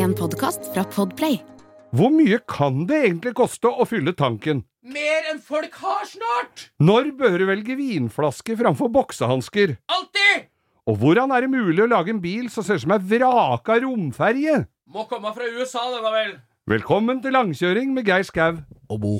En 0.00 0.14
podkast 0.16 0.70
fra 0.72 0.80
Podplay. 0.88 1.34
Hvor 1.92 2.08
mye 2.14 2.38
kan 2.48 2.86
det 2.88 3.02
egentlig 3.04 3.34
koste 3.36 3.68
å 3.68 3.84
fylle 3.88 4.14
tanken? 4.16 4.62
Mer 4.80 5.28
enn 5.28 5.42
folk 5.44 5.74
har 5.82 6.06
snart! 6.08 6.62
Når 6.80 7.10
bør 7.18 7.36
du 7.42 7.44
velge 7.50 7.76
vinflaske 7.76 8.56
framfor 8.56 8.88
boksehansker? 8.94 9.76
Alltid! 9.92 10.48
Og 10.88 11.02
hvordan 11.02 11.36
er 11.36 11.44
det 11.44 11.52
mulig 11.52 11.84
å 11.84 11.90
lage 11.90 12.14
en 12.14 12.22
bil 12.24 12.48
som 12.48 12.64
ser 12.64 12.80
ut 12.80 12.86
som 12.86 12.96
ei 12.96 13.02
vraka 13.12 13.76
romferje? 13.84 14.62
Må 14.88 15.04
komme 15.10 15.36
fra 15.36 15.52
USA, 15.52 15.84
denne 15.92 16.16
vel. 16.16 16.36
Velkommen 16.70 17.20
til 17.20 17.36
langkjøring 17.36 17.92
med 17.92 18.08
Geir 18.08 18.24
Skau. 18.24 18.62
Og 18.88 19.02
Bo. 19.04 19.18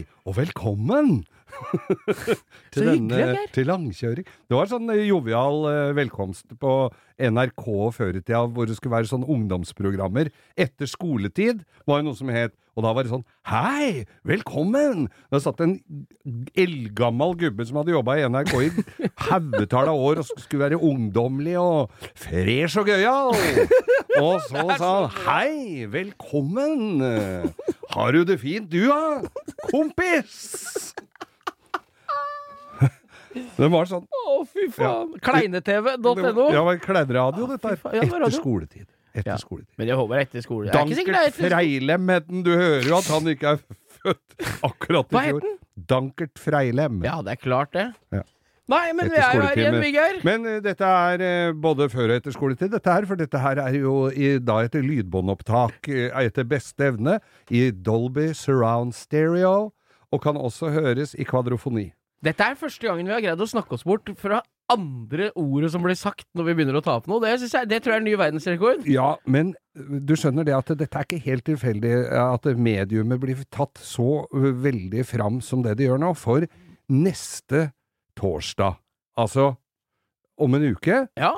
Hei, 0.00 0.06
og 0.24 0.32
velkommen! 0.38 1.26
til, 2.72 2.86
denne, 2.86 3.34
til 3.52 3.66
langkjøring. 3.68 4.24
Det 4.24 4.56
var 4.56 4.70
sånn 4.70 4.88
eh, 4.94 5.02
jovial 5.10 5.66
eh, 5.68 5.90
velkomst 5.98 6.54
på 6.62 6.72
NRK 7.20 7.66
før 7.92 8.16
i 8.16 8.22
tida, 8.22 8.46
hvor 8.48 8.70
det 8.70 8.78
skulle 8.78 8.94
være 8.94 9.10
sånn 9.10 9.26
ungdomsprogrammer 9.28 10.30
etter 10.56 10.88
skoletid. 10.88 11.66
var 11.84 12.00
det 12.00 12.08
noe 12.08 12.16
som 12.16 12.32
het, 12.32 12.56
Og 12.80 12.86
da 12.86 12.94
var 12.96 13.04
det 13.04 13.12
sånn 13.12 13.26
Hei, 13.50 14.06
velkommen! 14.24 15.04
Da 15.28 15.40
satt 15.42 15.60
en 15.60 15.74
eldgammel 16.56 17.34
gubbe 17.42 17.66
som 17.68 17.76
hadde 17.80 17.92
jobba 17.92 18.14
i 18.16 18.22
NRK 18.24 18.54
i 18.56 18.70
haugetall 19.26 19.90
av 19.92 20.00
år 20.00 20.22
og 20.22 20.30
skulle 20.30 20.64
være 20.64 20.78
ungdommelig 20.80 21.58
og 21.60 21.92
fresh 22.16 22.80
og 22.80 22.88
gøyal. 22.88 23.36
Og 24.16 24.40
så 24.48 24.64
sa 24.80 24.92
han 24.94 25.10
Hei, 25.26 25.84
velkommen! 25.92 27.04
Har 27.92 28.16
du 28.16 28.24
det 28.24 28.38
fint 28.40 28.70
du, 28.72 28.86
da? 28.88 29.20
Kompis! 29.68 30.94
Det 33.30 33.68
var 33.70 33.86
sånn. 33.86 34.08
Å, 34.08 34.40
fy 34.48 34.70
faen. 34.74 35.12
Kleine-tv.no. 35.22 36.16
Ja, 36.16 36.32
det 36.56 36.64
var 36.66 36.80
kleinradio, 36.82 37.46
dette 37.52 37.74
her. 37.76 38.00
Etter 38.00 38.24
skoletid. 38.34 38.88
Etter 39.14 39.32
Ja. 39.32 39.36
skoletid. 39.42 39.72
Men 39.78 39.88
jeg 39.90 39.96
håper 39.98 40.20
etter 40.22 40.44
skole. 40.44 40.68
Er 40.68 40.74
er 40.74 40.84
Dankert. 40.86 41.34
Freilem 41.34 42.08
het 42.08 42.28
den. 42.28 42.42
Du 42.46 42.50
hører 42.50 42.86
jo 42.86 42.96
at 42.96 43.08
han 43.10 43.30
ikke 43.32 43.54
er 43.56 43.58
født 44.00 44.36
akkurat 44.62 45.12
i 45.12 45.24
fjor. 45.30 45.48
Dankert 45.90 46.38
Freilem. 46.38 47.02
Ja, 47.04 47.20
det 47.22 47.32
er 47.38 47.40
klart 47.42 47.72
det. 47.72 47.88
Ja. 48.12 48.22
Nei, 48.70 48.92
men 48.94 49.08
vi 49.10 49.18
er 49.18 49.34
jo 49.34 49.42
her 49.42 49.58
igjen, 49.58 49.76
Vigør. 49.82 50.18
Men 50.26 50.44
uh, 50.46 50.56
dette 50.62 50.86
er 50.86 51.22
uh, 51.50 51.54
både 51.58 51.88
før 51.90 52.12
og 52.12 52.20
etter 52.20 52.34
skoletid, 52.34 52.70
dette 52.70 52.92
her, 52.92 53.06
for 53.08 53.18
dette 53.18 53.40
her 53.42 53.58
er 53.58 53.78
jo 53.80 53.94
i, 54.14 54.36
da 54.38 54.60
etter 54.62 54.84
lydbåndopptak 54.86 55.90
uh, 55.90 56.20
etter 56.22 56.46
beste 56.46 56.86
evne 56.92 57.16
i 57.50 57.64
Dolby 57.74 58.28
Surround 58.36 58.94
Stereo, 58.94 59.72
og 60.10 60.22
kan 60.22 60.38
også 60.38 60.70
høres 60.74 61.16
i 61.18 61.26
kvadrofoni. 61.26 61.88
Dette 62.22 62.46
er 62.46 62.58
første 62.60 62.86
gangen 62.86 63.08
vi 63.08 63.14
har 63.16 63.24
greid 63.24 63.42
å 63.42 63.48
snakke 63.48 63.74
oss 63.74 63.86
bort 63.88 64.10
fra 64.20 64.42
andre 64.70 65.30
ordet 65.38 65.72
som 65.74 65.82
blir 65.84 65.98
sagt 65.98 66.26
når 66.38 66.46
vi 66.48 66.54
begynner 66.58 66.78
å 66.78 66.82
ta 66.84 66.96
opp 67.00 67.08
noe. 67.10 67.20
Det, 67.24 67.32
jeg, 67.42 67.68
det 67.70 67.80
tror 67.82 67.96
jeg 67.96 68.02
er 68.02 68.06
ny 68.06 68.14
verdensrekord. 68.20 68.86
Ja, 68.90 69.12
men 69.26 69.52
øh, 69.78 69.98
du 70.06 70.14
skjønner 70.18 70.46
det 70.46 70.54
at 70.56 70.72
dette 70.78 71.00
er 71.00 71.08
ikke 71.08 71.22
helt 71.26 71.46
tilfeldig 71.48 71.94
at 72.20 72.48
mediumet 72.56 73.20
blir 73.22 73.42
tatt 73.52 73.80
så 73.82 74.24
øh, 74.30 74.50
veldig 74.64 75.06
fram 75.08 75.40
som 75.44 75.64
det 75.66 75.76
det 75.80 75.88
gjør 75.90 76.02
nå. 76.04 76.12
For 76.18 76.46
neste 76.90 77.70
torsdag, 78.18 78.78
altså 79.20 79.52
om 80.40 80.54
en 80.56 80.70
uke, 80.72 81.06
Ja. 81.20 81.34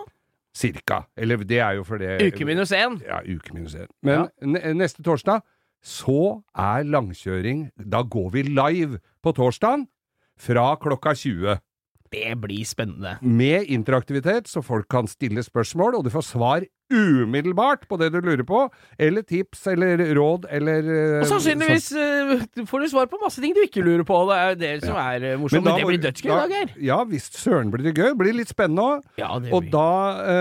cirka, 0.55 1.03
eller 1.17 1.43
det 1.49 1.59
er 1.59 1.79
jo 1.79 1.85
for 1.85 1.99
det 1.99 2.21
Uke 2.23 2.45
minus 2.47 2.73
én. 2.77 3.01
Ja, 3.03 3.19
uke 3.25 3.55
minus 3.55 3.75
én. 3.75 3.89
Men 4.05 4.29
ja. 4.41 4.73
neste 4.77 5.03
torsdag 5.03 5.43
så 5.83 6.43
er 6.55 6.85
langkjøring 6.87 7.73
Da 7.75 8.05
går 8.07 8.29
vi 8.37 8.43
live 8.47 9.01
på 9.23 9.33
torsdagen 9.35 9.89
fra 10.39 10.77
klokka 10.79 11.15
20. 11.19 11.59
Det 12.13 12.37
blir 12.41 12.65
spennende. 12.69 13.17
med 13.23 13.71
interaktivitet, 13.73 14.49
så 14.49 14.63
folk 14.63 14.89
kan 14.91 15.09
stille 15.09 15.43
spørsmål, 15.43 15.97
og 15.97 16.05
du 16.05 16.11
får 16.13 16.27
svar 16.29 16.67
umiddelbart 16.93 17.87
på 17.89 17.97
det 18.01 18.11
du 18.13 18.21
lurer 18.21 18.45
på, 18.45 18.67
eller 18.99 19.25
tips 19.25 19.67
eller 19.73 20.03
råd 20.17 20.47
eller 20.51 20.91
eh, 20.93 21.21
Og 21.23 21.31
sannsynligvis 21.31 21.89
eh, 21.97 22.67
får 22.69 22.85
du 22.85 22.91
svar 22.93 23.09
på 23.09 23.21
masse 23.23 23.41
ting 23.43 23.57
du 23.57 23.63
ikke 23.65 23.85
lurer 23.85 24.05
på. 24.05 24.19
Det 24.29 24.37
er 24.37 24.53
jo 24.53 24.61
det 24.61 24.75
som 24.85 25.01
er 25.01 25.27
eh, 25.31 25.39
morsomt. 25.41 25.65
Men, 25.65 25.81
det 25.81 25.89
blir 25.89 26.05
dødsgøy 26.05 26.29
i 26.29 26.37
dag, 26.37 26.55
Geir. 26.57 26.77
Ja 26.93 27.01
visst 27.09 27.41
søren 27.41 27.73
blir 27.73 27.89
det 27.89 27.97
gøy. 27.97 28.13
Det 28.13 28.21
blir 28.21 28.37
litt 28.37 28.53
spennende 28.53 28.85
òg. 28.85 29.11
Ja, 29.21 29.33
Og 29.41 29.65
blir. 29.65 29.73
da 29.73 29.89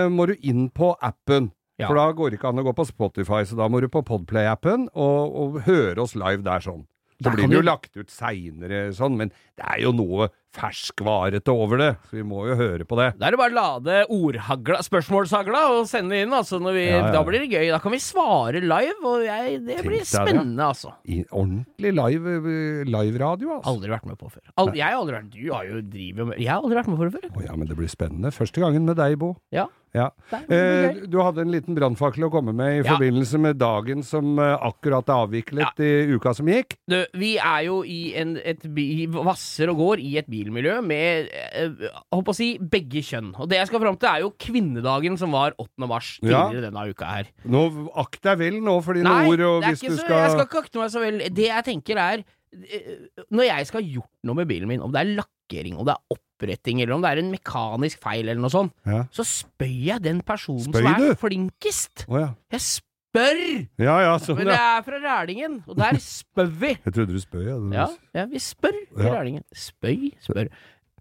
uh, 0.04 0.06
må 0.12 0.28
du 0.28 0.36
inn 0.40 0.68
på 0.74 0.92
appen. 1.00 1.50
Ja. 1.80 1.88
For 1.88 1.98
da 1.98 2.10
går 2.14 2.30
det 2.30 2.38
ikke 2.38 2.52
an 2.52 2.60
å 2.60 2.66
gå 2.68 2.74
på 2.76 2.86
Spotify, 2.86 3.42
så 3.48 3.56
da 3.58 3.66
må 3.72 3.80
du 3.82 3.88
på 3.90 4.04
Podplay-appen 4.06 4.90
og, 4.92 5.38
og 5.42 5.62
høre 5.66 6.04
oss 6.04 6.12
live 6.18 6.44
der 6.46 6.62
sånn. 6.62 6.84
Så 7.22 7.32
blir 7.32 7.48
det 7.48 7.58
jo 7.58 7.64
lagt 7.64 7.96
ut 7.96 8.10
seinere 8.10 8.88
sånn, 8.96 9.16
men 9.18 9.30
det 9.58 9.66
er 9.66 9.82
jo 9.84 9.92
noe 9.94 10.28
ferskvarete 10.52 11.52
over 11.52 11.80
det, 11.80 11.90
så 12.08 12.18
vi 12.18 12.24
må 12.26 12.44
jo 12.48 12.56
høre 12.58 12.84
på 12.88 12.98
det. 12.98 13.08
Da 13.20 13.28
er 13.28 13.34
det 13.36 13.40
bare 13.40 13.54
å 13.54 13.58
lade 13.58 13.98
ordhagla, 14.12 14.80
spørsmålshagla 14.86 15.62
og 15.76 15.88
sende 15.90 16.18
inn, 16.22 16.32
altså. 16.36 16.60
Når 16.62 16.76
vi, 16.76 16.84
Ja, 16.90 17.00
ja. 17.06 17.12
Da 17.14 17.22
blir 17.26 17.40
det 17.44 17.50
gøy. 17.52 17.70
Da 17.72 17.78
kan 17.82 17.92
vi 17.94 18.00
svare 18.02 18.60
live, 18.62 18.98
og 19.04 19.24
jeg, 19.26 19.60
det 19.66 19.78
Tenk 19.80 19.88
blir 19.90 20.04
spennende, 20.08 20.56
det. 20.60 20.68
altså. 20.68 20.94
I 21.08 21.22
ordentlig 21.30 21.92
live, 21.96 22.36
eh, 22.38 22.84
live-radio, 22.88 23.56
altså. 23.58 23.72
Aldri 23.74 23.90
vært 23.94 24.06
med 24.12 24.18
på 24.20 24.30
før. 24.32 24.42
Al 24.62 24.72
jeg 24.76 24.84
har 24.88 24.98
aldri 25.00 25.18
vært 25.18 25.30
Du 25.32 25.52
har 25.52 25.64
jo 25.68 25.80
driver 25.82 26.24
med 26.32 26.38
Jeg 26.40 26.48
har 26.52 26.60
aldri 26.62 26.76
vært 26.80 26.88
med 26.92 26.98
på 27.02 27.08
det 27.10 27.14
før. 27.20 27.30
Å 27.42 27.46
ja, 27.46 27.56
men 27.56 27.68
det 27.68 27.76
blir 27.78 27.88
spennende. 27.92 28.32
Første 28.32 28.60
gangen 28.62 28.84
med 28.88 28.96
deg, 29.00 29.18
Bo. 29.18 29.36
Ja. 29.52 29.68
Ja. 29.92 30.06
Eh, 30.32 31.02
du 31.04 31.18
hadde 31.20 31.42
en 31.44 31.50
liten 31.52 31.74
brannfakkel 31.76 32.24
å 32.24 32.30
komme 32.32 32.54
med 32.56 32.78
i 32.78 32.82
Ja. 32.86 32.94
forbindelse 32.94 33.38
med 33.38 33.58
dagen 33.60 34.02
som 34.02 34.38
eh, 34.40 34.54
akkurat 34.64 35.04
er 35.12 35.26
avviklet 35.26 35.82
i 35.84 35.90
uka 36.16 36.32
som 36.34 36.46
gikk. 36.48 36.78
Du, 36.88 36.96
vi 37.12 37.34
er 37.36 37.66
jo 37.66 37.82
i 37.84 38.14
en, 38.16 38.38
et 38.40 38.62
by, 38.72 38.86
vasser 39.12 39.68
og 39.68 39.76
går 39.82 40.00
i 40.00 40.14
et 40.16 40.30
bilmiljø 40.42 40.76
med 40.84 41.30
eh, 41.32 41.88
håper 42.12 42.34
å 42.34 42.36
si 42.36 42.50
begge 42.58 43.00
kjønn. 43.06 43.32
Og 43.38 43.48
det 43.48 43.58
jeg 43.62 43.70
skal 43.70 43.80
fram 43.86 43.96
til, 43.96 44.10
er 44.10 44.20
jo 44.26 44.32
kvinnedagen 44.42 45.16
som 45.18 45.32
var 45.32 45.54
8. 45.58 45.86
mars 45.88 46.18
Ja. 46.22 46.48
tidligere 46.50 46.68
denne 46.70 46.84
uka 46.90 47.06
her. 47.14 47.30
Nå 47.46 47.64
Akt 48.02 48.20
deg 48.26 48.38
vel 48.42 48.60
nå 48.62 48.76
for 48.84 48.98
dine 48.98 49.08
Nei, 49.08 49.26
ord, 49.30 49.40
og 49.48 49.62
hvis 49.70 49.80
du 49.86 49.96
skal 49.96 50.16
Nei, 50.18 50.22
jeg 50.26 50.34
skal 50.36 50.46
ikke 50.50 50.62
akte 50.66 50.78
meg 50.82 50.90
så 50.94 51.00
vel. 51.02 51.18
Det 51.32 51.48
jeg 51.48 51.64
tenker 51.70 51.96
er 52.02 52.22
eh, 52.52 53.24
Når 53.32 53.48
jeg 53.48 53.66
skal 53.70 53.80
ha 53.82 53.88
gjort 53.98 54.12
noe 54.28 54.34
med 54.42 54.48
bilen 54.50 54.68
min, 54.68 54.82
om 54.84 54.92
det 54.92 55.00
er 55.02 55.12
lakkering, 55.22 55.76
om 55.80 55.86
det 55.88 55.94
er 55.96 56.16
oppretting, 56.16 56.82
eller 56.82 56.94
om 56.96 57.02
det 57.04 57.10
er 57.14 57.20
en 57.22 57.30
mekanisk 57.32 58.00
feil 58.02 58.26
eller 58.28 58.40
noe 58.42 58.52
sånt, 58.52 58.72
Ja. 58.88 59.04
så 59.14 59.24
spør 59.24 59.72
jeg 59.88 60.02
den 60.02 60.20
personen 60.26 60.68
spøy 60.72 60.82
som 60.82 60.90
er 60.94 60.98
du? 60.98 61.14
flinkest. 61.20 62.06
Oh, 62.08 62.18
ja. 62.20 62.32
Jeg 62.52 62.60
spør! 62.68 62.88
Ja 63.12 63.96
ja, 64.00 64.12
sånn 64.22 64.38
Men 64.40 64.48
det 64.48 64.56
er 64.56 64.84
fra 64.86 65.00
Rælingen, 65.02 65.58
og 65.68 65.76
der 65.76 65.98
spør 66.00 66.48
vi. 66.62 66.70
Jeg 66.78 66.94
trodde 66.94 67.12
du 67.12 67.20
spøy, 67.20 67.42
ja. 67.44 67.56
Ja, 67.76 67.86
ja 68.16 68.24
vi 68.30 68.40
spør 68.40 68.72
i. 68.72 68.84
Rælingen. 69.04 69.44
Spøy, 69.52 70.10
spør. 70.24 70.48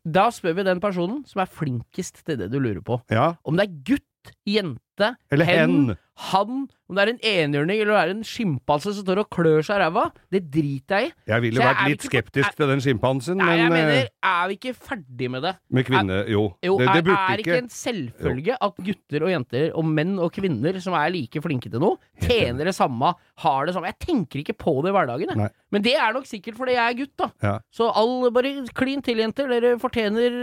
Da 0.03 0.25
spør 0.33 0.57
vi 0.57 0.65
den 0.67 0.81
personen 0.83 1.21
som 1.29 1.43
er 1.43 1.51
flinkest 1.51 2.23
til 2.25 2.39
det 2.41 2.49
du 2.51 2.59
lurer 2.59 2.83
på. 2.83 2.99
ja. 3.11 3.33
Om 3.47 3.59
det 3.59 3.67
er 3.69 3.75
gutt, 3.93 4.33
jente, 4.47 5.13
Eller 5.31 5.47
hen. 5.47 5.95
Han, 6.17 6.67
om 6.89 6.95
det 6.97 7.01
er 7.05 7.09
en 7.13 7.21
enhjørning 7.23 7.79
eller 7.81 7.93
det 7.95 8.01
er 8.01 8.09
en 8.13 8.23
skimpanse 8.27 8.91
som 8.93 9.05
står 9.05 9.21
og 9.23 9.29
klør 9.31 9.63
seg 9.63 9.79
i 9.79 9.83
ræva, 9.85 10.03
det 10.31 10.43
driter 10.51 10.99
jeg 11.05 11.07
i. 11.07 11.13
Jeg 11.31 11.41
ville 11.41 11.63
vært 11.63 11.79
er 11.85 11.89
litt 11.89 12.01
ikke 12.01 12.09
skeptisk 12.11 12.31
skeptisk 12.31 12.57
til 12.59 12.67
den 12.71 12.81
sjimpansen, 12.83 13.37
Nei, 13.39 13.55
jeg 13.57 13.69
men 13.71 13.77
eh, 13.79 13.87
mener, 13.87 14.09
er 14.31 14.43
vi 14.51 14.57
ikke 14.59 14.73
ferdig 14.75 15.29
med 15.31 15.45
det? 15.47 15.53
med 15.71 15.87
kvinne 15.87 16.19
Jo. 16.29 16.43
Jo, 16.65 16.77
det, 16.77 16.87
det 16.87 16.99
er, 16.99 17.01
ikke 17.01 17.31
er 17.33 17.43
ikke 17.45 17.61
en 17.63 17.71
selvfølge 17.73 18.57
at 18.67 18.83
gutter 18.91 19.25
og 19.25 19.31
jenter, 19.33 19.65
og 19.77 19.87
menn 19.87 20.13
og 20.19 20.31
kvinner 20.35 20.79
som 20.83 20.93
er 20.99 21.09
like 21.15 21.41
flinke 21.41 21.71
til 21.71 21.81
noe, 21.81 21.97
tjener 22.21 22.69
det 22.69 22.75
samme, 22.77 23.13
har 23.41 23.65
det 23.65 23.73
samme? 23.75 23.89
Jeg 23.91 23.99
tenker 24.05 24.43
ikke 24.43 24.57
på 24.59 24.75
det 24.83 24.91
i 24.91 24.95
hverdagen, 24.95 25.31
jeg. 25.31 25.39
Nei. 25.39 25.49
Men 25.71 25.83
det 25.85 25.93
er 25.95 26.11
nok 26.13 26.27
sikkert 26.27 26.57
fordi 26.59 26.75
jeg 26.75 26.83
er 26.83 26.97
gutt, 26.99 27.13
da. 27.17 27.29
Ja. 27.41 27.53
Så 27.71 27.87
all, 27.95 28.27
bare 28.35 28.51
klin 28.75 29.01
til, 29.05 29.21
jenter. 29.23 29.47
Dere 29.47 29.77
fortjener 29.79 30.33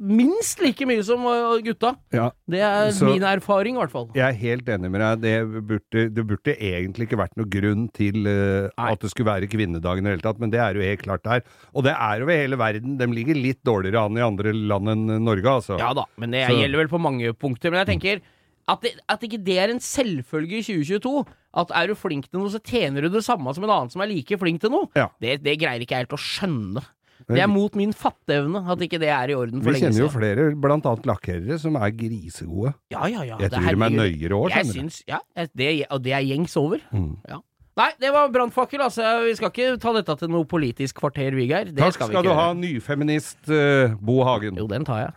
minst 0.00 0.62
like 0.64 0.86
mye 0.88 1.02
som 1.04 1.24
uh, 1.28 1.58
gutta. 1.64 1.92
Ja. 2.14 2.30
Det 2.48 2.62
er 2.64 2.90
Så- 2.96 3.04
min 3.10 3.22
erfaring, 3.22 3.76
i 3.76 3.82
hvert 3.82 3.92
fall. 3.92 4.08
Jeg 4.16 4.24
er 4.28 4.32
helt 4.40 4.68
enig 4.72 4.90
med 4.90 5.00
deg. 5.04 5.11
Det 5.20 5.34
burde, 5.68 6.04
det 6.14 6.24
burde 6.28 6.54
egentlig 6.56 7.08
ikke 7.08 7.20
vært 7.20 7.36
noen 7.38 7.50
grunn 7.52 7.86
til 7.96 8.26
uh, 8.26 8.68
at 8.80 9.02
det 9.02 9.10
skulle 9.12 9.30
være 9.30 9.50
kvinnedagen 9.52 10.04
i 10.04 10.10
det 10.10 10.16
hele 10.16 10.26
tatt, 10.26 10.40
men 10.42 10.52
det 10.52 10.60
er 10.62 10.78
jo 10.78 10.84
helt 10.84 11.04
klart 11.04 11.24
der. 11.26 11.42
Og 11.72 11.86
det 11.86 11.94
er 11.94 12.24
over 12.24 12.36
hele 12.36 12.58
verden. 12.60 12.98
De 13.00 13.08
ligger 13.12 13.38
litt 13.38 13.62
dårligere 13.66 14.06
an 14.06 14.20
i 14.20 14.24
andre 14.24 14.54
land 14.56 14.94
enn 14.94 15.18
Norge, 15.24 15.48
altså. 15.58 15.78
Ja 15.80 15.92
da, 15.96 16.06
men 16.16 16.36
det 16.36 16.46
Så- 16.48 16.56
gjelder 16.60 16.84
vel 16.84 16.92
på 16.92 17.02
mange 17.02 17.34
punkter. 17.34 17.70
Men 17.70 17.84
jeg 17.84 17.90
tenker 17.94 18.22
at, 18.68 18.80
det, 18.80 18.94
at 19.10 19.22
ikke 19.26 19.42
det 19.42 19.58
er 19.58 19.72
en 19.72 19.82
selvfølge 19.82 20.60
i 20.60 20.64
2022. 20.64 21.26
At 21.62 21.72
er 21.76 21.90
du 21.90 21.94
flink 21.98 22.30
til 22.30 22.40
noe, 22.40 22.52
så 22.52 22.62
tjener 22.62 23.04
du 23.04 23.10
det 23.12 23.24
samme 23.26 23.52
som 23.54 23.64
en 23.66 23.70
annen 23.74 23.92
som 23.92 24.00
er 24.04 24.08
like 24.12 24.38
flink 24.40 24.62
til 24.62 24.72
noe. 24.72 24.88
Ja. 24.96 25.08
Det, 25.20 25.42
det 25.44 25.58
greier 25.60 25.82
ikke 25.82 25.98
jeg 25.98 26.06
helt 26.06 26.16
å 26.16 26.20
skjønne. 26.20 26.84
Det 27.28 27.42
er 27.44 27.50
mot 27.50 27.78
min 27.78 27.94
fatteevne 27.96 28.64
at 28.72 28.82
ikke 28.86 29.00
det 29.02 29.10
er 29.12 29.32
i 29.32 29.36
orden 29.38 29.62
for 29.62 29.74
Vi 29.74 29.82
kjenner 29.84 30.04
jo 30.04 30.10
flere, 30.12 30.48
blant 30.58 30.88
annet 30.88 31.08
lakkerere, 31.08 31.58
som 31.62 31.78
er 31.78 31.94
grisegode. 31.96 32.74
Ja, 32.94 33.06
ja, 33.10 33.24
ja. 33.28 33.38
Jeg 33.42 33.54
tror 33.54 33.68
de 33.68 33.86
er 33.88 33.96
nøyere 33.96 34.38
òg, 34.38 34.50
Jeg 34.56 34.70
syns, 34.72 35.02
ja, 35.08 35.22
det, 35.54 35.72
og 35.90 36.04
det 36.04 36.16
er 36.18 36.26
gjengs 36.26 36.56
over. 36.60 36.84
Mm. 36.92 37.16
Ja. 37.28 37.40
Nei, 37.80 37.88
det 38.02 38.10
var 38.12 38.28
brannfakkel, 38.28 38.82
altså. 38.84 39.22
Vi 39.24 39.32
skal 39.38 39.48
ikke 39.48 39.78
ta 39.80 39.94
dette 39.96 40.16
til 40.20 40.28
noe 40.32 40.44
politisk 40.48 40.98
kvarter. 41.00 41.32
Det 41.32 41.78
Takk 41.78 41.96
skal 41.96 42.10
skal, 42.10 42.26
du 42.26 42.34
ha, 42.36 42.50
nyfeminist 42.52 43.48
uh, 43.48 43.94
Bo 43.96 44.20
Hagen. 44.28 44.60
Jo, 44.60 44.66
den 44.68 44.84
tar 44.84 45.06
jeg. 45.06 45.14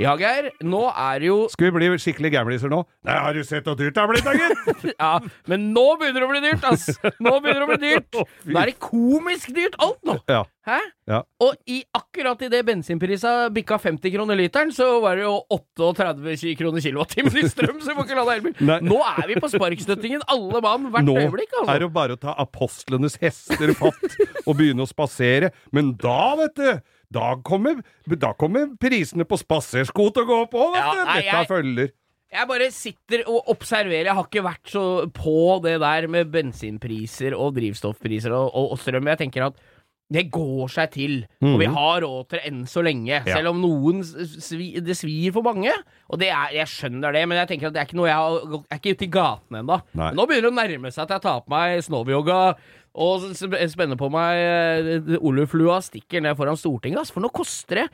Ja, 0.00 0.14
Geir. 0.16 0.48
Nå 0.64 0.86
er 0.88 1.20
det 1.20 1.28
jo 1.28 1.38
Skal 1.52 1.68
vi 1.68 1.72
bli 1.76 1.88
skikkelig 2.00 2.30
gamliser 2.32 2.72
nå? 2.72 2.78
Nei, 3.04 3.16
har 3.20 3.36
du 3.36 3.42
sett 3.44 3.66
hvor 3.68 3.76
dyrt 3.76 3.92
det 3.96 4.00
har 4.00 4.08
blitt, 4.08 4.24
da, 4.24 4.32
gitt? 4.32 4.86
Ja, 5.00 5.10
men 5.50 5.66
nå 5.74 5.84
begynner 6.00 6.24
det 6.24 6.28
å 6.28 6.30
bli 6.30 6.40
dyrt, 6.44 6.64
ass! 6.70 6.86
Nå 7.20 7.34
begynner 7.42 7.60
det 7.60 7.66
å 7.66 7.70
bli 7.74 7.80
dyrt! 7.82 8.20
Nå 8.50 8.62
er 8.62 8.70
det 8.72 8.78
komisk 8.80 9.52
dyrt, 9.56 9.76
alt 9.82 10.00
nå! 10.08 10.16
Ja. 10.30 10.46
Hæ? 10.68 10.76
Ja. 11.08 11.18
Og 11.42 11.56
i 11.72 11.80
akkurat 11.96 12.40
idet 12.46 12.60
bensinprisa 12.68 13.32
bikka 13.52 13.78
50 13.80 14.12
kroner 14.14 14.38
literen, 14.38 14.72
så 14.76 14.86
var 15.02 15.18
det 15.18 15.24
jo 15.24 15.34
38 15.56 16.54
kroner 16.60 16.84
kilowattimen 16.84 17.38
i 17.40 17.44
strøm, 17.48 17.80
så 17.80 17.90
vi 17.90 17.96
får 17.96 18.08
ikke 18.08 18.18
lade 18.20 18.36
elbil. 18.38 18.72
Nå 18.86 19.00
er 19.08 19.24
vi 19.30 19.38
på 19.40 19.50
sparkstøttingen, 19.52 20.24
alle 20.30 20.62
mann, 20.64 20.88
hvert 20.94 21.08
Nå 21.08 21.16
øyeblikk, 21.16 21.56
altså. 21.58 21.74
er 21.74 21.84
det 21.84 21.90
bare 21.96 22.16
å 22.16 22.20
ta 22.20 22.36
apostlenes 22.44 23.18
hester 23.24 23.72
fatt 23.80 24.16
og 24.46 24.56
begynne 24.60 24.84
å 24.84 24.90
spasere. 24.90 25.52
Men 25.76 25.94
da, 26.00 26.20
vet 26.40 26.56
du 26.60 26.70
da 27.12 27.34
kommer, 27.42 27.80
da 28.06 28.32
kommer 28.38 28.68
prisene 28.80 29.24
på 29.26 29.38
spasersko 29.40 30.10
til 30.14 30.22
å 30.22 30.28
gå 30.28 30.42
opp 30.44 30.54
òg, 30.54 30.72
vet 30.76 30.80
Ja, 30.84 30.92
nei, 31.04 31.16
Dette 31.22 31.26
jeg- 31.32 31.48
følger. 31.50 31.90
Jeg 32.30 32.46
bare 32.46 32.70
sitter 32.70 33.24
og 33.26 33.48
observerer. 33.50 34.04
Jeg 34.06 34.14
har 34.14 34.24
ikke 34.28 34.44
vært 34.46 34.70
så 34.70 35.10
på 35.10 35.60
det 35.64 35.80
der 35.82 36.06
med 36.06 36.30
bensinpriser 36.30 37.34
og 37.34 37.56
drivstoffpriser 37.56 38.30
og, 38.30 38.52
og, 38.54 38.70
og 38.76 38.78
strøm. 38.78 39.08
Jeg 39.10 39.18
tenker 39.24 39.46
at 39.48 39.58
det 40.10 40.24
går 40.34 40.66
seg 40.70 40.90
til, 40.90 41.12
og 41.42 41.58
vi 41.60 41.66
Mhm. 41.68 41.74
har 41.74 42.00
råd 42.02 42.28
til 42.28 42.38
det 42.38 42.46
enn 42.52 42.64
så 42.66 42.82
lenge. 42.82 43.22
Selv 43.26 43.50
om 43.50 43.60
noen 43.62 44.00
s- 44.02 44.42
svi, 44.42 44.72
det 44.82 44.96
svir 44.98 45.32
for 45.32 45.42
mange. 45.42 45.70
Og 46.10 46.18
det 46.18 46.28
er, 46.30 46.48
jeg 46.52 46.66
skjønner 46.66 47.12
det, 47.12 47.28
men 47.28 47.38
jeg 47.38 47.48
tenker 47.48 47.66
at 47.68 47.72
det 47.74 47.80
er 47.80 47.86
ikke 47.86 47.94
noe 48.00 48.06
jeg 48.08 48.14
har 48.16 48.40
Jeg 48.40 48.64
er 48.70 48.78
ikke 48.78 48.94
ute 48.96 49.06
i 49.06 49.10
gatene 49.18 49.58
ennå. 49.62 49.82
Nei. 49.94 50.10
Nå 50.12 50.26
begynner 50.26 50.50
det 50.50 50.50
å 50.50 50.58
nærme 50.58 50.92
seg 50.92 51.02
at 51.04 51.08
jeg 51.10 51.22
tar 51.22 51.40
på 51.42 51.48
meg 51.50 51.78
snowyoga 51.82 52.56
og 52.94 53.26
spenner 53.36 53.98
på 54.00 54.08
meg 54.12 54.90
Oluf 55.20 55.52
oluflua 55.54 55.78
stikker 55.84 56.22
ned 56.24 56.36
foran 56.38 56.58
Stortinget, 56.58 57.00
ass. 57.04 57.12
For 57.14 57.22
nå 57.22 57.30
koster 57.34 57.84
det 57.84 57.88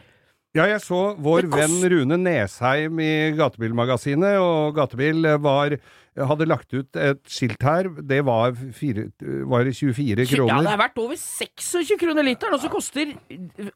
Ja, 0.57 0.65
jeg 0.71 0.81
så 0.81 1.15
vår 1.21 1.51
venn 1.53 1.77
Rune 1.93 2.17
Nesheim 2.23 2.99
i 3.05 3.13
Gatebilmagasinet, 3.37 4.39
og 4.41 4.75
Gatebil 4.79 5.27
var 5.45 5.77
hadde 6.17 6.47
lagt 6.49 6.73
ut 6.73 6.97
et 6.97 7.21
skilt 7.29 7.61
her. 7.61 7.91
Det 8.01 8.23
var, 8.25 8.55
fire, 8.73 9.11
var 9.45 9.67
det 9.69 9.75
24 9.77 10.09
Ja, 10.09 10.17
det 10.25 10.31
kroner. 10.33 10.71
er 10.73 10.79
verdt 10.81 11.01
over 11.03 11.19
26 11.21 11.99
kroner 12.01 12.25
literen, 12.25 12.57
og 12.57 12.63
så 12.63 12.71
koster 12.73 13.13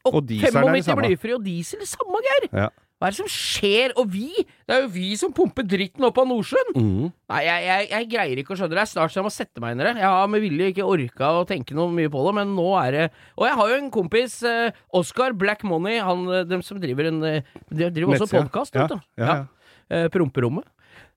Og 0.09 0.23
dieselen 0.25 0.57
er 0.57 0.73
det 0.73 0.81
95 0.81 0.87
samme. 0.89 1.05
blyfri 1.05 1.35
og 1.37 1.45
diesel 1.45 1.85
samme, 1.85 2.23
Geir! 2.25 2.47
Ja. 2.63 2.69
Hva 3.01 3.09
er 3.09 3.15
det 3.15 3.17
som 3.17 3.29
skjer? 3.33 3.95
Og 3.97 4.11
vi? 4.13 4.27
Det 4.69 4.75
er 4.75 4.83
jo 4.83 4.89
vi 4.93 5.07
som 5.17 5.31
pumper 5.33 5.65
dritten 5.65 6.05
opp 6.05 6.19
av 6.21 6.27
Nordsjøen! 6.29 6.75
Mm. 6.77 7.07
Nei, 7.33 7.39
jeg, 7.47 7.63
jeg, 7.65 7.87
jeg 7.89 8.09
greier 8.11 8.41
ikke 8.43 8.53
å 8.53 8.59
skjønne 8.59 8.69
det. 8.75 8.77
Det 8.77 8.83
er 8.83 8.91
snart 8.91 9.13
så 9.15 9.19
jeg 9.23 9.25
må 9.25 9.31
sette 9.33 9.63
meg 9.63 9.73
inn 9.73 9.81
i 9.81 9.87
det. 9.87 9.93
Jeg 10.03 10.11
har 10.13 10.29
med 10.29 10.43
vilje 10.45 10.67
ikke 10.75 10.85
orka 10.85 11.31
å 11.39 11.47
tenke 11.49 11.73
noe 11.73 11.89
mye 11.97 12.11
på 12.13 12.21
det, 12.27 12.33
men 12.37 12.51
nå 12.53 12.67
er 12.83 12.91
det 12.99 13.07
Og 13.39 13.47
jeg 13.49 13.57
har 13.57 13.71
jo 13.73 13.79
en 13.81 13.89
kompis, 13.97 14.35
eh, 14.45 14.77
Oscar 15.01 15.33
Black 15.33 15.65
Money, 15.65 15.97
han, 16.05 16.27
eh, 16.29 16.45
dem 16.45 16.61
som 16.61 16.77
driver 16.83 17.09
en 17.09 17.17
eh, 17.25 17.41
De 17.73 17.89
driver 17.89 18.19
også 18.21 18.29
podkast, 18.37 18.77
Ja, 18.77 18.85
vet 18.85 18.93
du. 18.93 19.09
ja, 19.25 19.33
ja. 19.41 19.41
Eh, 19.89 20.05
Promperommet. 20.13 20.69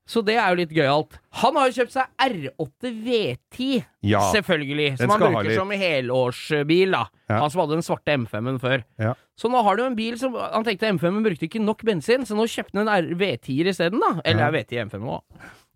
Så 0.08 0.20
det 0.24 0.34
er 0.36 0.50
jo 0.52 0.58
litt 0.58 0.72
gøyalt. 0.76 1.14
Han 1.40 1.56
har 1.56 1.70
jo 1.70 1.76
kjøpt 1.78 1.94
seg 1.94 2.10
R8 2.20 2.90
V10, 3.06 3.84
Ja. 4.04 4.20
selvfølgelig. 4.34 4.98
Som 5.00 5.12
han 5.14 5.22
bruker 5.22 5.54
som 5.56 5.70
helårsbil, 5.70 6.90
da. 6.92 7.06
Ja. 7.30 7.38
Han 7.40 7.52
som 7.52 7.62
hadde 7.62 7.78
den 7.78 7.86
svarte 7.86 8.12
M5-en 8.18 8.58
før. 8.60 8.84
Ja. 9.00 9.14
Så 9.36 9.50
nå 9.50 9.60
har 9.66 9.76
du 9.76 9.82
en 9.82 9.96
bil 9.98 10.14
som 10.20 10.34
Han 10.38 10.62
tenkte 10.62 10.86
M5-en 10.94 11.24
brukte 11.26 11.48
ikke 11.48 11.62
nok 11.62 11.82
bensin, 11.82 12.22
så 12.28 12.36
nå 12.38 12.46
kjøpte 12.46 12.78
han 12.78 12.88
en 12.88 13.18
V10-er 13.18 13.72
isteden, 13.72 13.98
da. 14.00 14.20
Eller 14.24 14.44
Ja. 14.44 14.48
er 14.48 14.52
V10 14.60 14.82
M5 14.88 15.02
òg? 15.10 15.22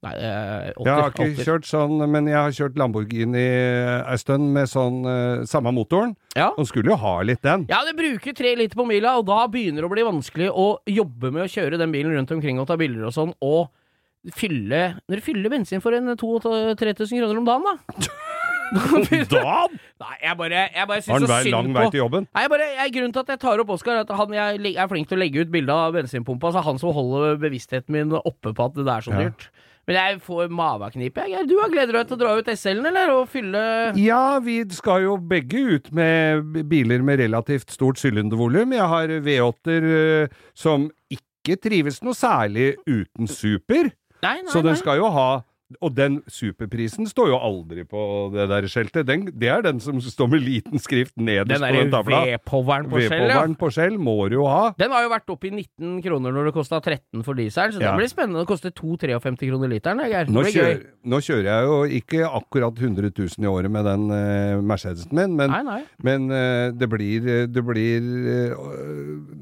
Nei, 0.01 0.13
det 0.15 0.29
er 0.31 0.75
80, 0.79 0.85
Jeg 0.87 0.95
har 0.95 1.11
ikke 1.11 1.25
80. 1.27 1.45
kjørt 1.49 1.65
sånn, 1.67 2.11
men 2.13 2.27
jeg 2.31 2.37
har 2.39 2.53
kjørt 2.55 2.77
Lamborghini 2.79 3.43
ei 4.07 4.17
stund 4.23 4.53
med 4.55 4.69
sånn 4.71 5.01
eh, 5.11 5.45
samme 5.51 5.73
motoren. 5.75 6.13
Ja. 6.37 6.53
Og 6.57 6.69
skulle 6.71 6.93
jo 6.93 6.97
ha 7.03 7.17
litt 7.27 7.43
den. 7.43 7.67
Ja, 7.69 7.81
det 7.85 7.97
bruker 7.99 8.33
tre 8.39 8.55
liter 8.55 8.79
på 8.79 8.87
mila, 8.87 9.17
og 9.19 9.27
da 9.27 9.41
begynner 9.51 9.83
det 9.83 9.91
å 9.91 9.95
bli 9.97 10.07
vanskelig 10.07 10.53
å 10.55 10.69
jobbe 10.87 11.33
med 11.35 11.43
å 11.49 11.51
kjøre 11.51 11.81
den 11.83 11.91
bilen 11.91 12.15
rundt 12.15 12.31
omkring 12.31 12.61
og 12.63 12.69
ta 12.71 12.77
bilder 12.79 13.11
og 13.11 13.13
sånn, 13.17 13.35
og 13.43 13.73
fylle 14.35 15.01
Når 15.09 15.17
du 15.17 15.23
fyller 15.23 15.51
bensin 15.51 15.81
for 15.83 15.95
en 15.95 16.15
2000-3000 16.15 17.19
kroner 17.19 17.39
om 17.39 17.45
dagen, 17.51 17.67
da. 17.67 17.75
Da 18.73 19.67
Nei, 19.99 20.17
jeg 20.23 20.37
bare, 20.39 20.65
jeg 20.75 20.89
bare 20.91 21.03
syns 21.05 21.25
så 21.25 21.29
vei 21.31 21.41
lang 21.51 21.69
synd 21.69 21.77
vei 21.79 21.87
til 21.93 22.03
jobben. 22.03 22.27
Nei, 22.35 22.43
jeg 22.45 22.53
bare, 22.53 22.67
jeg, 22.77 22.93
Grunnen 22.99 23.15
til 23.15 23.25
at 23.25 23.33
jeg 23.35 23.41
tar 23.45 23.63
opp 23.63 23.71
Oskar, 23.75 23.97
er 23.97 24.05
at 24.07 24.13
han 24.21 24.35
jeg 24.37 24.61
jeg 24.69 24.77
er 24.83 24.91
flink 24.91 25.09
til 25.09 25.19
å 25.19 25.23
legge 25.23 25.45
ut 25.45 25.53
bilde 25.53 25.73
av 25.75 25.95
bensinpumpa. 25.97 26.53
Så 26.55 26.63
han 26.67 26.79
som 26.83 26.93
holder 26.97 27.39
bevisstheten 27.41 27.95
min 27.97 28.13
oppe 28.19 28.53
på 28.53 28.69
at 28.69 28.77
det 28.79 28.87
er 28.87 29.07
så 29.09 29.15
Ja. 29.15 29.25
dyrt. 29.29 29.49
Men 29.89 29.97
jeg 29.97 30.21
får 30.21 30.51
maveknipe. 30.53 31.25
Du 31.49 31.55
har 31.63 31.71
gleder 31.73 31.97
deg 31.97 32.09
til 32.11 32.19
å 32.19 32.21
dra 32.21 32.35
ut 32.37 32.45
SL-en, 32.53 32.85
eller? 32.91 33.09
Og 33.17 33.29
fylle 33.33 33.97
Ja, 33.97 34.39
vi 34.39 34.61
skal 34.77 35.07
jo 35.07 35.17
begge 35.17 35.63
ut 35.79 35.91
med 35.97 36.45
biler 36.69 37.01
med 37.03 37.19
relativt 37.25 37.71
stort 37.73 37.97
sylindervolum. 37.97 38.75
Jeg 38.77 38.85
har 38.85 39.09
V8-er 39.09 39.89
eh, 40.25 40.29
som 40.53 40.91
ikke 41.09 41.57
trives 41.57 42.03
noe 42.05 42.13
særlig 42.13 42.75
uten 42.85 43.27
super, 43.27 43.89
Nei, 44.21 44.43
nei, 44.43 44.51
så 44.53 44.61
den 44.61 44.77
skal 44.77 44.99
jo 44.99 45.09
ha 45.15 45.43
og 45.85 45.93
den 45.93 46.15
superprisen 46.33 47.05
står 47.11 47.29
jo 47.29 47.39
aldri 47.45 47.83
på 47.89 48.01
det 48.33 48.47
der 48.49 48.67
skjeltet. 48.73 49.05
Den, 49.09 49.27
det 49.37 49.51
er 49.53 49.65
den 49.67 49.81
som 49.85 49.99
står 50.01 50.31
med 50.33 50.41
liten 50.41 50.81
skrift 50.81 51.13
nederst 51.21 51.61
Den 51.61 51.67
på 51.67 51.77
den 51.77 51.93
tavla. 51.93 52.21
V-poweren 52.31 52.89
på 52.89 53.03
skjell, 53.05 53.25
ja. 53.29 53.43
På 53.61 53.69
skjell 53.75 53.99
må 54.01 54.15
du 54.33 54.39
jo 54.39 54.47
ha. 54.49 54.71
Den 54.81 54.95
har 54.95 55.05
jo 55.05 55.11
vært 55.13 55.35
oppe 55.35 55.51
i 55.51 55.53
19 55.53 55.99
kroner 56.07 56.33
når 56.33 56.49
det 56.49 56.55
kosta 56.57 56.81
13 56.81 57.25
for 57.27 57.37
dieselen, 57.37 57.77
så 57.77 57.83
Ja. 57.83 57.93
det 57.93 58.01
blir 58.01 58.09
spennende. 58.09 58.47
Det 58.47 58.49
koster 58.49 58.73
2-53 58.73 59.51
kroner 59.51 59.69
literen, 59.75 60.01
Geir. 60.09 60.33
Nå, 60.33 60.47
kjører, 60.49 60.81
nå 61.05 61.21
kjører 61.29 61.51
jeg 61.51 61.69
jo 61.69 61.79
ikke 62.01 62.33
akkurat 62.41 62.83
100 62.89 63.13
000 63.13 63.45
i 63.45 63.53
året 63.53 63.71
med 63.77 63.85
den 63.85 64.09
uh, 64.09 64.65
Mercedesen 64.65 65.13
min, 65.13 65.37
men, 65.37 65.53
Nei, 65.53 65.63
nei. 65.69 65.81
men 66.03 66.31
uh, 66.33 66.73
det 66.73 66.89
blir, 66.89 67.29
det 67.53 67.67
blir 67.69 68.09
uh, 68.57 68.67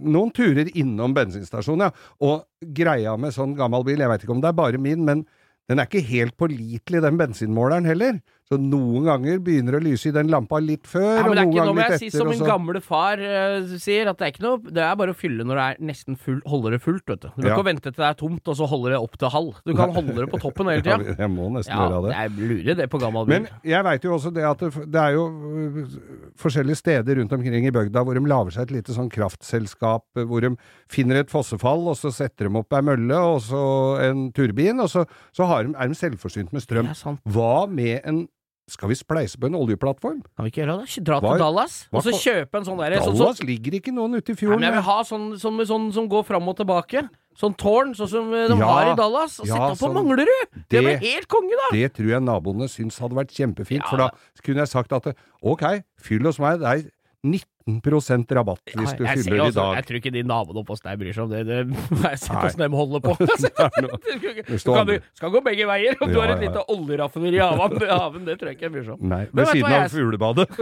noen 0.02 0.34
turer 0.34 0.74
innom 0.74 1.14
bensinstasjonen, 1.14 1.86
ja. 1.86 2.12
Og 2.26 2.42
greia 2.74 3.14
med 3.20 3.34
sånn 3.36 3.54
gammel 3.54 3.86
bil, 3.86 4.02
jeg 4.02 4.10
veit 4.10 4.26
ikke 4.26 4.34
om 4.34 4.42
det 4.42 4.50
er 4.50 4.58
bare 4.58 4.82
min, 4.82 5.06
men 5.06 5.26
den 5.70 5.78
er 5.78 5.88
ikke 5.88 6.06
helt 6.06 6.36
pålitelig, 6.38 7.02
den 7.02 7.18
bensinmåleren 7.18 7.88
heller. 7.88 8.20
Så 8.46 8.60
noen 8.62 9.02
ganger 9.08 9.40
begynner 9.42 9.74
det 9.74 9.78
å 9.80 9.84
lyse 9.88 10.06
i 10.06 10.12
den 10.14 10.28
lampa 10.30 10.60
litt 10.62 10.84
før, 10.86 11.16
Ja, 11.18 11.22
og 11.26 11.32
noen 11.34 11.50
ganger 11.50 11.74
litt 11.80 11.94
jeg 11.96 12.00
si 12.04 12.10
som 12.14 12.28
min 12.30 12.44
gamle 12.46 12.78
far 12.84 13.18
uh, 13.18 13.72
sier, 13.82 14.06
at 14.06 14.20
det 14.20 14.26
er 14.28 14.30
ikke 14.36 14.44
noe 14.44 14.60
Det 14.70 14.84
er 14.86 14.92
bare 15.00 15.10
å 15.10 15.18
fylle 15.18 15.42
når 15.42 15.58
det 15.58 15.64
er 15.72 15.80
nesten 15.88 16.14
full, 16.14 16.36
holder 16.46 16.76
det 16.76 16.80
fullt, 16.84 17.02
vet 17.10 17.24
du. 17.24 17.26
Du 17.34 17.40
kan 17.42 17.48
Ja. 17.48 17.56
ikke 17.56 17.66
vente 17.66 17.82
til 17.90 17.96
det 17.98 18.06
er 18.06 18.18
tomt, 18.20 18.46
og 18.46 18.54
så 18.60 18.68
holder 18.70 18.94
det 18.94 19.00
opp 19.02 19.16
til 19.18 19.32
halv. 19.34 19.58
Du 19.66 19.72
kan 19.74 19.90
holde 19.96 20.14
det 20.20 20.28
på 20.30 20.38
toppen 20.44 20.70
hele 20.70 20.84
Ja, 20.94 20.98
jeg 21.24 21.30
må 21.34 21.48
nesten 21.56 21.74
Ja, 21.74 21.88
gjøre 21.90 22.04
det. 22.06 22.12
jeg 22.14 22.52
lurer 22.52 22.78
det 22.82 22.86
på 22.92 23.00
gammel 23.02 23.26
bil. 23.26 23.34
Men 23.34 23.48
jeg 23.66 23.88
veit 23.88 24.06
jo 24.06 24.14
også 24.14 24.32
det 24.36 24.46
at 24.46 24.62
det, 24.62 24.70
det 24.94 25.02
er 25.02 25.16
jo 25.18 25.26
øh, 25.26 25.98
forskjellige 26.38 26.78
steder 26.84 27.18
rundt 27.18 27.34
omkring 27.34 27.66
i 27.66 27.74
bygda 27.74 28.04
hvor 28.06 28.14
de 28.14 28.22
lager 28.30 28.54
seg 28.54 28.68
et 28.68 28.76
lite 28.78 28.94
sånn 28.94 29.10
kraftselskap, 29.10 30.06
hvor 30.22 30.46
de 30.46 30.52
finner 30.92 31.18
et 31.24 31.34
fossefall, 31.34 31.82
og 31.90 31.98
så 31.98 32.14
setter 32.14 32.46
de 32.46 32.62
opp 32.62 32.78
ei 32.78 32.84
mølle 32.92 33.18
og 33.34 33.42
så 33.42 33.64
en 34.06 34.28
turbin, 34.36 34.78
og 34.86 34.90
så, 34.94 35.02
så 35.34 35.50
har 35.50 35.66
de, 35.66 35.74
er 35.74 35.90
de 35.90 35.98
selvforsynt 35.98 36.54
med 36.54 36.62
strøm. 36.62 36.94
Er. 36.94 37.18
Hva 37.26 37.66
med 37.66 38.00
en 38.06 38.26
Skal 38.66 38.90
vi 38.90 38.96
spleise 38.98 39.38
på 39.38 39.46
en 39.46 39.54
oljeplattform? 39.54 40.24
Kan 40.34 40.46
vi 40.46 40.50
ikke 40.50 40.64
gjøre 40.64 40.80
det? 40.82 41.04
Dra 41.06 41.20
til 41.22 41.38
Dallas, 41.38 41.74
og 41.94 42.02
så 42.02 42.10
kjøpe 42.18 42.58
en 42.58 42.64
sånn 42.66 42.80
derre 42.80 42.98
Dallas 42.98 43.12
så, 43.14 43.22
Dallas 43.22 43.42
ligger 43.46 43.76
ikke 43.78 43.92
noen 43.94 44.18
ute 44.18 44.34
i 44.34 44.38
fjorden. 44.40 44.58
Nei, 44.58 44.72
men 44.72 44.74
jeg 44.74 44.80
vil 44.80 44.86
ha 44.88 44.96
sånn, 45.06 45.28
sånn, 45.38 45.60
sånn 45.70 45.86
som 45.94 46.08
går 46.10 46.24
fram 46.26 46.50
og 46.50 46.56
tilbake. 46.58 47.04
Sånn 47.36 47.54
tårn, 47.60 47.92
sånn 47.94 48.08
som 48.10 48.32
eh, 48.34 48.46
de 48.48 48.56
Ja, 48.58 48.66
har 48.72 48.90
i 48.90 48.96
Dallas. 48.98 49.36
Og 49.38 49.46
ja, 49.46 49.54
sette 49.54 49.68
opp 49.68 49.78
på 49.78 49.84
sånn. 49.84 49.94
Manglerud! 50.00 50.48
Det, 50.56 50.64
Det- 50.72 50.82
blir 50.82 50.98
helt 51.04 51.28
konge, 51.28 51.52
da! 51.60 51.68
det 51.76 51.92
tror 51.94 52.08
jeg 52.14 52.22
naboene 52.26 52.66
syns 52.72 52.98
hadde 52.98 53.14
vært 53.14 53.34
kjempefint, 53.36 53.84
Ja, 53.84 53.90
for 53.92 54.02
da 54.02 54.10
kunne 54.42 54.64
jeg 54.64 54.72
sagt 54.72 54.92
at 54.96 55.10
ok, 55.44 55.64
fyll 56.00 56.24
hos 56.26 56.40
meg, 56.42 56.58
det 56.64 56.66
er 56.66 56.90
19 57.26 58.30
rabatt 58.38 58.62
hvis 58.72 58.94
du 58.94 59.02
fyller 59.04 59.36
i 59.36 59.40
også- 59.48 59.58
dag. 59.58 59.74
jeg 59.80 59.86
tror 59.88 59.98
ikke 60.00 60.12
de 60.14 60.22
naboene 60.22 60.62
oppe 60.62 60.72
hos 60.76 60.84
deg 60.84 60.98
bryr 61.00 61.12
seg 61.16 61.24
om 61.24 61.30
det. 61.34 61.40
det 61.46 61.58
jeg 61.66 62.18
ser 62.22 62.34
hvordan 62.34 62.62
de 62.62 62.68
holder 62.76 63.00
på. 63.02 63.12
Skal, 64.62 64.86
du, 64.86 64.94
skal 65.18 65.30
gå 65.34 65.42
begge 65.44 65.66
veier. 65.68 65.98
Om 66.00 66.12
du 66.12 66.20
har 66.20 66.30
et 66.32 66.38
ja, 66.38 66.42
ja. 66.42 66.50
lite 66.50 66.62
oljeraffineri 66.76 67.36
i 67.36 67.42
haven, 67.42 68.24
det 68.28 68.38
tror 68.38 68.52
jeg 68.52 68.56
ikke 68.58 68.68
jeg 68.68 68.74
bryr 68.76 68.86
seg 68.86 68.94
om. 68.96 69.08
Nei, 69.10 69.24
ved 69.32 69.50
siden 69.52 69.66
av 69.66 69.80
jeg- 69.82 69.94
fuglebadet. 69.96 70.46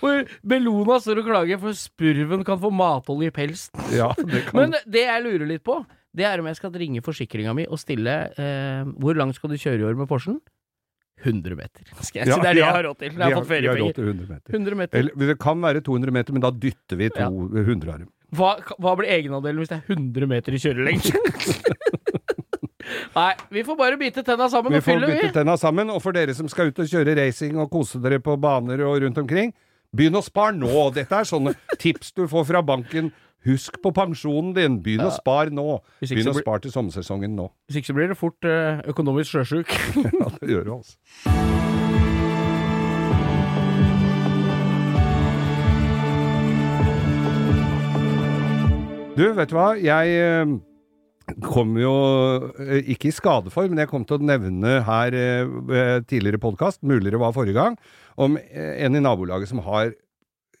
Hvor 0.00 0.24
Bellona 0.46 0.98
står 1.02 1.20
og 1.22 1.28
klager 1.30 1.60
for 1.62 1.76
spurven 1.76 2.42
kan 2.46 2.58
få 2.60 2.70
matolje 2.74 3.30
i 3.30 3.34
pelsen. 3.34 3.72
Ja, 3.94 4.10
det 4.18 4.46
kan 4.48 4.58
Men 4.60 4.76
det 4.84 5.04
jeg 5.06 5.24
lurer 5.24 5.48
litt 5.48 5.64
på, 5.66 5.78
det 6.16 6.26
er 6.28 6.40
om 6.40 6.48
jeg 6.50 6.58
skal 6.58 6.74
ringe 6.76 7.02
forsikringa 7.04 7.54
mi 7.56 7.66
og 7.68 7.80
stille 7.80 8.14
eh, 8.40 8.84
Hvor 9.00 9.16
langt 9.18 9.36
skal 9.38 9.52
du 9.52 9.56
kjøre 9.60 9.80
i 9.82 9.86
år 9.88 9.96
med 9.98 10.08
Porschen? 10.10 10.38
100 11.24 11.56
meter. 11.56 11.84
Skal 12.06 12.20
jeg 12.22 12.28
Ja, 12.28 12.34
si 12.36 12.40
det 12.42 12.50
er 12.50 12.54
det 12.54 12.60
ja. 12.60 12.66
jeg 12.66 12.74
har 12.76 12.84
råd 12.90 12.98
til. 13.00 13.12
Jeg 13.12 13.22
har 13.22 13.30
fått 13.30 13.34
har 13.34 13.40
råd 13.40 13.48
feriepenger. 13.54 13.94
til 13.94 14.04
100 14.10 14.28
meter. 14.34 14.52
100 14.58 14.76
meter. 14.82 14.98
Eller, 15.00 15.26
det 15.32 15.38
kan 15.40 15.62
være 15.64 15.80
200 15.86 16.12
meter, 16.18 16.32
men 16.36 16.42
da 16.44 16.50
dytter 16.50 16.96
vi 17.00 17.10
Ja. 17.16 17.28
200 17.30 17.92
arm. 17.94 18.08
Hva, 18.36 18.56
hva 18.82 18.92
blir 18.98 19.08
egenandelen 19.14 19.62
hvis 19.62 19.70
det 19.70 19.78
er 19.78 19.94
100 19.94 20.26
meter 20.26 20.52
i 20.52 20.58
kjørelengde? 20.58 21.12
Nei, 23.16 23.32
vi 23.50 23.62
får 23.66 23.76
bare 23.78 23.96
bite 23.98 24.22
tenna 24.22 24.46
sammen 24.52 24.70
Vi 24.74 24.78
og 24.78 24.84
får 24.84 24.92
fylle, 24.92 25.06
bytte 25.10 25.26
vi. 25.30 25.32
tenna 25.34 25.54
sammen, 25.58 25.88
og 25.90 26.02
for 26.04 26.14
dere 26.14 26.34
som 26.36 26.46
skal 26.52 26.68
ut 26.70 26.78
og 26.84 26.90
kjøre 26.90 27.14
racing 27.18 27.56
og 27.58 27.70
kose 27.72 27.98
dere 28.02 28.20
på 28.22 28.36
baner 28.38 28.82
og 28.86 29.00
rundt 29.02 29.18
omkring, 29.18 29.50
begynn 29.96 30.18
å 30.18 30.24
spare 30.24 30.56
nå! 30.56 30.72
Dette 30.96 31.22
er 31.22 31.28
sånne 31.28 31.54
tips 31.82 32.12
du 32.16 32.26
får 32.30 32.50
fra 32.50 32.62
banken. 32.66 33.12
Husk 33.46 33.78
på 33.82 33.92
pensjonen 33.94 34.52
din! 34.56 34.80
Begynn 34.82 35.06
å 35.06 35.12
spare 35.14 35.54
nå! 35.54 35.78
Begynn 36.02 36.32
å 36.32 36.36
spare 36.36 36.64
til 36.66 36.74
sommersesongen 36.74 37.36
nå. 37.38 37.48
Hvis 37.68 37.80
ikke 37.80 37.92
så 37.92 37.98
blir 37.98 38.12
det 38.12 38.18
fort 38.18 38.48
eh, 38.48 38.82
økonomisk 38.92 39.36
sjøsjuk. 39.36 39.74
Ja, 40.16 40.30
det 40.40 40.50
gjør 40.50 40.66
du 40.66 40.72
altså. 40.80 40.96
Du, 49.16 49.22
vet 49.32 49.48
du 49.48 49.54
hva? 49.56 49.68
Jeg 49.80 50.16
eh, 50.20 51.38
kom 51.46 51.78
jo 51.80 51.94
eh, 52.66 52.90
ikke 52.92 53.08
i 53.08 53.14
skade 53.14 53.54
for, 53.54 53.70
men 53.70 53.80
jeg 53.80 53.92
kom 53.92 54.04
til 54.08 54.18
å 54.18 54.28
nevne 54.32 54.80
her 54.84 55.16
tidligere 56.10 56.42
podkast, 56.42 56.82
muligere 56.84 57.22
var 57.22 57.32
forrige 57.36 57.56
gang, 57.56 57.78
om 58.16 58.36
eh, 58.38 58.84
en 58.86 58.96
i 58.96 59.00
nabolaget 59.04 59.48
som 59.52 59.58
har 59.66 59.94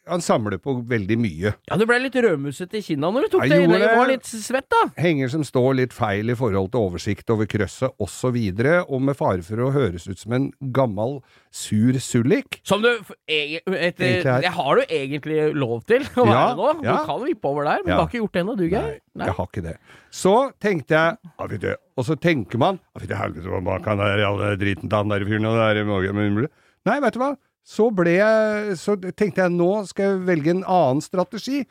Han 0.06 0.20
samler 0.22 0.54
på 0.62 0.70
veldig 0.86 1.16
mye. 1.18 1.50
Ja, 1.66 1.74
du 1.74 1.82
ble 1.82 1.96
litt 1.98 2.14
rødmusete 2.14 2.78
i 2.78 2.82
kinna 2.86 3.08
når 3.10 3.24
du 3.24 3.32
tok 3.32 3.40
Jeg 3.42 3.50
det 3.50 3.64
inn. 3.64 3.72
Du 3.74 3.86
var 3.98 4.06
litt 4.06 4.28
svett, 4.28 4.68
da. 4.70 4.84
Henger 5.02 5.32
som 5.32 5.42
står 5.42 5.72
litt 5.80 5.92
feil 5.96 6.30
i 6.30 6.36
forhold 6.38 6.68
til 6.70 6.78
oversikt 6.86 7.32
over 7.34 7.48
krøsset 7.50 7.90
osv., 7.98 8.28
og, 8.28 8.36
videre, 8.36 8.76
og 8.86 9.02
med 9.02 9.16
fare 9.18 9.42
for 9.42 9.58
å 9.64 9.72
høres 9.74 10.06
ut 10.06 10.20
som 10.22 10.36
en 10.38 10.44
gammel 10.70 11.16
sur 11.50 11.98
sullik. 11.98 12.60
Som 12.62 12.84
du 12.86 12.92
eg- 13.26 13.66
etter, 13.66 14.22
er- 14.22 14.42
Det 14.46 14.52
har 14.54 14.76
du 14.78 14.82
egentlig 14.86 15.40
lov 15.58 15.82
til 15.90 16.06
å 16.14 16.22
være 16.22 16.36
Ja, 16.38 16.54
nå. 16.54 16.68
Du 16.78 16.86
ja. 16.86 17.04
kan 17.04 17.24
vippe 17.26 17.50
over 17.50 17.64
der, 17.64 17.82
men 17.82 17.90
Ja. 17.90 17.96
du 17.96 18.00
har 18.02 18.06
ikke 18.06 18.22
gjort 18.22 18.32
det 18.32 18.42
ennå, 18.44 18.56
du, 18.56 18.68
Geir. 18.68 19.00
Nei, 19.16 19.26
jeg 19.26 19.34
har 19.34 19.46
ikke 19.50 19.62
det. 19.66 19.76
Så 20.12 20.52
tenkte 20.60 20.94
jeg 20.94 21.76
Og 21.98 22.04
så 22.06 22.14
tenker 22.14 22.58
man 22.58 22.78
Fy 22.96 23.06
til 23.08 23.16
helvete, 23.16 23.50
hva 23.50 23.82
kan 23.82 23.98
den 23.98 24.58
driten 24.60 24.88
til 24.88 24.96
han 24.98 25.08
der 25.08 25.26
fyren 25.26 25.50
og 25.50 25.58
det 25.58 25.82
der 25.82 26.48
Nei, 26.86 27.00
vet 27.00 27.14
du 27.14 27.18
hva? 27.18 27.36
Så 27.66 27.88
ble 27.90 28.12
jeg 28.20 28.76
Så 28.78 28.94
tenkte 29.18 29.42
jeg 29.42 29.54
nå 29.56 29.70
skal 29.90 30.12
jeg 30.12 30.24
velge 30.28 30.52
en 30.54 30.62
annen 30.64 31.02
strategi. 31.04 31.64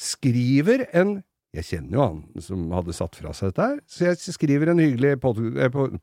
Skriver 0.00 0.86
en 0.96 1.18
jeg 1.54 1.68
kjenner 1.68 1.94
jo 1.94 2.00
han 2.02 2.42
som 2.42 2.62
hadde 2.74 2.94
satt 2.96 3.14
fra 3.14 3.30
seg 3.30 3.52
dette 3.52 3.62
her, 3.62 3.76
så 3.86 4.08
jeg 4.08 4.32
skriver 4.34 4.72
en 4.72 4.80
hyggelig 4.82 5.12
pod, 5.22 5.36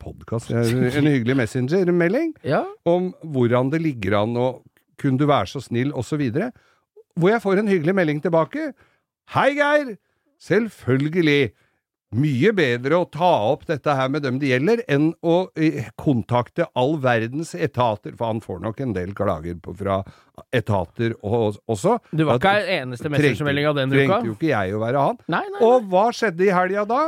podcast, 0.00 0.48
eh, 0.48 0.94
en 0.96 1.08
hyggelig 1.10 1.34
messengermelding 1.42 2.30
Ja. 2.54 2.62
om 2.88 3.10
hvordan 3.20 3.68
det 3.68 3.82
ligger 3.84 4.16
an, 4.22 4.32
og 4.40 4.62
kunne 4.96 5.20
du 5.20 5.26
være 5.28 5.50
så 5.52 5.60
snill, 5.60 5.92
videre. 6.16 6.54
Hvor 7.20 7.34
jeg 7.34 7.42
får 7.44 7.60
en 7.60 7.68
hyggelig 7.68 7.94
melding 8.00 8.22
tilbake. 8.24 8.70
Hei, 9.36 9.50
Geir! 9.58 9.92
Selvfølgelig. 10.40 11.52
Mye 12.12 12.50
bedre 12.52 12.98
å 13.00 13.06
ta 13.08 13.28
opp 13.48 13.62
dette 13.70 13.94
her 13.96 14.10
med 14.12 14.20
dem 14.26 14.36
det 14.40 14.50
gjelder, 14.50 14.82
enn 14.90 15.12
å 15.24 15.36
eh, 15.56 15.86
kontakte 15.96 16.66
all 16.76 16.98
verdens 17.00 17.54
etater, 17.56 18.12
for 18.18 18.28
han 18.28 18.42
får 18.44 18.60
nok 18.66 18.82
en 18.84 18.92
del 18.96 19.14
klager 19.16 19.56
på, 19.64 19.72
fra 19.78 20.02
etater 20.52 21.14
også. 21.24 21.96
Du 22.12 22.26
var 22.28 22.36
ikke 22.36 22.52
den 22.60 22.74
eneste 22.82 23.12
messengermelding 23.12 23.70
av 23.70 23.80
den 23.80 23.94
uka? 23.94 24.02
Trengte 24.02 24.28
jo 24.28 24.36
ikke 24.36 24.50
jeg 24.52 24.76
å 24.76 24.82
være 24.84 25.06
han. 25.08 25.20
Nei, 25.32 25.42
nei, 25.54 25.64
Og 25.64 25.88
hva 25.92 26.04
skjedde 26.12 26.44
i 26.48 26.52
helga 26.52 26.84
da? 26.90 27.00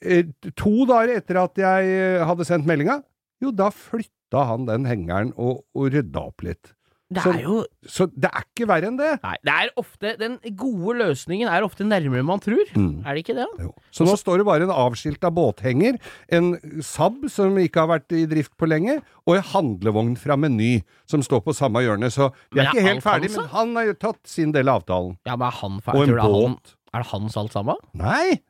Eh, 0.00 0.24
To 0.56 0.74
dager 0.88 1.18
etter 1.20 1.42
at 1.44 1.60
jeg 1.60 1.94
eh, 2.00 2.24
hadde 2.24 2.48
sendt 2.48 2.68
meldinga, 2.68 3.02
jo, 3.44 3.52
da 3.52 3.68
flytta 3.72 4.46
han 4.48 4.64
den 4.68 4.88
hengeren 4.88 5.34
og, 5.36 5.66
og 5.76 5.92
rydda 5.92 6.24
opp 6.32 6.44
litt. 6.48 6.72
Det 7.10 7.22
så- 7.24 7.32
er 7.34 7.42
jo 7.42 7.64
Så 7.86 8.06
det 8.14 8.30
er 8.30 8.44
ikke 8.46 8.68
verre 8.68 8.86
enn 8.86 8.96
det. 8.96 9.18
Nei, 9.22 9.36
det 9.42 9.52
er 9.52 9.70
ofte 9.76 10.16
Den 10.18 10.38
gode 10.54 10.94
løsningen 11.00 11.48
er 11.50 11.62
ofte 11.66 11.82
nærmere 11.82 12.24
man 12.24 12.38
tror. 12.38 12.62
Mm. 12.76 13.04
Er 13.04 13.14
det 13.14 13.24
ikke 13.24 13.34
det? 13.34 13.46
da? 13.56 13.64
Jo. 13.64 13.74
Så 13.90 14.06
nå 14.06 14.14
står 14.16 14.38
det 14.38 14.46
bare 14.46 14.62
en 14.62 14.70
avskilta 14.70 15.30
båthenger, 15.34 15.98
en 16.30 16.52
Saab 16.80 17.28
som 17.28 17.56
ikke 17.58 17.80
har 17.82 17.88
vært 17.98 18.12
i 18.14 18.26
drift 18.26 18.56
på 18.56 18.68
lenge, 18.68 19.02
og 19.26 19.36
en 19.36 19.42
handlevogn 19.42 20.16
fra 20.16 20.36
Meny 20.36 20.82
som 21.06 21.20
står 21.20 21.42
på 21.42 21.52
samme 21.54 21.82
hjørne. 21.82 22.10
Så 22.14 22.32
vi 22.52 22.60
er 22.60 22.70
ikke 22.70 22.82
helt 22.86 23.02
ferdige 23.02 23.30
ferdig, 23.30 23.36
men 23.36 23.48
han 23.48 23.74
har 23.76 23.84
jo 23.86 23.94
tatt 23.94 24.20
sin 24.24 24.52
del 24.52 24.68
av 24.68 24.82
avtalen. 24.84 25.18
Ja, 25.26 25.34
men 25.36 25.48
er 25.48 25.58
han 25.60 25.80
ferdig? 25.80 25.96
Og 25.96 26.08
en 26.08 26.18
han, 26.18 26.30
båt. 26.30 26.74
er 26.94 27.02
det 27.02 27.06
hans 27.10 27.36
alt 27.36 27.52
sammen? 27.52 27.76
Nei! 27.92 28.40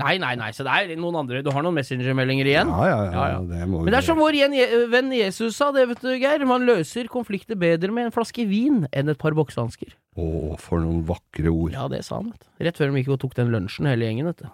Nei, 0.00 0.14
nei, 0.22 0.32
nei, 0.40 0.50
så 0.56 0.64
det 0.66 0.74
er 0.74 0.92
noen 1.00 1.18
andre. 1.22 1.42
Du 1.44 1.50
har 1.54 1.64
noen 1.64 1.76
messengermeldinger 1.78 2.48
igjen? 2.50 2.70
Ja, 2.72 2.86
ja, 2.88 3.00
ja. 3.06 3.26
Ja. 3.34 3.40
Det 3.50 3.68
må 3.70 3.82
Men 3.84 3.94
det 3.94 4.00
er 4.00 4.06
som 4.08 4.20
vår 4.20 4.38
venn 4.92 5.12
Jesus 5.14 5.58
sa 5.60 5.70
det, 5.76 5.86
vet 5.92 6.04
du, 6.04 6.12
Geir. 6.16 6.46
Man 6.48 6.66
løser 6.68 7.10
konflikter 7.12 7.58
bedre 7.60 7.92
med 7.94 8.08
en 8.08 8.14
flaske 8.14 8.46
vin 8.48 8.86
enn 8.90 9.12
et 9.12 9.20
par 9.20 9.36
boksehansker. 9.38 9.92
Å, 10.20 10.56
for 10.60 10.82
noen 10.82 11.04
vakre 11.08 11.52
ord. 11.52 11.76
Ja, 11.76 11.86
det 11.92 12.02
sa 12.06 12.18
han, 12.18 12.32
vet 12.32 12.42
du. 12.42 12.50
Rett 12.66 12.80
før 12.80 12.90
de 12.90 13.02
gikk 13.04 13.14
og 13.14 13.22
tok 13.26 13.36
den 13.38 13.52
lunsjen, 13.54 13.88
hele 13.90 14.08
gjengen, 14.08 14.32
vet 14.32 14.42
du. 14.42 14.50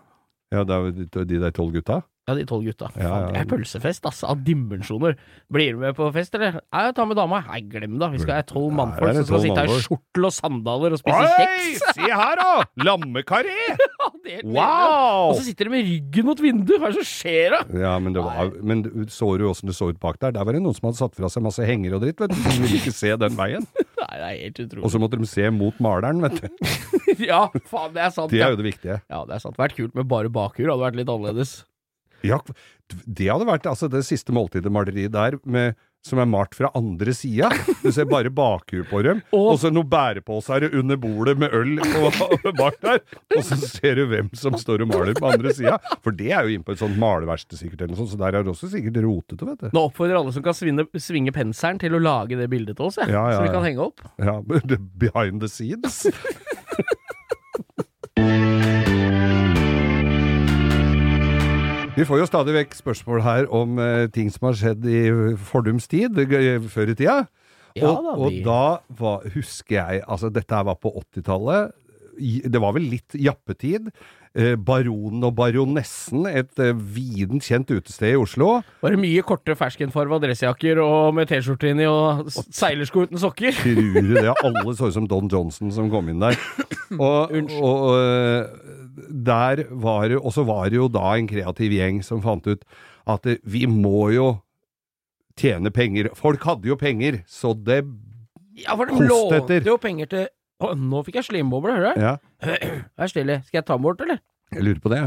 Ja, 0.55 0.63
det 0.67 0.77
er 0.77 1.25
de 1.27 1.41
der 1.43 1.55
tolv 1.55 1.75
gutta? 1.75 2.03
Ja, 2.27 2.35
de 2.35 2.43
tolv 2.43 2.65
gutta. 2.67 2.89
Ja, 2.99 3.07
ja. 3.07 3.27
det 3.31 3.39
er 3.45 3.47
pølsefest, 3.53 4.07
ass, 4.09 4.25
av 4.27 4.41
dimensjoner. 4.43 5.13
Blir 5.53 5.77
du 5.77 5.83
med 5.85 5.95
på 5.95 6.09
fest, 6.11 6.35
eller? 6.35 6.57
Nei, 6.75 6.81
ta 6.97 7.05
med 7.07 7.15
dama. 7.21 7.39
Nei, 7.47 7.61
glem 7.71 8.01
det. 8.01 8.09
Vi 8.17 8.23
skal 8.25 8.41
ha 8.41 8.47
tolv 8.49 8.73
mannfolk 8.75 9.13
som 9.21 9.29
skal 9.29 9.45
sitte 9.45 9.63
her 9.63 9.71
i 9.71 9.85
skjortel 9.85 10.27
og 10.27 10.35
sandaler 10.35 10.97
og 10.97 10.99
spise 10.99 11.21
Oi, 11.23 11.29
kjeks. 11.37 11.85
se 12.01 12.09
her 12.11 12.43
da! 12.43 12.51
Lammekaré! 12.87 13.55
Ja. 14.27 14.41
Wow! 14.43 15.29
Og 15.31 15.37
så 15.39 15.45
sitter 15.47 15.69
de 15.69 15.71
med 15.71 15.85
ryggen 15.87 16.27
mot 16.27 16.41
vinduet. 16.43 16.81
Hva 16.83 16.89
er 16.89 16.97
det 16.97 17.05
som 17.05 17.07
skjer, 17.07 17.55
da? 17.55 17.79
Ja, 17.79 17.93
men, 18.03 18.11
det 18.17 18.25
var, 18.27 18.49
men 18.59 18.81
så 19.13 19.29
du 19.39 19.45
åssen 19.47 19.71
det 19.71 19.77
så 19.79 19.87
ut 19.93 20.01
bak 20.03 20.19
der? 20.19 20.35
Der 20.35 20.43
var 20.49 20.57
det 20.57 20.65
noen 20.65 20.75
som 20.75 20.89
hadde 20.89 20.99
satt 20.99 21.15
fra 21.15 21.31
seg 21.31 21.45
masse 21.47 21.63
henger 21.63 21.95
og 21.95 22.03
dritt, 22.03 22.19
vet 22.25 22.35
du. 22.35 22.41
De 22.43 22.57
ville 22.65 22.81
ikke 22.81 22.95
se 22.97 23.13
den 23.23 23.39
veien. 23.39 23.69
Nei, 24.03 24.11
det 24.19 24.27
er 24.27 24.35
helt 24.41 24.59
utrolig. 24.65 24.83
Og 24.83 24.95
så 24.97 25.03
måtte 25.03 25.21
de 25.23 25.31
se 25.31 25.47
mot 25.55 25.79
maleren, 25.87 26.27
vet 26.27 26.43
du. 26.43 26.51
Ja, 27.31 27.45
faen, 27.71 27.95
det 27.95 28.03
er 28.03 28.11
sant. 28.19 28.35
Det 28.35 28.43
er 28.43 28.51
jo 28.53 28.59
det 28.59 28.67
viktige. 28.67 28.99
Ja, 29.07 29.23
det 29.31 29.39
er 29.39 29.47
sant. 29.47 29.57
Vært 29.63 29.79
kult 29.79 29.95
med 29.97 30.11
bare 30.11 30.29
bakhjul. 30.35 30.73
Hadde 30.75 30.83
vært 30.89 30.99
litt 30.99 31.15
annerledes. 31.15 31.55
Ja, 32.25 32.39
det 33.05 33.27
hadde 33.29 33.47
vært 33.49 33.67
altså 33.69 33.89
det 33.91 34.05
siste 34.07 34.33
måltidet-maleriet 34.33 35.11
der, 35.13 35.35
med, 35.45 35.75
som 36.07 36.21
er 36.23 36.29
malt 36.31 36.55
fra 36.55 36.69
andre 36.79 37.11
sida. 37.19 37.49
Du 37.83 37.89
ser 37.93 38.07
bare 38.07 38.31
bakhuet 38.31 38.87
på 38.89 39.01
dem, 39.03 39.21
Og- 39.35 39.49
og 39.53 39.59
så 39.59 39.73
noen 39.75 39.89
bæreposer 39.91 40.69
under 40.79 40.97
bordet 41.03 41.35
med 41.43 41.51
øl 41.55 41.81
på, 41.83 42.53
bak 42.57 42.79
der. 42.85 43.03
Og 43.37 43.43
så 43.45 43.59
ser 43.59 43.99
du 43.99 44.05
hvem 44.13 44.31
som 44.39 44.55
står 44.59 44.85
og 44.87 44.93
maler 44.95 45.19
på 45.19 45.27
andre 45.33 45.51
sida. 45.57 45.77
For 46.05 46.15
det 46.15 46.31
er 46.33 46.47
jo 46.47 46.55
inne 46.57 46.67
på 46.67 46.77
et 46.77 46.83
sånt 46.85 46.97
maleverksted 47.03 47.59
sikkert, 47.59 47.83
eller 47.83 47.95
noe 47.97 48.01
sånt, 48.05 48.15
så 48.15 48.21
der 48.23 48.39
er 48.39 48.47
det 48.47 48.55
også 48.55 48.71
sikkert 48.73 49.03
rotete, 49.05 49.51
vet 49.51 49.67
du. 49.67 49.69
Nå 49.75 49.85
oppfordrer 49.91 50.21
alle 50.23 50.33
som 50.37 50.47
kan 50.47 50.55
svinne, 50.57 50.87
svinge 51.03 51.35
penselen 51.37 51.83
til 51.83 51.99
å 51.99 52.03
lage 52.07 52.39
det 52.39 52.49
bildet 52.55 52.79
til 52.79 52.87
oss, 52.91 53.01
jeg. 53.03 53.11
Ja, 53.13 53.27
ja, 53.35 53.41
så 53.41 53.49
vi 53.49 53.55
kan 53.59 53.67
henge 53.67 53.91
opp. 53.91 54.07
Ja, 54.23 54.39
behind 55.07 55.43
the 55.43 55.51
scenes. 55.51 56.07
Vi 61.97 62.05
får 62.05 62.21
jo 62.21 62.29
stadig 62.29 62.53
vekk 62.53 62.77
spørsmål 62.77 63.23
her 63.25 63.47
om 63.57 63.79
uh, 63.81 64.05
ting 64.13 64.29
som 64.33 64.51
har 64.51 64.59
skjedd 64.61 64.85
i 64.85 65.01
fordums 65.49 65.89
tid, 65.89 66.19
før 66.69 66.93
i 66.93 66.97
tida. 66.99 67.23
Ja 67.77 67.91
og, 67.93 68.05
da, 68.05 68.13
og 68.17 68.37
da 68.45 68.61
var, 69.01 69.25
husker 69.35 69.77
jeg 69.77 70.05
Altså, 70.09 70.31
dette 70.33 70.57
her 70.57 70.65
var 70.65 70.79
på 70.81 70.93
80-tallet. 70.97 71.75
Det 72.49 72.61
var 72.61 72.73
vel 72.77 72.87
litt 72.89 73.17
jappetid. 73.21 73.91
Eh, 74.37 74.53
Baronen 74.61 75.25
og 75.25 75.33
baronessen, 75.37 76.27
et 76.29 76.61
eh, 76.61 76.77
viden 76.77 77.41
kjent 77.41 77.71
utested 77.73 78.13
i 78.13 78.19
Oslo. 78.21 78.59
Var 78.83 78.93
det 78.93 79.01
mye 79.01 79.23
korte 79.25 79.57
ferskenfarva 79.57 80.19
dressjakker 80.21 80.81
og 80.83 81.17
med 81.17 81.31
T-skjorte 81.31 81.71
inni 81.73 81.87
og 81.89 82.29
seilersko 82.35 83.07
uten 83.07 83.21
sokker? 83.23 83.57
Tror 83.57 83.81
du 83.97 84.13
det? 84.19 84.35
Alle 84.35 84.77
så 84.77 84.91
ut 84.91 84.97
som 84.99 85.09
Don 85.09 85.33
Johnson 85.33 85.73
som 85.73 85.89
kom 85.93 86.13
inn 86.13 86.21
der. 86.21 86.37
Og, 86.97 87.33
og 87.59 87.81
øh, 87.99 88.45
der 88.97 89.65
var 89.71 90.09
det 90.09 90.19
Og 90.23 90.33
så 90.33 90.45
var 90.49 90.71
det 90.73 90.79
jo 90.79 90.89
da 90.89 91.15
en 91.17 91.29
kreativ 91.29 91.75
gjeng 91.77 92.03
som 92.05 92.23
fant 92.25 92.47
ut 92.49 92.65
at 93.07 93.27
eh, 93.29 93.39
vi 93.45 93.67
må 93.71 94.09
jo 94.15 94.29
tjene 95.37 95.71
penger. 95.71 96.09
Folk 96.17 96.43
hadde 96.49 96.71
jo 96.71 96.79
penger, 96.81 97.21
så 97.29 97.53
det 97.55 97.83
Ja, 98.57 98.75
for 98.75 98.89
de 98.89 98.97
lånte 99.05 99.61
jo 99.67 99.77
penger 99.77 100.09
til 100.11 100.27
Å, 100.65 100.73
nå 100.73 101.03
fikk 101.05 101.19
jeg 101.21 101.29
slimboble, 101.29 101.75
hører 101.77 101.93
du? 101.93 102.01
Ja, 102.01 102.15
Vær 102.99 103.13
stille. 103.13 103.43
Skal 103.45 103.61
jeg 103.61 103.67
ta 103.69 103.77
den 103.77 103.85
bort, 103.85 104.01
eller? 104.01 104.23
jeg 104.55 104.63
lurer 104.65 104.81
på 104.81 104.93
det. 104.95 105.03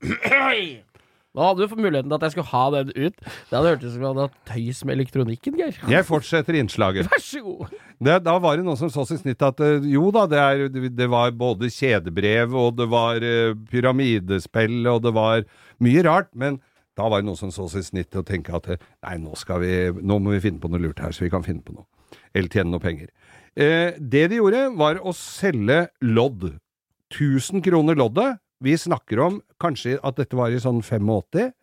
Nå 1.30 1.44
hadde 1.46 1.66
du 1.68 1.76
muligheten 1.78 2.10
til 2.10 2.16
at 2.16 2.24
jeg 2.26 2.34
skulle 2.34 2.50
ha 2.50 2.62
den 2.74 2.88
ut. 2.96 3.20
Det 3.22 3.54
hadde 3.54 3.70
hørtes 3.70 3.84
ut 3.84 3.92
som 3.92 4.00
om 4.00 4.02
jeg 4.02 4.10
hadde 4.10 4.24
hatt 4.24 4.48
tøys 4.50 4.80
med 4.82 4.96
elektronikken, 4.96 5.58
Geir. 5.60 5.76
Jeg 5.92 6.06
fortsetter 6.08 6.58
innslaget. 6.58 7.06
Vær 7.12 7.22
så 7.22 7.42
god. 7.44 7.76
Det, 8.00 8.16
da 8.26 8.34
var 8.42 8.58
det 8.58 8.66
noen 8.66 8.80
som 8.80 8.90
så 8.90 9.04
sitt 9.06 9.22
snitt 9.22 9.44
at 9.46 9.62
eh, 9.62 9.86
jo 9.92 10.08
da, 10.14 10.24
det, 10.30 10.40
er, 10.40 10.90
det 10.90 11.08
var 11.12 11.30
både 11.38 11.70
kjedebrev, 11.70 12.56
og 12.58 12.80
det 12.80 12.88
var 12.90 13.22
uh, 13.22 13.54
pyramidespill, 13.70 14.80
og 14.90 15.04
det 15.06 15.14
var 15.14 15.46
mye 15.84 16.04
rart, 16.08 16.32
men 16.34 16.58
da 16.98 17.06
var 17.06 17.22
det 17.22 17.30
noen 17.30 17.38
som 17.38 17.54
så 17.54 17.68
sitt 17.70 17.86
snitt 17.92 18.10
til 18.10 18.24
å 18.24 18.26
tenke 18.26 18.56
at 18.56 18.66
eh, 18.74 18.82
nei, 19.06 19.16
nå, 19.22 19.36
skal 19.38 19.62
vi, 19.62 19.74
nå 20.02 20.18
må 20.18 20.34
vi 20.34 20.42
finne 20.48 20.58
på 20.62 20.70
noe 20.72 20.82
lurt 20.82 21.00
her, 21.04 21.14
så 21.14 21.24
vi 21.24 21.32
kan 21.32 21.46
finne 21.46 21.62
på 21.62 21.76
noe. 21.76 21.86
Eller 22.34 22.50
tjene 22.50 22.74
noe 22.74 22.82
penger. 22.82 23.14
Eh, 23.54 23.94
det 23.98 24.26
de 24.32 24.40
gjorde, 24.40 24.66
var 24.78 24.98
å 24.98 25.14
selge 25.16 25.84
lodd. 26.02 26.50
1000 27.10 27.62
kroner 27.66 27.98
loddet. 27.98 28.42
Vi 28.60 28.74
snakker 28.76 29.20
om 29.24 29.38
kanskje 29.62 29.94
at 30.04 30.18
dette 30.20 30.36
var 30.36 30.52
i 30.52 30.58
sånn 30.60 30.82
85, 30.84 31.08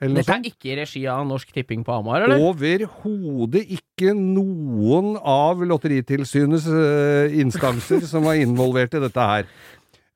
eller 0.01 0.13
noe 0.15 0.21
Dette 0.23 0.33
er 0.33 0.47
ikke 0.49 0.71
i 0.71 0.77
regi 0.79 1.03
av 1.11 1.27
Norsk 1.29 1.51
Tipping 1.53 1.83
på 1.85 1.93
Hamar, 1.93 2.25
eller? 2.25 2.41
Overhodet 2.41 3.67
ikke 3.77 4.15
noen 4.17 5.13
av 5.21 5.61
Lotteritilsynets 5.61 6.65
uh, 6.71 7.35
instanser 7.37 8.01
som 8.09 8.25
var 8.25 8.39
involvert 8.41 8.97
i 8.97 9.03
dette 9.03 9.27
her. 9.29 9.45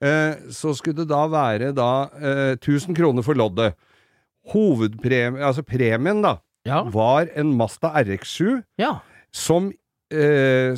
Uh, 0.01 0.33
så 0.49 0.73
skulle 0.73 1.03
det 1.03 1.11
da 1.13 1.21
være 1.29 1.69
da 1.77 1.91
uh, 2.17 2.55
1000 2.57 2.97
kroner 2.97 3.25
for 3.25 3.37
loddet. 3.37 3.77
Hovedpremien, 4.49 5.43
altså 5.45 5.61
premien 5.61 6.23
da, 6.25 6.39
Ja. 6.65 6.81
var 6.89 7.29
en 7.37 7.53
Masta 7.57 7.93
RX7 8.01 8.63
ja. 8.81 8.95
som, 9.33 9.71
eh, 10.13 10.73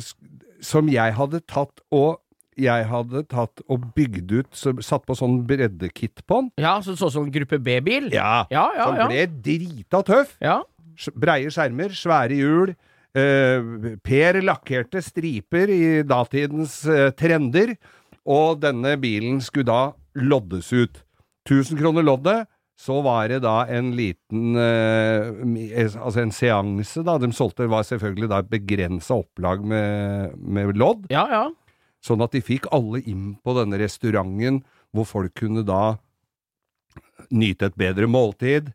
som 0.60 0.88
jeg 0.88 1.16
hadde 1.16 1.40
tatt 1.48 1.80
og 1.92 2.20
jeg 2.60 2.86
hadde 2.90 3.24
tatt 3.30 3.62
og 3.68 3.88
bygd 3.96 4.32
ut, 4.34 4.50
så, 4.56 4.74
satt 4.84 5.04
på 5.08 5.16
sånn 5.18 5.40
breddekit 5.48 6.24
på 6.28 6.42
den. 6.42 6.50
Ja, 6.62 6.76
så 6.84 6.96
sånn 6.98 7.12
som 7.14 7.30
gruppe 7.34 7.58
B-bil? 7.62 8.10
Ja, 8.14 8.44
ja, 8.52 8.68
ja. 8.76 8.88
som 8.88 9.12
ble 9.12 9.26
drita 9.44 10.04
tøff. 10.06 10.36
ja. 10.44 10.62
Breie 11.18 11.50
skjermer, 11.50 11.90
svære 11.90 12.36
hjul, 12.38 12.70
eh, 13.18 13.96
Per 14.06 14.36
lakkerte 14.46 15.02
striper 15.02 15.72
i 15.74 15.84
datidens 16.06 16.84
eh, 16.86 17.08
trender, 17.18 17.74
og 18.24 18.60
denne 18.62 18.94
bilen 19.02 19.40
skulle 19.42 19.66
da 19.66 19.80
loddes 20.14 20.70
ut. 20.72 21.02
1000 21.50 21.80
kroner 21.80 22.06
loddet. 22.06 22.46
Så 22.74 22.96
var 23.06 23.28
det 23.30 23.44
da 23.44 23.60
en 23.70 23.92
liten 23.94 24.56
eh, 24.58 25.92
Altså 25.94 26.24
en 26.24 26.32
seanse, 26.34 27.04
da. 27.06 27.18
De 27.22 27.30
solgte 27.30 27.68
var 27.70 27.86
selvfølgelig 27.86 28.30
da 28.32 28.40
et 28.42 28.50
begrensa 28.50 29.20
opplag 29.22 29.62
med, 29.62 30.34
med 30.38 30.74
lodd. 30.80 31.06
Ja, 31.12 31.22
ja. 31.30 31.44
Sånn 32.04 32.22
at 32.24 32.34
de 32.36 32.42
fikk 32.44 32.68
alle 32.74 33.00
inn 33.08 33.34
på 33.40 33.54
denne 33.56 33.78
restauranten, 33.80 34.60
hvor 34.92 35.08
folk 35.08 35.32
kunne 35.40 35.64
da 35.64 35.96
nyte 37.32 37.70
et 37.70 37.78
bedre 37.80 38.08
måltid, 38.10 38.72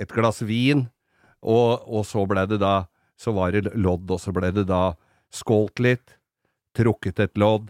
et 0.00 0.10
glass 0.10 0.42
vin, 0.42 0.88
og, 1.42 1.84
og 1.86 2.02
så 2.06 2.24
ble 2.26 2.46
det 2.50 2.60
da 2.62 2.86
Så 3.22 3.30
var 3.36 3.52
det 3.54 3.70
lodd, 3.78 4.08
og 4.10 4.18
så 4.18 4.32
ble 4.34 4.48
det 4.50 4.64
da 4.66 4.96
skålt 5.30 5.78
litt, 5.78 6.16
trukket 6.74 7.20
et 7.22 7.38
lodd, 7.38 7.68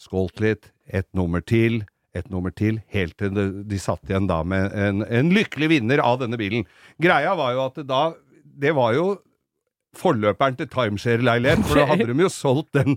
skålt 0.00 0.40
litt, 0.40 0.70
et 0.88 1.04
nummer 1.12 1.42
til, 1.44 1.82
et 2.16 2.30
nummer 2.32 2.54
til, 2.54 2.78
helt 2.94 3.12
til 3.20 3.34
de, 3.36 3.78
satt 3.82 4.08
igjen 4.08 4.28
da 4.30 4.38
med 4.46 4.72
en, 4.72 5.02
en 5.04 5.32
lykkelig 5.34 5.68
vinner 5.74 6.00
av 6.00 6.22
denne 6.22 6.38
bilen. 6.40 6.64
Greia 7.02 7.34
var 7.36 7.52
jo 7.52 7.66
at 7.66 7.76
det 7.76 7.86
da 7.90 8.14
Det 8.56 8.72
var 8.72 8.94
jo 8.96 9.18
forløperen 9.92 10.56
til 10.56 10.68
timeshare-leilighet, 10.72 11.66
for 11.66 11.76
da 11.76 11.90
hadde 11.90 12.08
de 12.08 12.22
jo 12.22 12.32
solgt 12.32 12.72
den 12.72 12.96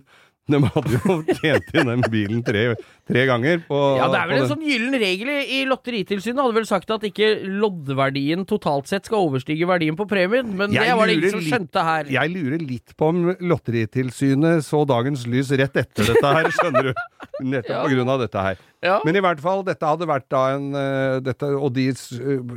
De 0.50 0.60
hadde 0.66 0.98
jo 0.98 1.16
tjent 1.40 1.68
inn 1.78 1.90
den 1.92 2.04
bilen 2.10 2.40
tre, 2.46 2.64
tre 3.10 3.26
ganger 3.30 3.62
på 3.68 3.80
Ja, 4.00 4.08
det 4.12 4.20
er 4.24 4.30
vel 4.32 4.42
en 4.44 4.50
sånn 4.50 4.64
gyllen 4.66 4.96
regel 5.02 5.30
i, 5.36 5.60
Lotteritilsynet. 5.70 6.42
Hadde 6.42 6.58
vel 6.58 6.68
sagt 6.70 6.90
at 6.96 7.06
ikke 7.06 7.30
loddverdien 7.46 8.46
totalt 8.50 8.90
sett 8.90 9.06
skal 9.10 9.28
overstige 9.30 9.68
verdien 9.70 9.98
på 10.00 10.08
premien, 10.10 10.50
men 10.58 10.74
Jeg 10.74 10.90
det 10.90 10.98
var 10.98 11.10
det 11.12 11.18
ingen 11.20 11.36
som 11.38 11.46
skjønte 11.46 11.84
her. 11.86 12.10
Jeg 12.16 12.34
lurer 12.34 12.64
litt 12.66 12.96
på 12.98 13.12
om 13.14 13.22
Lotteritilsynet 13.40 14.66
så 14.66 14.84
dagens 14.90 15.28
lys 15.30 15.52
rett 15.60 15.78
etter 15.84 16.10
dette 16.14 16.34
her, 16.40 16.50
skjønner 16.56 16.90
du. 16.90 17.06
Nettopp 17.40 17.70
Ja. 17.76 17.84
på 17.86 17.94
grunn 17.94 18.10
av 18.12 18.20
dette 18.26 18.42
her. 18.44 18.58
Ja. 18.86 19.02
Men 19.04 19.18
i 19.20 19.22
hvert 19.24 19.42
fall, 19.44 19.60
dette 19.68 19.84
hadde 19.84 20.08
vært 20.08 20.30
da 20.32 20.44
en 20.56 20.70
eh, 20.78 21.18
dette, 21.24 21.50
Og 21.60 21.74
de 21.76 21.90
uh, 21.92 22.54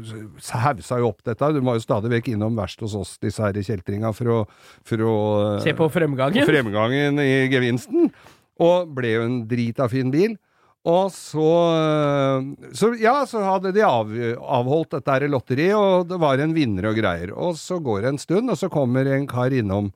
hausa 0.62 1.00
jo 1.02 1.08
opp 1.10 1.24
dette. 1.26 1.48
Du 1.56 1.58
var 1.66 1.78
jo 1.78 1.82
stadig 1.82 2.12
vekk 2.12 2.30
innom 2.36 2.54
verst 2.58 2.82
hos 2.84 2.94
oss, 2.98 3.16
disse 3.22 3.42
her 3.42 3.58
kjeltringa, 3.58 4.12
for 4.14 4.30
å, 4.30 4.38
for 4.86 5.02
å 5.02 5.16
eh, 5.56 5.58
Se 5.66 5.74
på 5.78 5.90
fremgangen. 5.90 6.46
fremgangen 6.46 7.18
i 7.22 7.48
gevinsten. 7.50 8.12
Og 8.62 8.94
ble 8.94 9.16
jo 9.16 9.26
en 9.26 9.40
drita 9.50 9.88
fin 9.90 10.14
bil. 10.14 10.36
Og 10.86 11.10
så, 11.14 11.48
eh, 11.80 12.70
så 12.78 12.92
Ja, 13.02 13.16
så 13.26 13.42
hadde 13.42 13.74
de 13.74 13.82
av, 13.86 14.14
avholdt 14.60 14.94
dette 14.94 15.26
lotteriet, 15.26 15.74
og 15.74 16.06
det 16.10 16.20
var 16.22 16.38
en 16.38 16.54
vinner 16.54 16.92
og 16.92 17.02
greier. 17.02 17.34
Og 17.34 17.58
så 17.58 17.82
går 17.82 18.06
det 18.06 18.14
en 18.14 18.22
stund, 18.22 18.54
og 18.54 18.62
så 18.62 18.70
kommer 18.70 19.10
en 19.10 19.26
kar 19.26 19.50
innom 19.50 19.90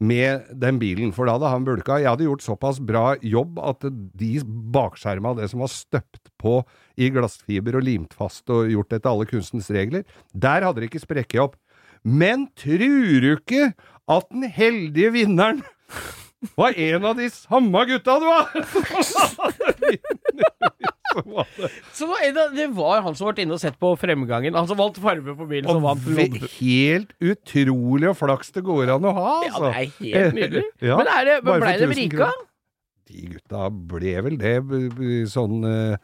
med 0.00 0.46
den 0.56 0.78
bilen, 0.80 1.12
for 1.12 1.28
da 1.28 1.34
hadde 1.36 1.50
han 1.52 1.64
bulka. 1.66 1.98
Jeg 2.00 2.08
hadde 2.08 2.24
gjort 2.24 2.44
såpass 2.44 2.78
bra 2.80 3.16
jobb 3.20 3.58
at 3.62 3.84
de 4.18 4.40
bakskjerma, 4.72 5.34
det 5.36 5.50
som 5.52 5.60
var 5.64 5.72
støpt 5.72 6.30
på 6.40 6.62
i 6.96 7.10
glassfiber 7.12 7.76
og 7.76 7.84
limt 7.84 8.16
fast 8.16 8.48
og 8.52 8.70
gjort 8.72 8.92
etter 8.96 9.12
alle 9.12 9.28
kunstens 9.28 9.68
regler, 9.74 10.06
der 10.32 10.64
hadde 10.64 10.80
det 10.80 10.88
ikke 10.90 11.04
sprekket 11.04 11.44
opp. 11.44 11.58
Men 12.00 12.48
trur 12.56 13.20
du 13.20 13.34
ikke 13.34 13.74
at 14.10 14.26
den 14.32 14.48
heldige 14.48 15.12
vinneren 15.18 15.60
var 16.56 16.72
en 16.72 17.04
av 17.04 17.20
de 17.20 17.28
samme 17.34 17.84
gutta 17.90 18.16
du 18.22 18.26
var? 18.30 18.48
Så 21.96 22.06
det- 22.06 22.34
det 22.56 22.68
var- 22.76 23.00
det 23.00 23.04
han 23.08 23.14
som 23.18 23.30
ble 23.32 23.42
inne 23.44 23.56
og 23.56 23.60
sett 23.62 23.78
på 23.80 23.92
fremgangen. 23.98 24.54
Han 24.54 24.66
som 24.70 24.76
valgte 24.78 25.00
farge 25.02 25.34
på 25.36 25.48
bilen, 25.48 25.66
som 25.68 25.82
Og 25.84 25.98
vant 26.04 26.50
helt 26.60 27.12
utrolig 27.20 28.08
og 28.12 28.16
flaks 28.20 28.52
det 28.52 28.64
går 28.64 28.94
an 28.96 29.02
å 29.10 29.12
ha, 29.16 29.32
Ja, 29.44 29.50
altså. 29.50 29.72
det 29.72 29.74
er 29.74 30.24
helt 30.24 30.34
nydelig. 30.40 30.64
Ja, 30.90 30.96
Men 31.02 31.06
er 31.16 31.24
det, 31.24 31.36
men 31.44 31.60
ble 31.60 31.76
for 31.76 31.86
de 31.86 32.00
rike? 32.04 32.32
De 33.10 33.26
gutta 33.34 33.66
ble 33.70 34.16
vel 34.22 34.36
det 34.38 34.56
sånn 35.32 35.64
eh, 35.66 35.96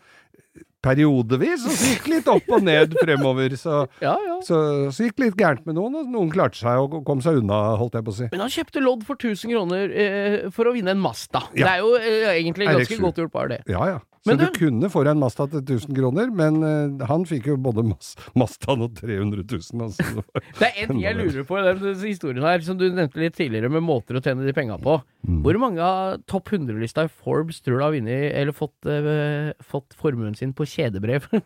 periodevis, 0.86 1.64
og 1.66 1.74
så 1.74 1.88
gikk 1.94 2.06
litt 2.12 2.28
opp 2.30 2.48
og 2.54 2.62
ned 2.66 2.92
fremover. 3.02 3.54
Så, 3.58 3.84
Ja, 4.02 4.16
ja. 4.22 4.36
så, 4.46 4.58
så 4.94 5.06
gikk 5.08 5.18
litt 5.24 5.38
gærent 5.40 5.64
med 5.66 5.74
noen, 5.78 5.96
og 6.00 6.10
noen 6.12 6.30
klarte 6.34 6.58
seg 6.60 6.78
og 6.82 7.00
kom 7.06 7.22
seg 7.24 7.40
unna, 7.42 7.76
holdt 7.80 7.94
jeg 7.98 8.06
på 8.06 8.12
å 8.14 8.18
si. 8.20 8.28
Men 8.32 8.44
han 8.46 8.52
kjøpte 8.54 8.82
lodd 8.84 9.06
for 9.08 9.18
1000 9.18 9.50
kroner 9.54 9.94
eh, 9.94 10.36
for 10.54 10.70
å 10.70 10.74
vinne 10.76 10.94
en 10.94 11.02
Mazda. 11.02 11.42
Det 11.54 11.66
er 11.66 11.82
jo 11.82 11.94
eh, 11.98 12.28
egentlig 12.36 12.68
ganske 12.70 12.94
RX7. 12.98 13.02
godt 13.06 13.22
gjort, 13.22 13.32
bare 13.34 13.48
det. 13.56 13.60
Ja, 13.70 13.86
ja. 13.96 13.98
Så 14.26 14.36
du, 14.36 14.44
du- 14.44 14.56
kunne 14.58 14.90
få 14.92 15.04
deg 15.06 15.14
en 15.14 15.22
Mazda 15.22 15.46
til 15.52 15.62
1000 15.62 15.96
kroner, 15.96 16.30
men 16.34 16.58
uh, 16.64 17.06
han 17.08 17.24
fikk 17.28 17.46
jo 17.52 17.56
både 17.62 17.84
Mazdaen 17.86 18.82
og 18.86 18.96
300 18.98 19.44
000. 19.46 19.84
Altså. 19.86 20.24
Det 20.60 20.68
er 20.68 20.80
en 20.82 20.90
ting 20.92 21.02
jeg 21.04 21.18
lurer 21.22 21.46
på 21.48 21.60
i 21.60 21.64
den 21.68 22.00
historien 22.02 22.46
her, 22.48 22.64
som 22.66 22.78
du 22.80 22.86
nevnte 22.90 23.22
litt 23.22 23.36
tidligere, 23.38 23.70
med 23.72 23.86
måter 23.86 24.18
å 24.18 24.22
tjene 24.24 24.46
de 24.46 24.54
penga 24.56 24.76
på. 24.82 24.98
Mm. 25.26 25.40
Hvor 25.46 25.60
mange 25.62 25.82
av 25.86 26.18
topp 26.30 26.52
100-lista 26.56 27.06
i 27.06 27.12
Forbes 27.12 27.62
tror 27.64 27.78
du 27.80 27.86
har 27.86 27.94
vunnet, 27.96 28.28
eller 28.36 28.54
fått, 28.56 28.76
uh, 28.90 29.52
fått 29.64 29.96
formuen 29.98 30.34
sin 30.38 30.52
på 30.56 30.66
kjedebrev? 30.68 31.26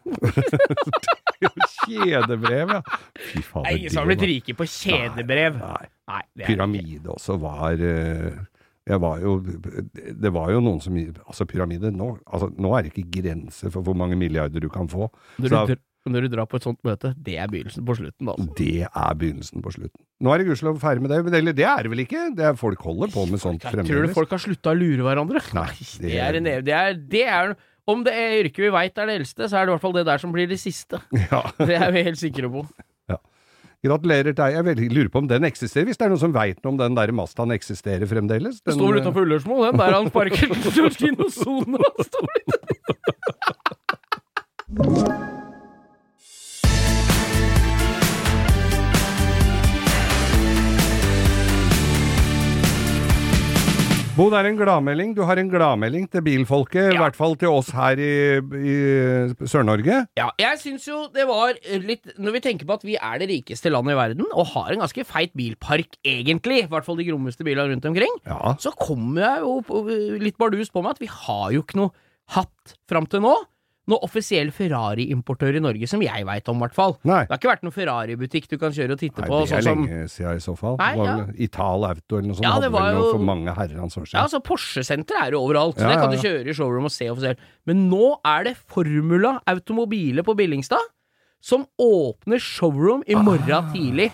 Kjedebrev, 1.80 2.68
ja. 2.74 2.80
Fy 3.16 3.40
fader. 3.42 3.70
Er 3.70 3.78
ingen 3.78 3.92
som 3.94 4.02
har 4.02 4.10
blitt 4.12 4.24
rike 4.28 4.54
på 4.58 4.66
kjedebrev. 4.68 5.56
Nei. 5.60 5.86
Nei, 6.10 6.22
det 6.34 6.42
er 6.44 6.48
Pyramide 6.50 7.12
også 7.12 7.36
var 7.38 7.78
Jeg 7.78 8.32
var 8.88 9.20
jo 9.20 9.36
Det 9.44 10.32
var 10.32 10.50
jo 10.54 10.60
noen 10.64 10.80
som 10.82 10.96
Altså, 10.96 11.46
pyramider 11.46 11.92
nå, 11.94 12.18
altså, 12.26 12.48
nå 12.58 12.72
er 12.78 12.82
det 12.86 12.94
ikke 12.94 13.20
grenser 13.20 13.70
for 13.70 13.82
hvor 13.86 13.94
mange 13.94 14.16
milliarder 14.18 14.60
du 14.60 14.68
kan 14.72 14.88
få. 14.88 15.10
Når 15.38 15.66
du, 15.68 15.76
når 16.10 16.24
du 16.24 16.28
drar 16.32 16.46
på 16.48 16.56
et 16.56 16.64
sånt 16.64 16.80
møte, 16.82 17.12
det 17.20 17.36
er 17.38 17.46
begynnelsen 17.52 17.84
på 17.84 17.94
slutten, 17.98 18.28
altså. 18.32 18.46
det 18.56 18.86
er 18.88 19.14
begynnelsen 19.20 19.62
på 19.62 19.70
slutten. 19.74 20.00
Nå 20.24 20.32
er 20.32 20.40
det 20.40 20.46
gudskjelov 20.48 20.80
ferdig 20.80 21.02
med 21.04 21.12
det, 21.12 21.18
men 21.26 21.34
eller 21.34 21.52
det 21.56 21.66
er 21.68 21.82
det 21.84 21.90
vel 21.92 22.02
ikke? 22.06 22.22
Det 22.36 22.46
er, 22.48 22.56
folk 22.58 22.80
holder 22.88 23.12
på 23.12 23.26
med 23.30 23.40
sånt 23.42 23.62
Tror 23.68 24.06
du 24.06 24.14
folk 24.16 24.32
har 24.32 24.40
slutta 24.42 24.72
å 24.72 24.78
lure 24.80 25.04
hverandre? 25.04 25.42
Nei, 25.56 25.68
Det 26.00 26.16
er 26.16 26.40
en 26.40 26.48
ev- 26.48 26.64
det 26.64 26.74
er, 26.74 26.94
det 26.94 27.24
er 27.28 27.54
Om 27.90 28.04
det 28.06 28.12
er 28.16 28.38
yrket 28.42 28.64
vi 28.64 28.72
veit 28.72 28.98
er 28.98 29.06
det 29.10 29.18
eldste, 29.20 29.48
så 29.48 29.56
er 29.60 29.66
det 29.66 29.72
i 29.72 29.74
hvert 29.76 29.84
fall 29.84 29.96
det 29.96 30.06
der 30.08 30.20
som 30.22 30.32
blir 30.32 30.48
det 30.48 30.58
siste. 30.62 31.00
ja. 31.32 31.42
Det 31.58 31.76
er 31.76 31.90
vi 31.92 32.02
helt 32.06 32.20
sikre 32.20 32.48
på. 32.52 32.64
Gratulerer 33.80 34.34
til 34.34 34.36
deg. 34.36 34.54
Jeg 34.58 34.64
veldig 34.66 34.88
lurer 34.92 35.08
på 35.12 35.22
om 35.22 35.28
den 35.30 35.46
eksisterer, 35.48 35.86
hvis 35.88 35.96
det 35.96 36.04
er 36.04 36.12
noen 36.12 36.20
som 36.20 36.34
veit 36.34 36.58
noe 36.60 36.74
om 36.74 36.80
den 36.80 36.98
der 36.98 37.12
Mazdaen 37.16 37.54
eksisterer 37.54 38.04
fremdeles? 38.10 38.60
Det 38.60 38.74
står 38.76 38.90
vel 38.90 39.00
eh, 39.00 39.06
utafor 39.06 39.24
Ullersmo, 39.24 39.62
den 39.64 39.80
der 39.80 39.96
han 39.96 40.10
sparker 40.12 40.52
Georgino 40.76 41.30
Sone. 41.32 41.80
Bo, 54.16 54.26
det 54.28 54.40
er 54.40 54.48
en 54.50 54.56
gladmelding. 54.58 55.12
Du 55.14 55.20
har 55.24 55.38
en 55.38 55.48
gladmelding 55.48 56.08
til 56.10 56.22
bilfolket, 56.26 56.90
i 56.92 56.98
hvert 56.98 57.14
fall 57.16 57.36
til 57.38 57.52
oss 57.54 57.68
her 57.72 58.00
i, 58.02 58.08
i 58.42 58.74
Sør-Norge. 59.48 60.00
Ja, 60.18 60.26
jeg 60.40 60.58
syns 60.60 60.88
jo 60.88 61.04
det 61.14 61.24
var 61.28 61.54
litt 61.86 62.10
Når 62.18 62.34
vi 62.34 62.42
tenker 62.44 62.66
på 62.68 62.74
at 62.76 62.84
vi 62.84 62.96
er 62.98 63.20
det 63.22 63.28
rikeste 63.30 63.70
landet 63.72 63.94
i 63.94 63.98
verden, 64.00 64.26
og 64.34 64.50
har 64.56 64.74
en 64.74 64.82
ganske 64.82 65.06
feit 65.08 65.32
bilpark, 65.38 65.94
egentlig, 66.02 66.64
i 66.64 66.68
hvert 66.72 66.84
fall 66.88 66.98
de 66.98 67.06
grommeste 67.06 67.46
bilene 67.46 67.70
rundt 67.70 67.86
omkring, 67.92 68.18
Ja. 68.26 68.56
så 68.60 68.74
kommer 68.76 69.22
jeg 69.24 69.46
jo 69.46 70.18
litt 70.26 70.36
bardus 70.42 70.74
på 70.74 70.82
meg 70.84 70.98
at 70.98 71.04
vi 71.06 71.08
har 71.14 71.46
jo 71.54 71.62
ikke 71.62 71.78
noe 71.80 71.94
hatt 72.34 72.76
fram 72.90 73.06
til 73.10 73.22
nå. 73.24 73.36
Noe 73.90 73.98
offisiell 74.06 74.52
Ferrari-importør 74.54 75.56
i 75.58 75.62
Norge, 75.64 75.88
som 75.90 76.00
jeg 76.04 76.24
veit 76.28 76.48
om, 76.52 76.60
i 76.60 76.64
hvert 76.64 76.76
fall. 76.76 76.94
Nei. 77.08 77.24
Det 77.26 77.32
har 77.34 77.40
ikke 77.40 77.50
vært 77.50 77.64
noen 77.66 77.74
Ferrari-butikk 77.74 78.46
du 78.52 78.56
kan 78.62 78.70
kjøre 78.76 78.94
og 78.94 79.00
titte 79.02 79.24
Nei, 79.24 79.28
på. 79.28 79.40
det 79.42 79.50
er 79.50 79.64
sånn 79.64 79.66
som 79.66 79.82
lenge 79.88 80.08
siden 80.14 80.36
i 80.38 80.44
så 80.44 80.54
fall. 80.60 80.76
Nei, 80.78 80.92
ja. 81.02 81.16
Ital 81.48 81.84
Auto 81.88 82.20
eller 82.20 82.28
noe 82.30 82.38
sånt. 82.38 82.46
Ja, 82.46 82.52
hadde 82.54 82.68
det 82.68 82.72
var 82.76 82.86
vel 82.86 82.94
noe 83.00 83.08
jo- 83.08 83.12
for 83.18 83.26
mange 83.32 83.56
herrens 83.58 83.98
år 83.98 84.06
siden. 84.06 84.14
Ja, 84.20 84.22
altså 84.28 84.40
Porsche-senter 84.46 85.20
er 85.24 85.30
jo 85.34 85.42
overalt, 85.42 85.76
så 85.76 85.88
Ja, 85.88 85.88
det 85.90 85.98
kan 86.04 86.10
du 86.14 86.18
kjøre 86.22 86.46
i 86.48 86.54
showroom 86.54 86.84
og 86.86 86.94
se 86.94 87.10
offisielt. 87.10 87.38
Men 87.66 87.90
nå 87.90 88.16
er 88.24 88.44
det 88.44 88.56
Formula 88.56 89.40
Automobile 89.46 90.22
på 90.22 90.36
Billingstad 90.36 90.86
som 91.42 91.66
åpner 91.80 92.38
showroom 92.38 93.02
i 93.08 93.14
morgen 93.14 93.50
Ah. 93.52 93.72
tidlig. 93.72 94.12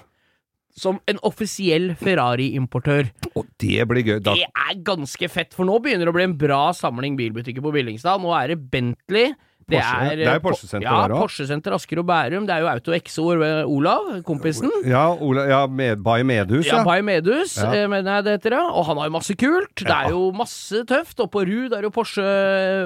Som 0.78 1.00
en 1.08 1.16
offisiell 1.24 1.94
Ferrari-importør. 1.96 3.08
Og 3.34 3.46
det 3.58 3.86
blir 3.88 4.04
gøy. 4.04 4.18
Da, 4.22 4.34
Det 4.34 4.44
er 4.44 4.74
ganske 4.84 5.30
fett, 5.30 5.54
for 5.54 5.64
nå 5.64 5.78
begynner 5.80 6.04
det 6.04 6.12
å 6.12 6.16
bli 6.18 6.24
en 6.24 6.36
bra 6.36 6.70
samling 6.72 7.16
bilbutikker 7.16 7.62
på 7.64 7.72
Billingstad. 7.72 8.20
Nå 8.20 8.28
er 8.36 8.48
det 8.48 8.70
Bentley. 8.70 9.34
Det 9.68 9.80
Porsche. 9.80 10.02
er, 10.12 10.16
Det 10.16 10.26
er 10.30 10.38
Porsche-senter 10.38 10.84
ja, 10.86 10.90
der 11.08 11.12
òg. 11.16 11.20
Porsche-senter 11.24 11.74
Asker 11.74 11.98
og 11.98 12.06
Bærum. 12.06 12.44
Det 12.46 12.54
er 12.54 12.60
jo 12.62 12.68
Auto 12.70 12.92
Exor 12.94 13.36
ved 13.40 13.64
Olav, 13.66 14.22
kompisen. 14.22 14.70
ja, 14.86 15.08
Ola, 15.10 15.42
ja 15.50 15.66
med, 15.66 15.96
By 16.06 16.22
Medhus, 16.22 16.66
Ja, 16.68 16.76
ja. 16.76 16.84
by 16.86 17.02
Medhus, 17.02 17.56
Ja. 17.58 17.72
eh, 17.74 17.88
mener 17.90 18.14
jeg 18.20 18.24
det 18.24 18.32
heter, 18.36 18.54
ja. 18.60 18.62
Og 18.70 18.86
han 18.86 18.96
har 18.96 19.06
jo 19.06 19.10
masse 19.16 19.34
kult. 19.34 19.74
Det 19.74 19.90
er 19.90 20.10
jo 20.10 20.30
masse 20.30 20.84
tøft. 20.86 21.18
Og 21.18 21.30
på 21.32 21.42
Ruud 21.42 21.72
er 21.74 21.82
jo 21.82 21.90
Porsche 21.90 22.22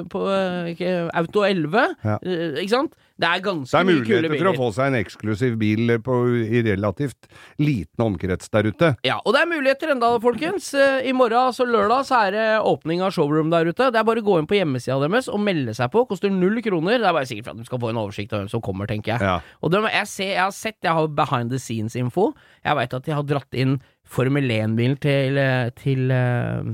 på 0.09 0.25
eh, 0.33 0.73
ikke, 0.73 1.11
Auto 1.13 1.45
11. 1.45 1.85
Ja. 2.03 2.17
eh, 2.25 2.57
Ikke 2.65 2.71
sant? 2.73 2.95
Det 3.21 3.29
er 3.29 3.43
ganske 3.45 3.75
Det 3.75 3.81
er 3.81 3.89
muligheter 3.89 4.35
for 4.39 4.51
å 4.51 4.55
få 4.57 4.69
seg 4.77 4.91
en 4.91 4.99
eksklusiv 5.01 5.57
bil 5.61 5.95
på, 6.05 6.17
i 6.41 6.63
relativt 6.65 7.29
liten 7.61 8.05
omkrets 8.05 8.49
der 8.53 8.71
ute. 8.71 8.93
Ja, 9.07 9.19
og 9.25 9.37
det 9.37 9.43
er 9.43 9.51
muligheter 9.51 9.93
enda, 9.93 10.13
folkens. 10.23 10.71
Eh, 10.75 11.05
I 11.11 11.15
morgen, 11.17 11.51
altså 11.51 11.67
lørdag, 11.69 12.07
så 12.09 12.23
er 12.27 12.37
det 12.37 12.47
åpning 12.71 13.05
av 13.05 13.13
showroom 13.17 13.53
der 13.53 13.69
ute. 13.69 13.91
Det 13.93 14.01
er 14.01 14.09
bare 14.09 14.25
å 14.25 14.27
gå 14.27 14.39
inn 14.41 14.49
på 14.51 14.57
hjemmesida 14.57 14.99
deres 15.05 15.29
og 15.29 15.43
melde 15.45 15.77
seg 15.77 15.93
på. 15.93 16.07
Koster 16.09 16.33
null 16.33 16.63
kroner. 16.65 16.99
Det 16.99 17.11
er 17.11 17.17
bare 17.17 17.29
sikkert 17.29 17.51
for 17.51 17.57
at 17.57 17.63
de 17.63 17.69
skal 17.69 17.85
få 17.85 17.93
en 17.93 18.03
oversikt 18.03 18.35
av 18.35 18.45
hvem 18.45 18.53
som 18.53 18.65
kommer, 18.65 18.89
tenker 18.91 19.17
jeg. 19.17 19.29
Ja. 19.29 19.39
Og 19.61 19.75
de, 19.75 19.85
jeg, 19.91 20.11
ser, 20.11 20.33
jeg 20.35 20.45
har 20.47 20.57
sett, 20.57 20.79
jeg 20.87 20.97
har 20.97 21.11
behind 21.21 21.53
the 21.53 21.61
scenes-info. 21.61 22.31
Jeg 22.65 22.81
veit 22.81 22.97
at 22.97 23.09
de 23.09 23.17
har 23.17 23.27
dratt 23.29 23.57
inn 23.59 23.81
Formel 24.11 24.49
1-bilen 24.51 24.97
til, 24.99 25.37
eh, 25.39 25.69
til 25.79 26.11
eh, 26.11 26.73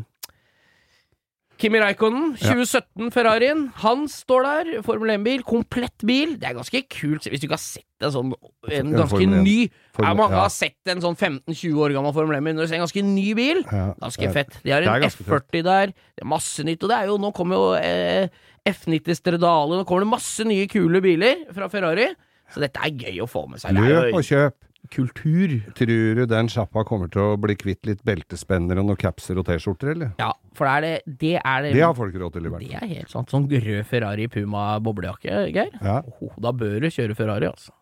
Kimi 1.57 1.81
Reikonen, 1.81 2.35
2017 2.37 3.11
Ferrarien. 3.15 3.63
Han 3.81 4.05
står 4.13 4.45
der. 4.45 4.71
Formel 4.85 5.15
1-bil. 5.15 5.41
Komplett 5.49 6.05
bil. 6.05 6.35
Det 6.37 6.51
er 6.51 6.57
ganske 6.59 6.83
kult. 6.93 7.25
Hvis 7.31 7.41
du 7.41 7.47
ikke 7.49 7.57
har 7.57 7.63
sett 7.63 8.05
en 8.05 8.13
sånn 8.13 8.33
En 8.69 8.91
ganske 8.93 9.09
Formel 9.15 9.41
ny 9.47 9.55
Formel- 9.97 10.11
ja, 10.11 10.19
Mange 10.19 10.37
ja. 10.37 10.43
har 10.45 10.53
sett 10.53 10.93
en 10.93 11.01
sånn 11.01 11.17
15-20 11.17 11.81
år 11.81 11.95
gammel 11.97 12.13
Formel 12.13 12.37
1-bil. 12.43 12.59
Når 12.59 12.67
du 12.69 12.73
ser 12.73 12.77
en 12.81 12.85
ganske 12.85 13.07
ny 13.09 13.27
bil, 13.39 13.63
ganske 13.73 14.33
fett. 14.37 14.59
De 14.67 14.75
har 14.75 14.85
en 14.85 15.09
F40 15.09 15.65
der. 15.65 15.95
Det 16.13 16.27
er 16.27 16.31
masse 16.35 16.67
nytt. 16.69 16.83
Og 16.85 16.93
det 16.93 16.99
er 17.01 17.09
jo 17.15 17.17
Nå 17.25 17.33
kommer 17.33 17.57
jo 17.57 17.73
eh, 17.81 18.29
F90 18.69 19.17
Stredale, 19.23 19.81
Nå 19.81 19.87
kommer 19.89 20.05
det 20.05 20.13
masse 20.13 20.45
nye 20.45 20.69
kule 20.69 21.01
biler 21.01 21.47
fra 21.57 21.71
Ferrari. 21.73 22.11
Så 22.53 22.61
dette 22.63 22.79
er 22.85 22.93
gøy 22.95 23.25
å 23.25 23.31
få 23.31 23.47
med 23.49 23.65
seg. 23.65 23.75
Løp 23.81 24.13
og 24.15 24.23
kjøp. 24.29 24.61
Kultur. 24.93 25.55
Tror 25.79 26.15
du 26.21 26.23
den 26.31 26.49
sjappa 26.53 26.85
kommer 26.89 27.11
til 27.13 27.23
å 27.23 27.37
bli 27.41 27.57
kvitt 27.59 27.87
litt 27.89 28.03
beltespennere 28.07 28.81
og 28.83 28.91
noen 28.91 29.01
capser 29.01 29.39
og 29.41 29.47
T-skjorter, 29.49 29.93
eller? 29.95 30.13
Ja, 30.21 30.33
for 30.57 30.67
det 30.67 30.75
er 30.77 30.83
det 31.07 31.19
Det 31.21 31.33
er 31.43 31.63
det, 31.67 31.73
Det 31.75 31.83
har 31.85 31.95
folk 31.95 32.15
råd 32.15 32.33
til, 32.37 32.47
i 32.47 32.53
verden. 32.55 32.69
det 32.69 32.83
er 32.83 32.93
helt 32.95 33.11
sant. 33.11 33.31
Sånn 33.31 33.49
rød 33.51 33.87
Ferrari 33.87 34.29
Puma 34.29 34.79
boblejakke, 34.81 35.47
Geir. 35.53 35.73
Ja. 35.83 36.01
Oh, 36.21 36.33
da 36.41 36.53
bør 36.53 36.81
du 36.81 36.89
kjøre 36.91 37.15
Ferrari, 37.19 37.47
altså. 37.51 37.73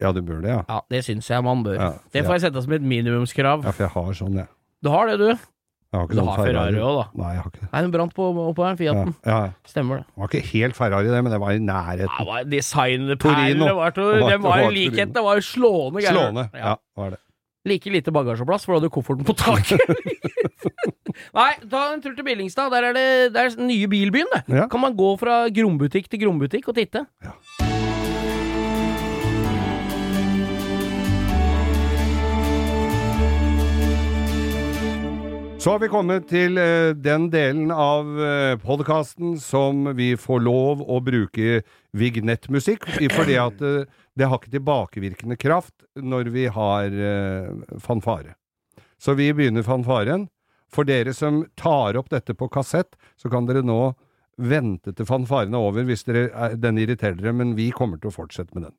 ja, 0.00 0.12
du 0.12 0.22
bør 0.22 0.40
det, 0.42 0.50
ja. 0.54 0.62
Ja, 0.68 0.80
det 0.90 1.04
syns 1.04 1.28
jeg 1.28 1.42
man 1.44 1.62
bør. 1.66 1.74
Ja, 1.80 1.92
det 2.14 2.24
får 2.24 2.38
jeg 2.38 2.46
sette 2.48 2.62
som 2.62 2.72
et 2.72 2.82
minimumskrav. 2.82 3.64
Ja, 3.66 3.72
for 3.72 3.88
jeg 3.88 3.94
har 3.96 4.12
sånn, 4.14 4.36
jeg. 4.44 4.48
Du 4.82 4.90
har 4.94 5.08
det, 5.10 5.18
du. 5.18 5.48
Jeg 5.88 5.96
har 5.98 6.04
ikke 6.04 6.14
Du 6.14 6.18
sånn 6.20 6.26
har 6.28 6.36
Ferrari 6.44 6.80
òg, 6.84 6.96
da. 6.98 7.04
Nei, 7.22 7.28
jeg 7.32 7.40
har 7.42 7.48
ikke 7.50 7.60
det. 7.62 7.68
Nei, 7.72 7.80
den 7.80 7.92
brant 7.94 8.12
på, 8.14 8.24
oppå 8.50 8.64
her, 8.66 8.74
Ja, 8.74 8.76
Fiaten. 8.76 9.14
ja. 9.24 9.38
Stemmer 9.64 9.96
det. 10.02 10.04
Det 10.08 10.20
var 10.20 10.28
ikke 10.28 10.42
helt 10.52 10.76
Ferrari, 10.76 11.08
det, 11.08 11.22
men 11.24 11.32
det 11.32 11.40
var 11.40 11.50
i 11.56 11.62
nærheten. 11.64 12.18
Ja, 12.18 12.24
var 12.28 12.44
Designperlene 12.44 13.70
var 13.78 13.90
til 13.96 14.02
Det 14.12 14.20
var- 14.20 14.30
Det 14.30 14.40
var 14.44 14.56
det 14.58 14.64
jo 14.66 14.74
likhet. 14.76 15.12
Det 15.14 15.22
var 15.24 15.34
jo 15.40 15.40
slående 15.48 16.02
greier. 16.04 16.12
Slående. 16.12 16.44
Ja, 16.54 16.74
var 16.96 17.10
det. 17.16 17.18
Like 17.64 17.90
lite 17.90 18.12
bagasjeplass, 18.12 18.64
for 18.64 18.74
du 18.78 18.80
hadde 18.80 18.92
kofferten 18.92 19.24
på 19.24 19.34
taket. 19.36 19.80
Nei, 21.34 21.52
ta 21.68 21.92
en 21.92 22.00
tur 22.04 22.14
til 22.14 22.24
Billingstad. 22.24 22.70
Der 22.70 22.84
er 22.90 22.92
det, 22.92 23.32
der 23.34 23.48
er 23.48 23.56
nye 23.60 23.88
Bilbyen, 23.88 24.28
det. 24.32 24.44
Ja. 24.48 24.66
Kan 24.68 24.80
man 24.80 24.94
gå 24.96 25.18
fra 25.18 25.48
grombutikk 25.48 26.08
til 26.08 26.20
grombutikk 26.20 26.68
og 26.68 26.76
titte. 26.76 27.06
Så 35.58 35.70
har 35.74 35.78
vi 35.82 35.88
kommet 35.90 36.28
til 36.30 36.54
eh, 36.60 36.92
den 36.94 37.24
delen 37.32 37.72
av 37.74 38.06
uh, 38.14 38.54
podkasten 38.62 39.34
som 39.42 39.88
vi 39.98 40.12
får 40.16 40.40
lov 40.46 40.84
å 40.86 41.00
bruke 41.02 41.62
vignettmusikk 41.98 42.86
i, 43.02 43.08
fordi 43.16 43.34
at 43.42 43.58
eh, 43.66 43.82
det 44.18 44.28
har 44.30 44.38
ikke 44.38 44.52
tilbakevirkende 44.54 45.36
kraft 45.40 45.74
når 45.98 46.30
vi 46.34 46.44
har 46.54 46.94
eh, 46.94 47.50
fanfare. 47.82 48.36
Så 49.02 49.16
vi 49.18 49.32
begynner 49.34 49.66
fanfaren. 49.66 50.28
For 50.70 50.84
dere 50.84 51.14
som 51.16 51.42
tar 51.56 51.96
opp 51.96 52.10
dette 52.12 52.34
på 52.36 52.48
kassett, 52.52 52.94
så 53.16 53.30
kan 53.32 53.46
dere 53.48 53.62
nå 53.64 53.94
vente 54.38 54.92
til 54.94 55.08
fanfaren 55.08 55.54
er 55.56 55.64
over 55.70 55.86
hvis 55.88 56.04
dere, 56.06 56.28
er- 56.36 56.58
den 56.60 56.78
irriterer 56.78 57.16
dere, 57.18 57.32
men 57.34 57.56
vi 57.58 57.70
kommer 57.74 57.98
til 57.98 58.12
å 58.12 58.16
fortsette 58.20 58.54
med 58.54 58.68
den. 58.68 58.76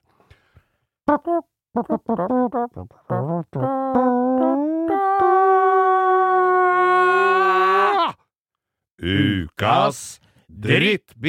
Ukas 9.00 10.20
drittbil! 10.50 11.26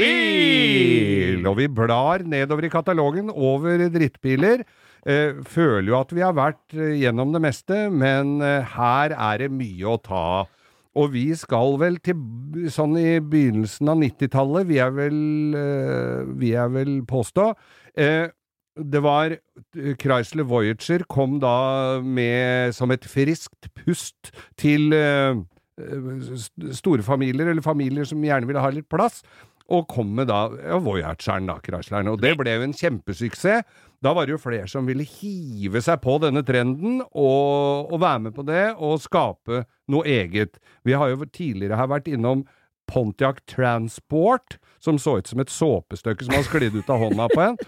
Og 1.47 1.57
vi 1.61 1.69
blar 1.71 2.25
nedover 2.27 2.65
i 2.67 2.73
katalogen 2.73 3.31
over 3.31 3.89
drittbiler. 3.93 4.65
Eh, 5.09 5.33
føler 5.49 5.89
jo 5.89 5.99
at 6.01 6.13
vi 6.13 6.21
har 6.25 6.35
vært 6.37 6.75
eh, 6.77 6.99
gjennom 7.01 7.33
det 7.33 7.41
meste, 7.45 7.89
men 7.93 8.41
eh, 8.45 8.67
her 8.75 9.15
er 9.15 9.39
det 9.45 9.51
mye 9.55 9.87
å 9.89 9.97
ta 10.03 10.25
av. 10.43 10.49
Og 10.99 11.13
vi 11.15 11.31
skal 11.39 11.79
vel 11.79 12.01
til 12.03 12.19
sånn 12.75 12.97
i 12.99 13.21
begynnelsen 13.23 13.89
av 13.93 14.01
90-tallet, 14.03 14.67
vi 14.67 14.81
er 14.83 14.91
vel 14.91 15.55
eh, 15.55 16.27
Vi 16.41 16.51
vel 16.75 17.07
påstå. 17.09 17.55
Eh, 17.95 18.27
det 18.81 19.01
var 19.03 19.37
Chrysler 20.01 20.47
Voyager 20.49 21.05
kom 21.11 21.39
da 21.43 22.01
med 22.03 22.75
som 22.75 22.91
et 22.95 23.05
friskt 23.05 23.69
pust 23.77 24.31
til 24.59 24.93
eh, 24.97 25.37
store 26.77 27.05
familier, 27.07 27.51
eller 27.51 27.65
familier 27.65 28.09
som 28.09 28.23
gjerne 28.25 28.49
ville 28.49 28.63
ha 28.63 28.73
litt 28.75 28.89
plass, 28.91 29.21
og 29.71 29.87
kom 29.91 30.15
med 30.19 30.27
da 30.31 30.49
ja, 30.59 30.81
Voyageren, 30.83 31.47
da, 31.47 31.61
Chrysleren. 31.63 32.11
Og 32.11 32.19
det 32.23 32.35
ble 32.39 32.57
jo 32.57 32.67
en 32.67 32.75
kjempesuksess. 32.75 33.67
Da 34.01 34.15
var 34.17 34.27
det 34.27 34.33
jo 34.35 34.41
flere 34.41 34.67
som 34.71 34.87
ville 34.89 35.05
hive 35.05 35.83
seg 35.85 36.01
på 36.03 36.15
denne 36.23 36.41
trenden 36.47 37.03
og, 37.05 37.91
og 37.93 38.01
være 38.01 38.23
med 38.27 38.35
på 38.37 38.47
det, 38.49 38.65
og 38.81 39.03
skape 39.05 39.67
noe 39.93 40.09
eget. 40.09 40.57
Vi 40.89 40.97
har 40.97 41.13
jo 41.13 41.29
tidligere 41.29 41.79
her 41.79 41.91
vært 41.93 42.09
innom 42.09 42.47
Pontiac 42.91 43.45
Transport, 43.47 44.57
som 44.83 44.99
så 44.99 45.19
ut 45.21 45.29
som 45.31 45.45
et 45.45 45.53
såpestykke 45.53 46.27
som 46.27 46.35
har 46.35 46.49
sklidd 46.49 46.81
ut 46.81 46.91
av 46.91 47.05
hånda 47.05 47.29
på 47.31 47.45
en. 47.45 47.61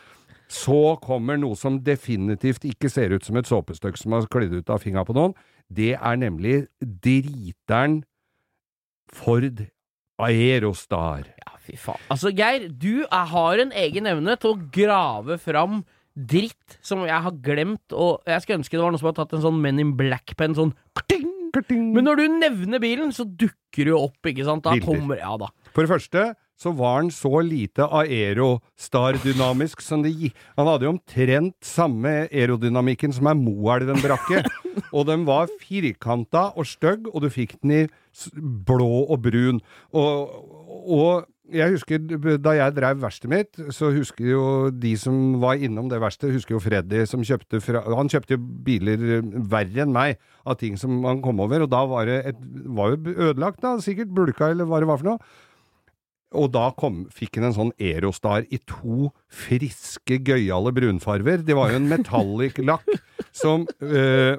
Så 0.52 0.80
kommer 1.04 1.38
noe 1.40 1.56
som 1.56 1.78
definitivt 1.84 2.64
ikke 2.68 2.90
ser 2.92 3.14
ut 3.14 3.24
som 3.24 3.38
et 3.38 3.48
såpestykke 3.48 4.00
som 4.00 4.16
har 4.16 4.26
sklidd 4.26 4.56
ut 4.56 4.72
av 4.72 4.82
fingra 4.82 5.04
på 5.06 5.14
noen. 5.16 5.36
Det 5.72 5.94
er 5.96 6.18
nemlig 6.20 6.66
driteren 6.80 8.02
Ford 9.12 9.64
Aerostar. 10.22 11.26
Ja, 11.42 11.56
fy 11.62 11.76
faen. 11.80 12.00
Altså, 12.12 12.32
Geir, 12.36 12.68
du 12.70 13.04
er, 13.04 13.26
har 13.32 13.62
en 13.62 13.74
egen 13.84 14.08
evne 14.10 14.36
til 14.40 14.54
å 14.54 14.60
grave 14.74 15.38
fram 15.42 15.82
dritt 16.12 16.76
som 16.84 17.06
jeg 17.08 17.24
har 17.24 17.36
glemt, 17.44 17.94
og 17.96 18.26
jeg 18.28 18.44
skulle 18.44 18.60
ønske 18.60 18.76
det 18.76 18.82
var 18.84 18.92
noen 18.92 19.00
som 19.00 19.08
hadde 19.08 19.22
tatt 19.22 19.36
en 19.38 19.44
sånn 19.46 19.60
Men 19.64 19.80
in 19.80 19.94
Black-penn, 19.96 20.56
sånn 20.58 20.74
kting. 21.00 21.30
Men 21.92 22.06
når 22.08 22.20
du 22.20 22.24
nevner 22.40 22.80
bilen, 22.80 23.10
så 23.12 23.26
dukker 23.28 23.84
det 23.84 23.92
jo 23.92 23.98
opp, 24.06 24.28
ikke 24.28 24.44
sant? 24.46 24.64
Da 24.64 24.72
kommer 24.80 25.20
Ja 25.20 25.34
da. 25.40 25.50
For 25.72 25.84
det 25.84 25.92
første 25.92 26.24
så 26.62 26.70
var 26.78 27.00
han 27.00 27.10
så 27.10 27.40
lite 27.42 27.88
aerostar-dynamisk 27.88 29.82
som 29.82 30.04
det 30.04 30.12
gikk 30.14 30.38
Han 30.58 30.68
hadde 30.70 30.86
jo 30.86 30.92
omtrent 30.94 31.56
samme 31.66 32.12
aerodynamikken 32.28 33.14
som 33.16 33.26
ei 33.30 33.34
Moelven-brakke. 33.40 34.44
og 34.96 35.08
den 35.08 35.26
var 35.26 35.50
firkanta 35.60 36.50
og 36.54 36.68
stygg, 36.68 37.08
og 37.10 37.24
du 37.24 37.30
fikk 37.32 37.58
den 37.62 37.74
i 37.80 37.82
blå 38.38 39.06
og 39.08 39.22
brun. 39.24 39.58
Og, 39.96 40.36
og 40.86 41.26
jeg 41.52 41.74
husker 41.74 42.00
da 42.40 42.54
jeg 42.56 42.74
drev 42.76 43.00
verkstedet 43.02 43.32
mitt, 43.32 43.60
så 43.74 43.90
husker 43.92 44.28
jo 44.30 44.44
de 44.70 44.92
som 45.00 45.40
var 45.42 45.60
innom 45.60 45.90
det 45.90 46.00
verkstedet, 46.00 46.36
husker 46.38 46.56
jo 46.56 46.62
Freddy 46.62 47.02
som 47.08 47.24
kjøpte 47.26 47.60
fra 47.64 47.82
Han 47.92 48.10
kjøpte 48.12 48.38
biler 48.38 49.02
eh, 49.18 49.32
verre 49.52 49.84
enn 49.84 49.92
meg 49.92 50.20
av 50.46 50.58
ting 50.60 50.78
som 50.80 51.02
han 51.04 51.20
kom 51.24 51.42
over, 51.44 51.64
og 51.64 51.72
da 51.72 51.82
var 51.90 52.08
det 52.08 52.20
et, 52.32 52.44
var 52.72 52.94
jo 52.94 53.16
ødelagt, 53.28 53.60
da, 53.64 53.76
sikkert 53.82 54.14
bulka 54.14 54.52
eller 54.52 54.68
hva 54.68 54.80
det 54.82 54.88
var 54.90 55.02
for 55.02 55.12
noe. 55.12 55.50
Og 56.38 56.50
da 56.54 56.68
kom, 56.78 57.02
fikk 57.12 57.36
han 57.40 57.48
en 57.50 57.56
sånn 57.56 57.74
Aerostar 57.80 58.46
i 58.52 58.58
to 58.68 59.10
friske, 59.32 60.20
gøyale 60.24 60.72
brunfarver. 60.76 61.42
Det 61.44 61.56
var 61.58 61.72
jo 61.74 61.80
en 61.82 61.90
metallic 61.90 62.58
lakk 62.70 62.88
som 63.36 63.66
øh, 63.82 64.38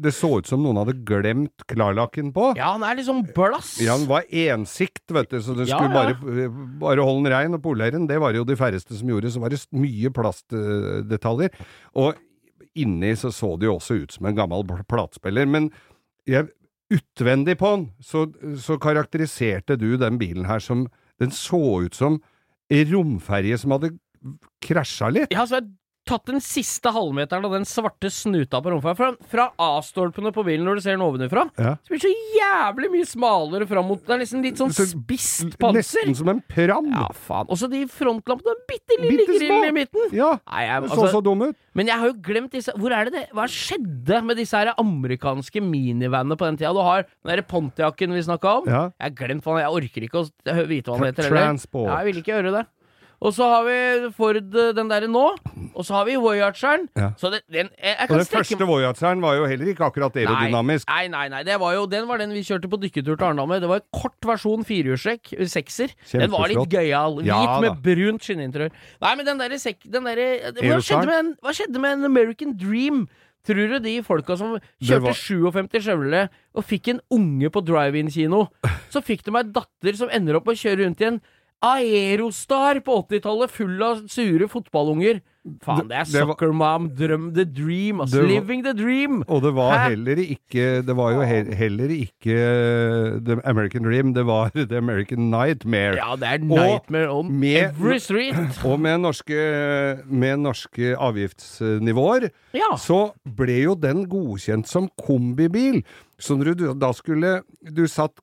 det 0.00 0.14
så 0.16 0.30
ut 0.40 0.48
som 0.48 0.62
noen 0.64 0.78
hadde 0.80 0.94
glemt 1.04 1.64
klarlakken 1.68 2.30
på. 2.32 2.54
Ja, 2.56 2.70
han 2.72 2.84
er 2.88 2.96
liksom 2.96 3.18
blass. 3.36 3.74
Ja, 3.84 3.98
han 3.98 4.06
var 4.08 4.24
ensikt, 4.32 5.04
vet 5.12 5.28
du, 5.34 5.40
så 5.44 5.52
du 5.58 5.66
Ja, 5.66 5.76
skulle 5.76 5.90
ja. 5.92 6.14
bare, 6.14 6.46
bare 6.80 7.04
holde 7.04 7.26
den 7.26 7.34
rein 7.34 7.56
og 7.58 7.60
polere 7.66 7.92
den. 7.98 8.06
Det 8.08 8.16
var 8.22 8.32
jo 8.36 8.46
de 8.48 8.56
færreste 8.56 8.96
som 8.96 9.10
gjorde. 9.12 9.32
Så 9.34 9.42
var 9.42 9.52
det 9.52 9.60
mye 9.76 10.08
plastdetaljer. 10.16 11.52
Og 12.00 12.16
inni 12.80 13.12
så 13.18 13.32
så 13.34 13.52
det 13.60 13.68
jo 13.68 13.76
også 13.76 13.98
ut 14.04 14.14
som 14.16 14.28
en 14.30 14.36
gammel 14.38 14.64
pl- 14.68 14.86
platespiller. 14.88 15.48
Men 15.50 15.68
jeg, 16.30 16.48
utvendig 16.94 17.58
på 17.60 17.74
den, 17.76 17.84
så, 18.02 18.24
så 18.62 18.78
karakteriserte 18.80 19.76
du 19.80 19.96
den 20.00 20.16
bilen 20.20 20.48
her 20.48 20.62
som 20.64 20.86
Den 21.20 21.34
så 21.34 21.60
ut 21.84 21.96
som 21.96 22.20
ei 22.70 22.84
romferje 22.88 23.58
som 23.60 23.74
hadde 23.74 23.92
krasja 24.64 25.10
litt. 25.12 25.32
Ja, 25.34 25.46
så 25.46 25.58
har 25.58 25.64
jeg 25.64 25.74
tatt 26.08 26.24
den 26.26 26.40
siste 26.42 26.90
halvmeteren 26.94 27.44
av 27.46 27.52
den 27.54 27.64
svarte 27.68 28.08
snuta 28.10 28.58
på 28.62 28.72
romferja. 28.72 28.96
Fra, 28.98 29.10
fra 29.30 29.44
A-stolpene 29.60 30.32
på 30.34 30.42
bilen 30.46 30.64
når 30.66 30.80
du 30.80 30.82
ser 30.84 30.96
den 30.96 31.04
ovenfra. 31.06 31.44
Ja. 31.60 31.76
Så 31.84 31.92
blir 31.92 32.00
det 32.00 32.08
så 32.08 32.38
jævlig 32.40 32.90
mye 32.94 33.06
smalere 33.06 33.68
fram 33.70 33.86
mot 33.90 34.02
Det 34.06 34.14
er 34.16 34.22
nesten 34.24 34.42
litt 34.42 34.58
sånn 34.58 34.72
Så- 34.74 34.88
spisst 34.90 35.58
panser. 35.60 35.78
Nesten 36.08 36.16
som 36.18 36.28
en 36.32 36.40
pram. 36.42 36.88
Ja, 36.90 37.06
faen. 37.14 37.46
Og 37.48 37.60
så 37.60 37.68
de 37.70 37.84
frontlampene, 37.86 38.56
bitte 38.66 38.98
lille 39.00 39.26
grill 39.28 39.38
grillen 39.38 39.68
i 39.68 39.76
midten. 39.76 40.10
Ja, 40.16 40.32
Nei, 40.50 40.64
jeg, 40.66 40.82
det 40.82 40.90
så 40.90 40.96
altså, 41.04 41.12
så 41.20 41.22
dum 41.22 41.42
ut. 41.42 41.56
men 41.74 41.86
jeg 41.86 41.98
har 42.02 42.06
jo 42.10 42.14
glemt 42.26 42.50
disse 42.50 42.72
Hvor 42.76 42.90
er 42.96 43.04
det 43.04 43.12
det 43.14 43.24
Hva 43.36 43.46
skjedde 43.46 44.24
med 44.24 44.36
disse 44.40 44.56
her 44.56 44.72
amerikanske 44.80 45.62
minivanene 45.62 46.36
på 46.36 46.48
den 46.48 46.56
tida? 46.56 46.72
Du 46.74 46.82
har 46.82 47.04
den 47.04 47.30
derre 47.30 47.46
Pontiacen 47.46 48.12
vi 48.16 48.22
snakka 48.26 48.56
om. 48.62 48.66
Ja. 48.66 48.82
Jeg 48.98 49.12
har 49.12 49.16
glemt 49.28 49.44
hva 49.46 49.60
Jeg 49.60 49.70
orker 49.78 50.08
ikke 50.08 50.24
å 50.24 50.66
vite 50.66 50.90
hva 50.90 50.98
han 50.98 51.06
heter 51.12 51.28
heller. 51.28 51.46
Transport. 51.46 51.86
Ja, 51.86 52.00
jeg 52.02 52.10
vil 52.14 52.22
ikke 52.24 52.36
høre 52.40 52.52
det. 52.58 52.66
Og 53.20 53.34
så 53.36 53.44
har 53.44 53.64
vi 53.66 53.74
Ford 54.16 54.38
eh, 54.40 54.70
den 54.72 54.88
derre 54.88 55.08
nå, 55.12 55.22
og 55.76 55.84
så 55.84 55.98
har 55.98 56.06
vi 56.08 56.14
Voyageren. 56.16 56.86
Ja. 56.96 57.10
Så 57.20 57.28
det, 57.34 57.42
den 57.52 57.68
jeg, 57.76 57.92
jeg 57.92 58.06
Og 58.08 58.14
den 58.16 58.24
strekke 58.24 58.56
første 58.56 58.68
Voyageren 58.70 59.20
var 59.20 59.34
jo 59.36 59.44
heller 59.50 59.68
ikke 59.74 59.84
akkurat 59.90 60.16
aerodynamisk. 60.16 60.88
Nei, 60.88 61.02
nei, 61.12 61.26
nei. 61.28 61.42
Det 61.44 61.58
var 61.60 61.74
jo, 61.76 61.82
den 61.92 62.08
var 62.08 62.22
den 62.22 62.32
vi 62.32 62.40
kjørte 62.48 62.70
på 62.72 62.80
dykketur 62.80 63.18
til 63.20 63.26
Arendal 63.28 63.50
med. 63.50 63.60
Det 63.60 63.68
var 63.68 63.82
en 63.82 63.88
kort 64.00 64.16
versjon 64.30 64.64
firehjulstrekk, 64.64 65.34
sekser. 65.52 65.92
Den 66.14 66.32
var 66.32 66.48
litt 66.48 66.72
gøyal. 66.72 67.18
Hvit 67.20 67.28
Ja, 67.28 67.58
med 67.60 67.82
brunt 67.84 68.24
skinninteriør. 68.24 68.72
Nei, 69.04 69.12
men 69.20 69.28
den 69.28 69.42
derre 69.44 69.58
sek... 69.60 69.82
Den 69.84 70.08
derre 70.08 70.30
hva, 70.56 70.78
skjedde 70.80 71.08
med 71.10 71.18
en- 71.18 71.34
hva 71.44 71.52
skjedde 71.56 71.82
med 71.84 71.98
en 71.98 72.08
American 72.08 72.56
Dream? 72.56 73.04
Tror 73.44 73.70
du 73.72 73.78
de 73.80 73.94
folka 74.04 74.34
som 74.36 74.56
kjørte 74.84 75.04
var- 75.06 75.16
57 75.16 75.84
Chevrolet 75.84 76.32
og 76.56 76.64
fikk 76.68 76.90
en 76.92 76.98
unge 77.16 77.48
på 77.52 77.62
drive-in-kino, 77.64 78.46
så 78.92 79.00
fikk 79.04 79.22
de 79.28 79.36
ei 79.38 79.44
datter 79.48 79.96
som 79.96 80.10
ender 80.12 80.36
opp 80.36 80.48
med 80.48 80.56
å 80.58 80.60
kjøre 80.60 80.84
rundt 80.84 81.00
i 81.04 81.08
en 81.08 81.20
Aerostar 81.62 82.80
på 82.84 83.02
80-tallet, 83.04 83.50
full 83.52 83.82
av 83.84 84.06
sure 84.08 84.46
fotballunger. 84.48 85.20
Faen, 85.64 85.86
det 85.88 85.96
er 85.96 86.04
soccer 86.08 86.50
mom, 86.52 86.90
drøm 86.98 87.30
the 87.32 87.46
dream, 87.48 88.02
altså 88.04 88.20
Living 88.28 88.60
the 88.64 88.74
dream. 88.76 89.22
Og 89.24 89.40
det 89.40 89.54
var 89.56 89.70
Hæ? 89.72 89.86
heller 89.94 90.18
ikke 90.20 90.66
Det 90.84 90.96
var 90.98 91.14
jo 91.14 91.22
he 91.24 91.38
heller 91.56 91.94
ikke 91.94 92.34
uh, 92.36 93.14
The 93.24 93.38
American 93.48 93.86
Dream, 93.88 94.12
det 94.16 94.26
var 94.28 94.50
The 94.54 94.76
American 94.76 95.30
Nightmare. 95.32 95.96
Ja, 95.96 96.12
det 96.20 96.28
er 96.28 96.44
nightmare 96.44 97.08
on 97.14 97.32
med- 97.40 97.70
every 97.70 97.96
street. 97.98 98.36
Og 98.68 98.76
med 98.84 99.00
norske, 99.00 99.40
med 100.04 100.36
norske 100.44 100.92
avgiftsnivåer 100.96 102.28
Ja. 102.54 102.74
så 102.76 103.10
ble 103.24 103.62
jo 103.64 103.74
den 103.80 104.04
godkjent 104.12 104.68
som 104.68 104.90
kombibil. 105.06 105.80
Så 106.20 106.36
når 106.36 106.54
du 106.54 106.64
da 106.78 106.92
skulle 106.96 107.40
Du 107.74 107.86
satt 107.88 108.20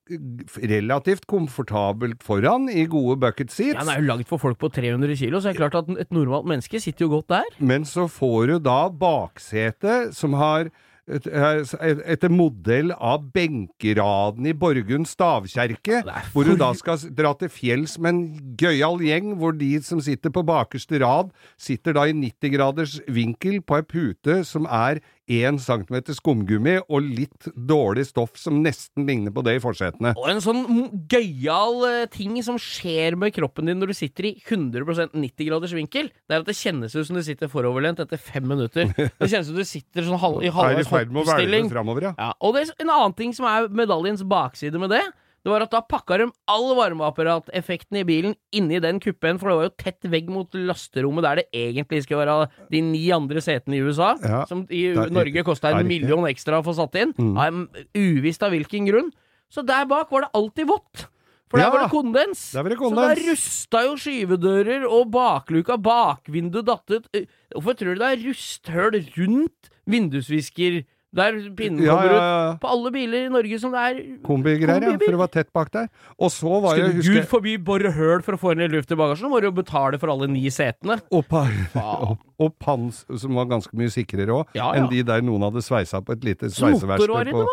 relativt 0.62 1.26
komfortabelt 1.30 2.24
foran 2.26 2.70
i 2.70 2.86
gode 2.90 3.20
bucket 3.22 3.52
seats. 3.54 3.76
Ja. 3.76 3.84
Den 3.86 3.94
er 3.94 4.02
jo 4.02 4.10
lagd 4.14 4.28
for 4.30 4.42
folk 4.42 4.60
på 4.62 4.70
300 4.74 5.16
kilo, 5.20 5.40
så 5.42 5.52
det 5.52 5.58
er 5.58 5.64
klart 5.70 5.80
at 5.84 5.94
et 6.06 6.12
normalt 6.16 6.48
menneske 6.50 6.82
sitter 6.84 7.08
jo 7.08 7.16
godt 7.18 7.32
der. 7.36 7.48
Men 7.60 7.86
så 7.88 8.08
får 8.12 8.48
du 8.54 8.60
da 8.60 8.80
baksete 8.90 10.14
som 10.16 10.34
har 10.34 10.70
et- 11.10 11.28
et- 11.28 12.02
etter 12.06 12.30
modell 12.30 12.92
av 12.92 13.32
benkeraden 13.32 14.46
i 14.46 14.52
Borgund 14.54 15.08
stavkjerke, 15.08 16.02
er 16.06 16.26
hvor 16.34 16.44
du 16.44 16.56
da 16.60 16.74
skal 16.74 16.98
dra 17.16 17.34
til 17.34 17.48
fjells 17.48 17.98
med 17.98 18.10
en 18.10 18.56
gøyal 18.60 19.00
gjeng, 19.00 19.38
hvor 19.40 19.58
de 19.58 19.80
som 19.82 20.02
sitter 20.02 20.30
på 20.30 20.44
bakerste 20.46 21.00
rad, 21.00 21.32
sitter 21.58 21.94
da 21.94 22.04
i 22.04 22.12
90 22.12 22.52
graders 22.52 23.00
vinkel 23.08 23.62
på 23.62 23.78
ei 23.78 23.84
pute 23.84 24.44
som 24.46 24.66
er 24.66 25.00
1 25.28 25.60
cm 25.60 25.98
skumgummi 26.16 26.78
og 26.88 27.04
litt 27.04 27.50
dårlig 27.54 28.06
stoff 28.08 28.38
som 28.40 28.62
nesten 28.63 29.08
ligner 29.08 29.34
på 29.36 29.44
det 29.46 29.58
i 29.58 29.62
forsetene. 29.63 30.13
Og 30.18 30.30
en 30.32 30.42
sånn 30.44 30.63
gøyal 31.12 31.84
eh, 31.90 32.06
ting 32.13 32.38
som 32.46 32.60
skjer 32.62 33.18
med 33.20 33.36
kroppen 33.36 33.68
din 33.68 33.80
når 33.82 33.92
du 33.92 33.98
sitter 34.00 34.30
i 34.30 34.34
100% 34.40 35.13
90 35.18 35.50
graders 35.50 35.76
vinkel, 35.76 36.10
det 36.28 36.38
er 36.38 36.44
at 36.46 36.48
det 36.50 36.56
kjennes 36.58 36.96
ut 36.96 37.08
som 37.10 37.20
du 37.20 37.24
sitter 37.28 37.52
foroverlent 37.52 38.00
etter 38.04 38.20
fem 38.22 38.48
minutter. 38.48 38.90
Det 38.96 39.30
kjennes 39.30 39.50
ut 39.50 39.54
som 39.54 39.60
du 39.60 39.68
sitter 39.68 40.08
sånn 40.08 40.22
halv, 40.22 40.42
i 40.48 40.52
halvveis 40.54 40.88
hoppstilling. 41.28 41.68
ja. 42.08 42.13
Ja, 42.18 42.32
og 42.40 42.56
det 42.56 42.66
er 42.68 42.76
en 42.86 42.94
annen 42.96 43.16
ting 43.18 43.36
som 43.36 43.48
er 43.50 43.68
medaljens 43.70 44.24
bakside 44.28 44.80
med 44.80 44.96
det, 44.96 45.04
det 45.48 45.54
var 45.56 45.64
at 45.66 45.72
da 45.72 45.80
pakka 45.82 46.18
de 46.20 46.26
all 46.52 46.76
varmeapparateffekten 46.76 47.98
i 48.02 48.04
bilen 48.08 48.36
inni 48.56 48.80
den 48.84 49.00
kuppen, 49.04 49.40
for 49.40 49.50
det 49.50 49.58
var 49.58 49.68
jo 49.70 49.76
tett 49.80 50.08
vegg 50.12 50.30
mot 50.34 50.52
lasterommet 50.54 51.24
der 51.24 51.42
det 51.42 51.48
egentlig 51.56 52.04
skulle 52.04 52.26
være 52.26 52.50
de 52.74 52.82
ni 52.84 53.06
andre 53.16 53.40
setene 53.44 53.78
i 53.80 53.84
USA, 53.88 54.14
Ja, 54.24 54.46
som 54.46 54.66
i 54.70 54.94
det 54.94 54.98
er- 55.08 55.10
Norge 55.16 55.44
kosta 55.48 55.72
en 55.72 55.88
million 55.88 56.26
ekstra 56.28 56.60
å 56.62 56.66
få 56.66 56.76
satt 56.76 56.96
inn, 57.00 57.14
Mm. 57.18 57.38
av 57.38 57.68
uvisst 57.96 58.44
av 58.44 58.52
hvilken 58.52 58.86
grunn. 58.88 59.12
Så 59.50 59.66
der 59.66 59.86
bak 59.86 60.12
var 60.12 60.22
det 60.28 60.32
alltid 60.36 60.68
vått. 60.68 61.08
For 61.50 61.58
der 61.58 61.68
Ja, 61.68 61.72
var 61.72 61.84
det 61.88 61.92
kondens. 61.92 62.52
der 62.52 62.64
var 62.64 62.70
det 62.70 62.78
Så 62.78 62.96
der 62.96 63.32
rusta 63.32 63.84
jo 63.86 63.96
skyvedører 63.96 64.84
og 64.92 65.10
bakluka, 65.12 65.78
bakvinduet 65.82 66.66
datt 66.66 66.92
ut. 66.92 67.08
Hvorfor 67.56 67.74
tror 67.78 67.96
du 67.96 68.00
det 68.04 68.20
er 68.20 68.28
rusthull 68.28 69.00
rundt 69.16 69.70
vindusvisker 69.88 70.84
der 71.18 71.38
pinnen 71.58 71.84
Ja, 71.84 71.96
kommer 71.98 72.14
ja, 72.14 72.28
ut? 72.54 72.60
På 72.64 72.72
alle 72.74 72.92
biler 72.94 73.28
i 73.28 73.32
Norge 73.34 73.60
som 73.62 73.74
det 73.74 73.84
er 73.90 74.02
Kombigreier, 74.26 74.86
ja. 74.86 74.94
For 75.02 75.16
det 75.16 75.22
var 75.22 75.32
tett 75.34 75.50
bak 75.56 75.72
der. 75.74 75.90
Og 76.18 76.32
så 76.34 76.60
var 76.64 76.78
Skulle 76.78 76.92
jeg 76.94 77.02
du 77.02 77.10
gud 77.18 77.30
forby 77.32 77.56
bore 77.70 77.92
høl 77.96 78.24
for 78.26 78.38
å 78.38 78.42
få 78.42 78.54
inn 78.56 78.66
luft 78.74 78.94
i 78.94 79.00
bagasjen, 79.00 79.32
må 79.32 79.42
du 79.42 79.50
jo 79.50 79.56
betale 79.58 80.00
for 80.02 80.14
alle 80.14 80.30
ni 80.32 80.46
setene. 80.54 81.00
Og, 81.12 81.26
pa 81.30 81.46
og, 82.08 82.18
og 82.42 82.54
pans, 82.62 83.04
som 83.18 83.38
var 83.38 83.50
ganske 83.50 83.74
mye 83.78 83.92
sikrere 83.94 84.42
òg, 84.42 84.56
enn 84.56 84.90
de 84.94 85.04
der 85.08 85.26
noen 85.26 85.50
hadde 85.50 85.66
sveisa 85.66 86.04
på 86.06 86.18
et 86.18 86.28
lite 86.28 86.52
sveiseverksted. 86.54 87.34
på-? 87.34 87.48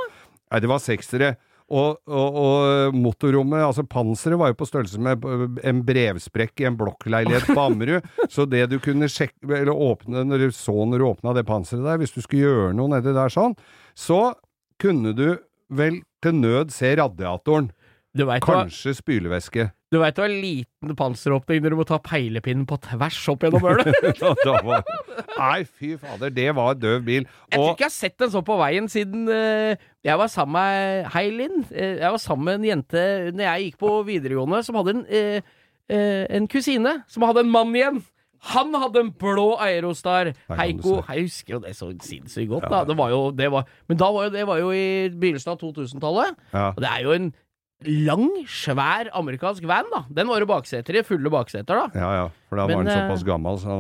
Nei, 0.53 0.63
det 0.63 0.71
var 0.71 0.83
seksere. 0.83 1.35
Og, 1.73 1.97
og, 2.05 2.37
og 2.37 2.97
motorrommet, 2.97 3.63
altså 3.65 3.87
panseret, 3.89 4.37
var 4.41 4.51
jo 4.51 4.59
på 4.59 4.67
størrelse 4.69 5.01
med 5.01 5.23
en 5.65 5.81
brevsprekk 5.87 6.61
i 6.61 6.67
en 6.69 6.77
blokkleilighet 6.77 7.49
på 7.49 7.63
Ammerud. 7.63 8.05
så 8.35 8.45
det 8.45 8.67
du 8.73 8.77
kunne 8.85 9.09
sjekke, 9.09 9.39
eller 9.49 9.73
åpne 9.73 10.27
når 10.29 10.45
du 10.45 10.51
så 10.53 10.75
når 10.85 11.01
du 11.01 11.07
åpna 11.09 11.33
det 11.39 11.47
panseret 11.49 11.87
der, 11.87 12.03
hvis 12.03 12.13
du 12.13 12.21
skulle 12.21 12.45
gjøre 12.45 12.75
noe 12.77 12.93
nedi 12.93 13.17
der 13.17 13.33
sånn, 13.33 13.57
så 13.97 14.35
kunne 14.83 15.15
du 15.17 15.29
vel 15.73 16.03
til 16.25 16.37
nød 16.37 16.75
se 16.75 16.93
radiatoren. 17.01 17.71
Du 18.15 18.23
veit 18.29 18.45
hva 18.47 18.61
Kanskje 18.63 18.93
spylevæske. 18.95 19.65
Du 19.91 19.99
vet 19.99 20.19
hva 20.19 20.27
en 20.29 20.37
liten 20.43 20.95
panseråpning 20.99 21.63
når 21.65 21.75
du 21.75 21.79
må 21.81 21.87
ta 21.89 21.99
peilepinnen 22.03 22.63
på 22.71 22.79
tvers 22.83 23.19
opp 23.33 23.43
gjennom? 23.47 23.65
Og 23.67 24.65
var- 24.69 24.87
Nei, 25.35 25.65
fy 25.67 25.95
fader, 25.99 26.31
det 26.35 26.47
var 26.55 26.79
døv 26.79 27.03
bil. 27.07 27.27
Jeg 27.51 27.59
tror 27.59 27.73
ikke 27.75 27.85
jeg 27.85 27.91
har 27.91 27.97
sett 27.97 28.25
en 28.27 28.33
sånn 28.37 28.47
på 28.47 28.57
veien 28.61 28.87
siden 28.91 29.27
uh, 29.31 29.75
jeg 30.07 30.19
var 30.21 30.31
sammen 30.31 30.55
med 30.61 31.11
Hei, 31.15 31.27
Linn. 31.35 31.63
Uh, 31.73 31.99
jeg 31.99 32.15
var 32.15 32.23
sammen 32.23 32.47
med 32.49 32.61
en 32.61 32.71
jente 32.71 33.05
når 33.35 33.47
jeg 33.49 33.69
gikk 33.69 33.79
på 33.83 33.93
videregående, 34.07 34.63
som 34.67 34.79
hadde 34.79 34.95
en, 34.95 35.05
uh, 35.91 36.25
en 36.39 36.51
kusine 36.51 37.01
som 37.11 37.27
hadde 37.27 37.43
en 37.47 37.55
mann 37.55 37.75
igjen. 37.75 38.03
Han 38.55 38.75
hadde 38.77 39.01
en 39.01 39.11
blå 39.17 39.55
Aerostar. 39.65 40.35
Heiko. 40.53 40.99
Jeg 41.09 41.23
husker 41.31 41.55
jo 41.57 41.61
det 41.65 41.71
så 41.79 41.89
sinnssykt 42.05 42.51
godt, 42.51 42.67
da. 42.69 42.83
Det 42.85 42.97
var 42.99 43.09
jo, 43.15 43.23
det 43.33 43.47
var, 43.55 43.65
men 43.89 43.97
da 43.99 44.11
var 44.13 44.27
jo, 44.29 44.35
det 44.35 44.43
var 44.51 44.61
jo 44.61 44.69
i 44.77 45.09
begynnelsen 45.09 45.55
av 45.55 45.63
2000-tallet. 45.63 46.35
ja. 46.53 46.67
Og 46.75 46.83
det 46.85 46.91
er 46.91 47.07
jo 47.07 47.15
en 47.17 47.31
lang, 47.89 48.27
svær 48.51 49.05
amerikansk 49.17 49.65
van, 49.69 49.85
da. 49.93 50.01
Den 50.17 50.29
var 50.31 50.39
jo 50.43 50.47
bakseter 50.51 50.95
i, 50.99 51.03
fulle 51.07 51.31
bakseter, 51.33 51.75
da. 51.75 51.87
Ja, 51.95 52.11
ja. 52.19 52.27
For 52.49 52.57
da 52.61 52.65
Men, 52.67 52.73
var 52.77 52.83
han 52.85 52.93
eh, 52.93 52.97
såpass 53.05 53.25
gammel, 53.29 53.55
så 53.61 53.67
han 53.71 53.79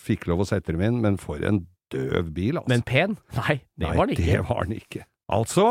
fikk 0.00 0.22
lov 0.30 0.38
å 0.44 0.46
sette 0.48 0.72
dem 0.74 0.82
inn. 0.86 0.96
Men 1.04 1.14
for 1.20 1.36
en 1.46 1.58
døv 1.90 2.26
bil, 2.36 2.54
altså. 2.60 2.70
Men 2.72 2.82
pen? 2.86 3.10
Nei, 3.36 3.56
det 3.76 3.86
Nei, 3.88 3.96
var 3.98 4.04
den 4.06 4.14
ikke. 4.16 4.26
det 4.30 4.40
var 4.48 4.60
den 4.68 4.76
ikke. 4.78 5.02
Altså, 5.30 5.66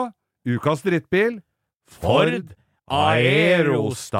ukas 0.47 0.81
drittbil 0.85 1.33
Ford 1.89 2.47
Aerostar. 2.89 4.17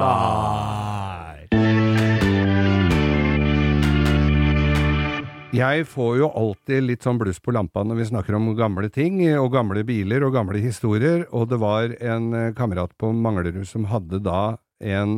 Jeg 5.50 5.82
får 5.90 6.12
jo 6.20 6.28
alltid 6.38 6.84
litt 6.86 7.02
sånn 7.02 7.18
bluss 7.18 7.40
på 7.42 7.50
lampa 7.54 7.82
når 7.82 7.98
vi 7.98 8.04
snakker 8.12 8.36
om 8.38 8.52
gamle 8.58 8.86
ting, 8.94 9.16
og 9.40 9.48
gamle 9.56 9.82
biler 9.86 10.22
og 10.22 10.36
gamle 10.36 10.60
historier, 10.62 11.24
og 11.34 11.48
det 11.50 11.58
var 11.58 11.90
en 11.98 12.28
eh, 12.38 12.52
kamerat 12.54 12.92
på 13.00 13.10
Manglerud 13.18 13.66
som 13.66 13.88
hadde 13.90 14.20
da 14.22 14.56
en 14.78 15.16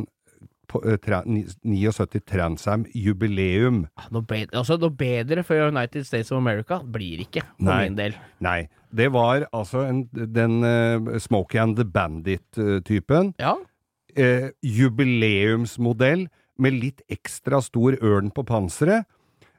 på, 0.71 0.81
eh, 0.89 0.97
tra, 0.97 1.19
ni- 1.29 1.45
79 1.61 2.23
Transam 2.25 2.87
jubileum. 2.97 3.83
Ah, 3.93 4.07
Noe 4.09 4.25
bedre, 4.25 4.57
altså, 4.57 4.79
noe 4.81 4.89
bedre 4.97 5.45
for 5.45 5.67
United 5.69 6.07
States 6.09 6.33
of 6.33 6.41
America 6.41 6.81
blir 6.81 7.21
ikke, 7.27 7.45
for 7.59 7.69
Nei. 7.69 7.79
min 7.85 7.99
del. 8.01 8.17
Nei, 8.41 8.57
det 8.89 9.11
var 9.13 9.45
altså 9.53 9.85
en, 9.85 10.01
den 10.13 10.63
uh, 10.65 11.13
Smokey 11.21 11.61
and 11.61 11.77
the 11.77 11.85
Bandit-typen. 11.85 13.35
Ja. 13.37 13.53
eh, 14.17 14.49
jubileumsmodell 14.65 16.25
med 16.61 16.73
litt 16.81 17.05
ekstra 17.13 17.61
stor 17.65 17.95
ørn 18.01 18.33
på 18.33 18.43
panseret. 18.49 19.05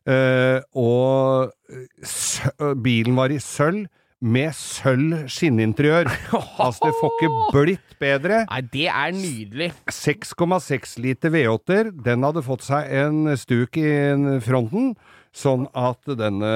Eh, 0.05 0.61
og 0.77 1.53
eh, 1.73 2.73
bilen 2.85 3.17
var 3.17 3.33
i 3.33 3.41
sølv 3.43 3.87
med 4.25 4.55
sølv 4.57 5.27
skinninteriør. 5.29 6.09
altså, 6.65 6.89
det 6.89 6.95
får 7.01 7.17
ikke 7.17 7.33
blitt 7.53 7.97
bedre. 8.01 8.45
Nei, 8.49 8.61
det 8.73 8.87
er 8.89 9.17
nydelig. 9.17 9.71
6,6 9.93 10.97
liter 11.05 11.35
V8-er. 11.35 11.91
Den 12.07 12.25
hadde 12.25 12.45
fått 12.45 12.65
seg 12.67 12.89
en 13.03 13.35
stuk 13.41 13.77
i 13.81 13.91
fronten, 14.45 14.95
sånn 15.35 15.67
at 15.77 16.15
denne, 16.21 16.55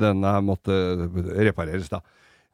denne 0.00 0.38
måtte 0.46 0.78
repareres, 1.44 1.90
da. 1.92 2.00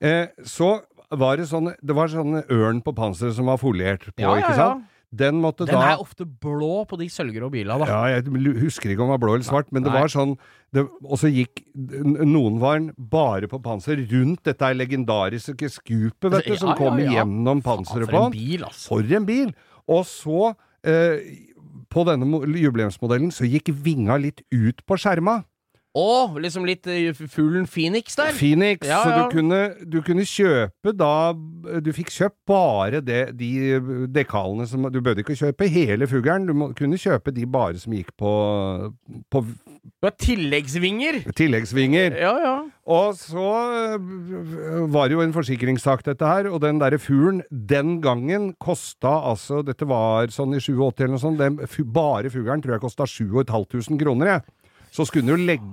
Eh, 0.02 0.26
så 0.46 0.76
var 1.14 1.38
det 1.38 1.44
sånn 1.46 1.68
Det 1.78 1.94
var 1.94 2.08
sånn 2.10 2.40
ørn 2.50 2.80
på 2.82 2.90
panseret 2.96 3.36
som 3.36 3.46
var 3.46 3.60
foliert 3.60 4.02
på, 4.08 4.18
Ja, 4.18 4.32
ja, 4.34 4.40
ikke 4.42 4.56
ja. 4.56 4.58
sant? 4.58 4.90
Den 5.14 5.38
måtte 5.42 5.66
Den 5.68 5.76
da 5.78 5.92
er 5.92 6.02
ofte 6.02 6.24
blå 6.26 6.82
på 6.90 6.98
de 6.98 7.06
sølvgrå 7.12 7.50
bilene, 7.52 7.84
da. 7.84 7.86
ja, 8.08 8.18
jeg 8.18 8.56
husker 8.62 8.90
ikke 8.90 9.04
om 9.04 9.10
den 9.10 9.14
var 9.14 9.22
blå 9.22 9.34
eller 9.36 9.46
svart, 9.46 9.70
men 9.70 9.84
det 9.86 9.92
Nei. 9.92 10.00
var 10.02 10.10
sånn 10.12 10.34
Og 10.74 11.16
så 11.20 11.30
gikk 11.30 11.62
Noen 11.76 12.58
var 12.62 12.80
den 12.80 12.88
bare 12.98 13.46
på 13.50 13.60
panser 13.62 14.00
rundt 14.10 14.42
dette 14.48 14.72
legendariske 14.74 15.70
skupet, 15.70 16.30
vet 16.32 16.48
du, 16.50 16.56
som 16.58 16.72
Ja, 16.72 16.74
ja, 16.74 16.78
kom 16.80 16.98
ja. 16.98 17.12
gjennom 17.20 17.62
panseret 17.62 18.10
på 18.10 18.24
den. 18.32 18.64
altså. 18.66 18.88
For 18.88 19.16
en 19.20 19.26
bil! 19.28 19.54
Og 19.86 20.04
så, 20.08 20.54
eh, 20.82 21.20
på 21.92 22.04
denne 22.08 22.26
jubileumsmodellen, 22.58 23.30
så 23.30 23.46
gikk 23.46 23.70
vinga 23.84 24.16
litt 24.18 24.40
ut 24.50 24.80
på 24.88 24.96
skjerma. 24.98 25.44
Å, 25.94 26.26
liksom 26.42 26.64
litt 26.66 26.88
eh, 26.90 27.12
fuglen 27.14 27.68
Phoenix 27.70 28.16
der. 28.18 28.32
Phoenix. 28.34 28.82
Ja, 28.88 28.98
Så 29.04 29.12
ja. 29.12 29.18
du 29.22 29.34
kunne, 29.36 29.60
du 29.86 30.00
kunne 30.02 30.24
kjøpe 30.26 30.90
da 30.90 31.30
Du 31.84 31.92
fikk 31.94 32.10
kjøpt 32.10 32.40
bare 32.50 32.98
det, 33.04 33.20
de 33.38 33.78
dekalene 34.10 34.66
som 34.66 34.88
Du 34.90 34.98
bød 35.04 35.22
ikke 35.22 35.36
kjøpe 35.38 35.68
hele 35.70 36.08
fuglen, 36.10 36.48
du 36.48 36.54
må, 36.56 36.72
kunne 36.74 36.98
kjøpe 36.98 37.30
de 37.36 37.46
bare 37.46 37.78
som 37.78 37.94
gikk 37.94 38.10
på, 38.18 38.32
på 39.30 39.44
Du 39.46 40.08
har 40.08 40.16
tilleggsvinger. 40.18 41.20
tilleggsvinger. 41.38 42.18
Ja, 42.18 42.34
ja. 42.42 42.56
Og 42.90 43.14
så 43.16 43.46
øh, 43.94 44.90
var 44.90 45.08
det 45.08 45.14
jo 45.14 45.22
en 45.22 45.32
forsikringssak, 45.36 46.02
dette 46.10 46.26
her, 46.26 46.50
og 46.50 46.58
den 46.66 46.82
derre 46.82 46.98
fuglen 46.98 47.44
Den 47.48 48.00
gangen 48.04 48.50
kosta 48.58 49.14
altså 49.30 49.62
Dette 49.64 49.86
var 49.88 50.34
sånn 50.34 50.58
i 50.58 50.60
87 50.60 51.06
eller 51.06 51.14
noe 51.14 51.22
sånt. 51.22 51.38
Den, 51.40 51.62
bare 51.94 52.34
fuglen 52.34 52.66
tror 52.66 52.76
jeg 52.76 52.84
kosta 52.84 53.06
7500 53.06 54.02
kroner, 54.02 54.34
jeg. 54.34 54.46
Så 54.94 55.06
skulle 55.08 55.26
den 55.26 55.34
jo 55.34 55.40
legg, 55.50 55.64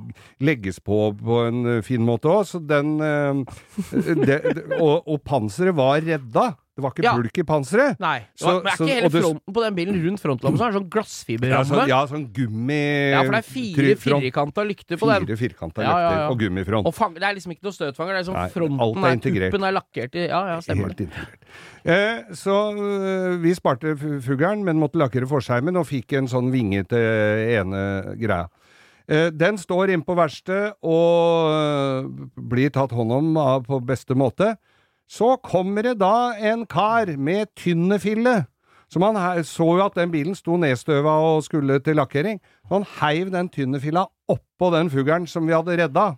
legges 0.41 0.79
på 0.81 1.11
på 1.21 1.43
en 1.47 1.61
eh, 1.77 1.81
fin 1.85 2.01
måte 2.05 2.31
òg, 2.31 2.43
så 2.49 2.57
den 2.65 2.95
eh, 3.05 3.43
det, 4.25 4.41
og, 4.79 5.05
og 5.05 5.21
panseret 5.27 5.77
var 5.77 6.01
redda. 6.01 6.51
Det 6.71 6.79
var 6.85 6.93
ikke 6.95 7.03
Ja. 7.03 7.11
bulk 7.19 7.35
i 7.37 7.43
panseret. 7.43 7.97
Nei. 7.99 8.21
Det 8.39 8.45
var, 8.47 8.61
men 8.63 8.69
er 8.71 8.77
ikke 8.79 8.93
hele 8.95 9.09
fronten 9.11 9.53
på 9.53 9.61
den 9.65 9.75
bilen 9.75 9.97
rundt 10.05 10.21
frontlampen 10.23 10.57
så 10.57 10.63
er 10.65 10.71
det 10.71 10.77
sånn 10.79 10.85
Ja, 10.87 10.91
glassfiberramme? 10.95 11.67
sånn, 11.67 11.89
ja, 11.91 11.99
sånn 12.07 12.23
gummi 12.33 12.77
Ja, 13.11 13.19
for 13.27 13.35
det 13.35 13.41
er 13.41 13.47
fire 13.51 13.95
firkanta 13.99 14.63
lykter 14.65 14.97
på 15.01 15.09
den. 15.11 15.25
Fire 15.27 15.37
firkanta 15.41 15.83
Ja, 15.83 15.91
ja, 15.91 15.97
løkter 16.07 16.21
ja. 16.23 16.29
og 16.31 16.39
gummifront. 16.39 16.87
Og 16.89 16.95
fang, 16.95 17.13
det 17.19 17.27
er 17.27 17.35
liksom 17.37 17.51
ikke 17.53 17.67
noe 17.67 17.75
støtfanger. 17.75 18.15
Det 18.15 18.21
er 18.23 18.27
sånn 18.31 18.39
Nei, 18.39 18.47
fronten 18.55 19.03
er 19.03 19.11
er, 19.11 19.19
integrert. 19.19 19.51
tuppen 19.51 19.67
er 19.67 19.75
lakkert 19.77 20.15
i 20.15 20.23
Ja, 20.31 20.41
ja, 20.53 20.57
stemmer 20.63 20.87
Helt 20.87 20.97
det. 20.97 21.09
integrert. 21.11 21.43
Eh, 21.83 22.33
så 22.39 22.55
øh, 22.71 23.37
vi 23.43 23.53
sparte 23.59 23.93
fu- 23.99 24.21
fuglen, 24.23 24.63
men 24.63 24.79
måtte 24.79 24.97
lakkere 25.03 25.27
forskjermen 25.27 25.75
og 25.77 25.85
fikk 25.91 26.13
en 26.17 26.31
sånn 26.31 26.49
vingete 26.55 26.97
ene 27.59 28.15
greia. 28.17 28.47
Eh, 29.09 29.29
den 29.33 29.57
står 29.57 29.93
inne 29.93 30.05
på 30.05 30.15
verkstedet 30.17 30.75
og 30.83 31.51
øh, 31.51 32.09
blir 32.51 32.73
tatt 32.73 32.93
hånd 32.95 33.13
om 33.15 33.63
på 33.65 33.81
beste 33.85 34.17
måte. 34.17 34.55
Så 35.11 35.35
kommer 35.43 35.83
det 35.83 35.97
da 35.99 36.31
en 36.39 36.65
kar 36.69 37.09
med 37.17 37.51
tynnefille. 37.59 38.45
Så 38.91 38.99
man 38.99 39.15
så 39.47 39.67
jo 39.77 39.83
at 39.85 39.95
den 39.95 40.11
bilen 40.11 40.35
sto 40.35 40.57
nedstøva 40.59 41.13
og 41.23 41.43
skulle 41.43 41.79
til 41.83 41.95
lakkering. 41.99 42.41
Så 42.67 42.75
han 42.75 42.87
heiv 42.99 43.31
den 43.31 43.49
tynnefilla 43.51 44.05
oppå 44.31 44.71
den 44.75 44.91
fuglen 44.91 45.27
som 45.27 45.47
vi 45.47 45.55
hadde 45.55 45.77
redda. 45.79 46.13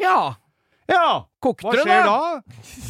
Ja! 0.00 0.34
Ja! 0.88 1.26
Kokte 1.42 1.66
Hva 1.66 1.74
det, 1.76 1.84
skjer 1.84 2.06
da? 2.06 2.20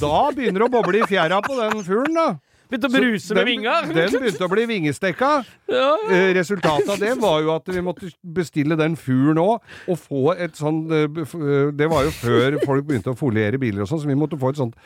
Da 0.02 0.18
begynner 0.36 0.62
det 0.62 0.68
å 0.68 0.74
boble 0.74 1.00
i 1.00 1.08
fjæra 1.08 1.40
på 1.44 1.56
den 1.58 1.82
fuglen, 1.86 2.14
da. 2.16 2.28
Begynte 2.66 2.88
å 2.88 2.92
bruse 2.92 3.06
bruse 3.06 3.36
med 3.38 3.46
vinga. 3.46 3.74
Den 3.86 4.16
begynte 4.16 4.46
å 4.46 4.52
bli 4.52 4.66
vingestekka. 4.72 5.30
Ja, 5.66 5.82
ja. 6.06 6.14
Eh, 6.14 6.28
resultatet 6.36 6.88
av 6.94 7.00
det 7.02 7.16
var 7.18 7.40
jo 7.42 7.50
at 7.50 7.66
vi 7.74 7.80
måtte 7.82 8.06
bestille 8.22 8.76
den 8.78 8.94
fuglen 8.98 9.40
òg, 9.42 9.64
og 9.90 9.98
få 9.98 10.20
et 10.38 10.54
sånn 10.54 10.84
Det 10.86 11.88
var 11.90 12.06
jo 12.06 12.12
før 12.14 12.58
folk 12.62 12.86
begynte 12.86 13.10
å 13.10 13.18
foliere 13.18 13.58
biler 13.58 13.82
og 13.82 13.90
sånn, 13.90 14.04
så 14.04 14.06
vi 14.06 14.14
måtte 14.18 14.38
få 14.38 14.52
et 14.54 14.60
sånt 14.60 14.78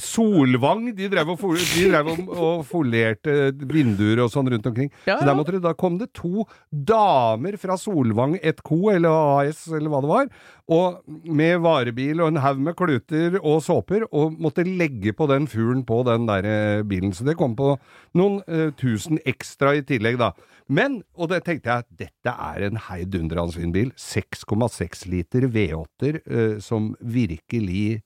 Solvang! 0.00 0.86
De 0.96 1.08
drev 1.12 1.32
og, 1.34 1.42
de 1.58 1.84
drev 1.90 2.10
og, 2.12 2.30
og 2.32 2.62
folierte 2.68 3.50
vinduer 3.68 4.22
og 4.24 4.30
sånn 4.32 4.48
rundt 4.52 4.68
omkring. 4.70 4.90
Ja, 5.08 5.18
Så 5.18 5.28
der 5.28 5.36
måtte 5.36 5.56
det, 5.56 5.62
da 5.66 5.74
kom 5.78 5.98
det 6.00 6.10
to 6.16 6.46
damer 6.70 7.58
fra 7.60 7.76
Solvang 7.80 8.38
et 8.40 8.62
co, 8.64 8.88
eller 8.92 9.12
AS, 9.44 9.66
eller 9.68 9.92
hva 9.92 10.02
det 10.04 10.12
var, 10.12 10.30
og 10.68 11.00
med 11.24 11.60
varebil 11.64 12.22
og 12.22 12.32
en 12.32 12.42
haug 12.44 12.60
med 12.64 12.76
kluter 12.78 13.38
og 13.42 13.60
såper, 13.64 14.08
og 14.12 14.38
måtte 14.40 14.66
legge 14.66 15.14
på 15.16 15.28
den 15.30 15.48
fuglen 15.50 15.84
på 15.88 16.02
den 16.08 16.28
der 16.28 16.48
eh, 16.48 16.84
bilen. 16.88 17.14
Så 17.16 17.26
det 17.28 17.38
kom 17.40 17.56
på 17.58 17.74
noen 18.18 18.40
eh, 18.48 18.68
tusen 18.78 19.20
ekstra 19.28 19.76
i 19.78 19.84
tillegg, 19.86 20.20
da. 20.20 20.32
Men, 20.68 21.00
og 21.16 21.30
det 21.32 21.42
tenkte 21.46 21.72
jeg, 21.72 21.88
dette 22.04 22.32
er 22.32 22.66
en 22.66 22.80
heidundrende 22.88 23.56
fin 23.56 23.72
bil. 23.72 23.92
6,6 23.96 25.06
liter 25.08 25.48
V8-er 25.48 26.20
eh, 26.24 26.58
som 26.64 26.92
virkelig 27.00 28.02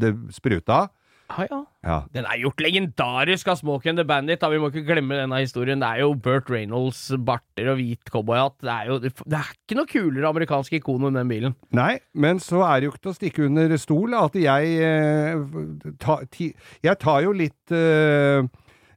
det 0.00 0.14
spruta. 0.32 0.88
Ah, 1.32 1.46
ja. 1.48 1.58
Ja. 1.86 1.94
Den 2.12 2.26
er 2.28 2.36
gjort 2.42 2.60
legendarisk 2.60 3.46
av 3.48 3.56
Smoke 3.56 3.88
and 3.88 3.96
the 3.96 4.04
Bandit. 4.04 4.40
Da. 4.42 4.50
Vi 4.52 4.58
må 4.60 4.68
ikke 4.68 4.82
glemme 4.84 5.16
denne 5.16 5.38
historien. 5.40 5.80
Det 5.80 5.88
er 5.88 6.02
jo 6.02 6.10
Burt 6.20 6.50
Reynolds, 6.52 6.98
barter 7.24 7.70
og 7.72 7.78
hvit 7.78 8.10
cowboyhatt. 8.12 8.58
Det, 8.60 8.68
er 8.74 8.90
jo- 8.90 8.98
det 9.00 9.38
er 9.38 9.48
ikke 9.54 9.78
noe 9.78 9.88
kulere 9.88 10.28
amerikansk 10.28 10.74
ikon 10.76 11.06
enn 11.08 11.16
den 11.16 11.30
bilen. 11.32 11.54
Nei, 11.72 12.00
men 12.12 12.36
så 12.42 12.60
er 12.66 12.80
det 12.80 12.90
jo 12.90 12.92
ikke 12.92 13.02
til 13.06 13.14
å 13.14 13.16
stikke 13.16 13.46
under 13.48 13.76
stol 13.80 14.12
at 14.18 14.36
jeg 14.36 14.76
eh, 14.84 15.94
ta, 16.04 16.18
ti, 16.30 16.50
Jeg 16.84 16.98
tar 17.00 17.22
jo 17.24 17.32
litt 17.32 17.72
eh, 17.72 18.44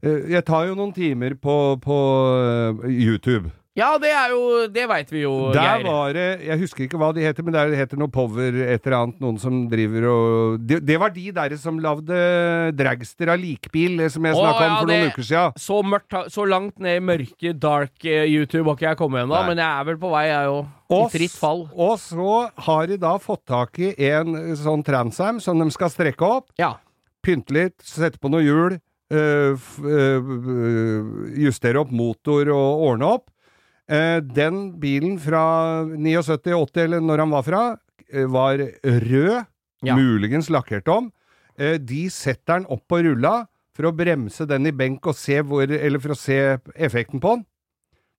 eh, 0.03 0.19
Jeg 0.35 0.43
tar 0.45 0.67
jo 0.67 0.75
noen 0.75 0.91
timer 0.97 1.37
på, 1.39 1.55
på 1.79 1.99
eh, 2.83 2.89
YouTube. 2.91 3.47
Ja, 3.75 3.89
det 3.99 4.07
er 4.15 4.31
jo 4.31 4.67
Det 4.71 4.85
veit 4.87 5.09
vi 5.11 5.25
jo, 5.25 5.51
Der 5.51 5.59
Geir. 5.59 5.83
var 5.83 6.13
det 6.15 6.25
Jeg 6.47 6.59
husker 6.61 6.85
ikke 6.85 6.99
hva 7.01 7.09
de 7.15 7.25
heter, 7.25 7.43
men 7.43 7.55
det 7.57 7.75
heter 7.75 7.99
noe 7.99 8.07
Power 8.07 8.55
et 8.63 8.85
eller 8.87 8.95
annet. 9.01 9.17
Noen 9.19 9.39
som 9.41 9.65
driver 9.71 10.07
og 10.11 10.63
Det, 10.63 10.77
det 10.87 10.95
var 11.01 11.11
de 11.11 11.25
der 11.35 11.55
som 11.59 11.81
lagde 11.83 12.19
dragster 12.79 13.33
av 13.33 13.41
likbil, 13.41 13.99
eh, 14.05 14.11
som 14.13 14.23
jeg 14.23 14.37
snakka 14.37 14.63
ja, 14.63 14.69
om 14.69 14.77
for 14.77 14.85
for 14.85 14.91
noen 14.93 15.11
uker 15.11 15.27
sia. 15.27 15.43
Så 15.59 15.81
mørkt, 15.83 16.15
så 16.31 16.47
langt 16.47 16.79
ned 16.79 17.01
i 17.01 17.03
mørke, 17.03 17.53
dark 17.59 18.07
eh, 18.07 18.23
YouTube 18.31 18.65
har 18.69 18.79
ikke 18.79 18.87
jeg 18.93 18.99
kommet 19.03 19.25
ennå, 19.25 19.41
men 19.49 19.59
jeg 19.59 19.67
er 19.67 19.89
vel 19.91 19.99
på 20.01 20.13
vei, 20.13 20.23
jeg 20.31 20.53
òg. 20.55 20.71
I 20.85 20.95
Og 20.95 21.05
fritt 21.11 21.35
fall. 21.35 21.63
Og 21.73 21.95
så 21.99 22.33
har 22.67 22.87
de 22.87 22.97
da 23.01 23.15
fått 23.19 23.43
tak 23.49 23.79
i 23.83 23.91
en 24.13 24.55
sånn 24.59 24.83
Transam 24.85 25.39
som 25.43 25.59
de 25.59 25.67
skal 25.73 25.91
strekke 25.91 26.27
opp. 26.39 26.51
Ja. 26.61 26.75
pynte 27.25 27.55
litt, 27.55 27.79
sette 27.81 28.19
på 28.21 28.29
noe 28.29 28.43
hjul, 28.45 28.75
øh, 29.11 29.69
øh, 29.83 30.27
justere 31.41 31.81
opp 31.81 31.91
motor 31.91 32.51
og 32.53 32.85
ordne 32.91 33.15
opp. 33.17 33.31
Eh, 33.87 34.19
den 34.21 34.79
bilen 34.81 35.19
fra 35.21 35.41
79-80, 35.85 36.83
eller 36.87 37.03
når 37.05 37.21
han 37.21 37.33
var 37.35 37.43
fra, 37.45 37.63
eh, 38.11 38.25
var 38.25 38.57
rød, 38.83 39.45
Ja. 39.83 39.95
muligens 39.95 40.49
lakkert 40.49 40.87
om. 40.87 41.11
Eh, 41.59 41.77
de 41.77 42.09
setter 42.09 42.59
den 42.59 42.65
opp 42.65 42.87
på 42.89 43.03
rulla 43.03 43.47
for 43.75 43.83
å 43.83 43.95
bremse 43.95 44.47
den 44.47 44.65
i 44.65 44.71
benk 44.71 45.05
og 45.05 45.13
se 45.15 45.41
hvor, 45.43 45.69
eller 45.69 45.99
for 45.99 46.09
å 46.09 46.17
se 46.17 46.57
effekten 46.75 47.19
på 47.21 47.35
den. 47.35 47.45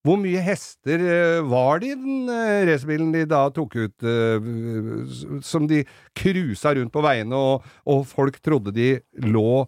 Hvor 0.05 0.16
mye 0.22 0.38
hester 0.40 1.42
var 1.42 1.81
det 1.81 1.88
i 1.88 1.94
den 1.96 2.29
racerbilen 2.68 3.11
de 3.12 3.24
da 3.26 3.48
tok 3.50 3.74
ut, 3.74 5.42
som 5.42 5.66
de 5.66 5.85
cruisa 6.14 6.76
rundt 6.76 6.92
på 6.92 7.02
veiene, 7.02 7.35
og, 7.35 7.64
og 7.85 8.07
folk 8.07 8.38
trodde 8.40 8.72
de 8.72 9.00
lå 9.18 9.66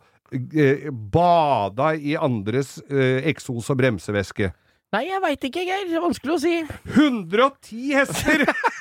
bada 1.11 1.91
i 1.99 2.15
andres 2.15 2.79
eksos- 2.89 3.71
og 3.71 3.79
bremsevæske? 3.81 4.53
Nei, 4.88 5.03
jeg 5.05 5.20
veit 5.20 5.42
ikke, 5.44 5.64
Geir. 5.68 5.90
Vanskelig 6.01 6.33
å 6.33 6.40
si. 6.40 6.55
110 6.94 7.90
hester! 7.92 8.46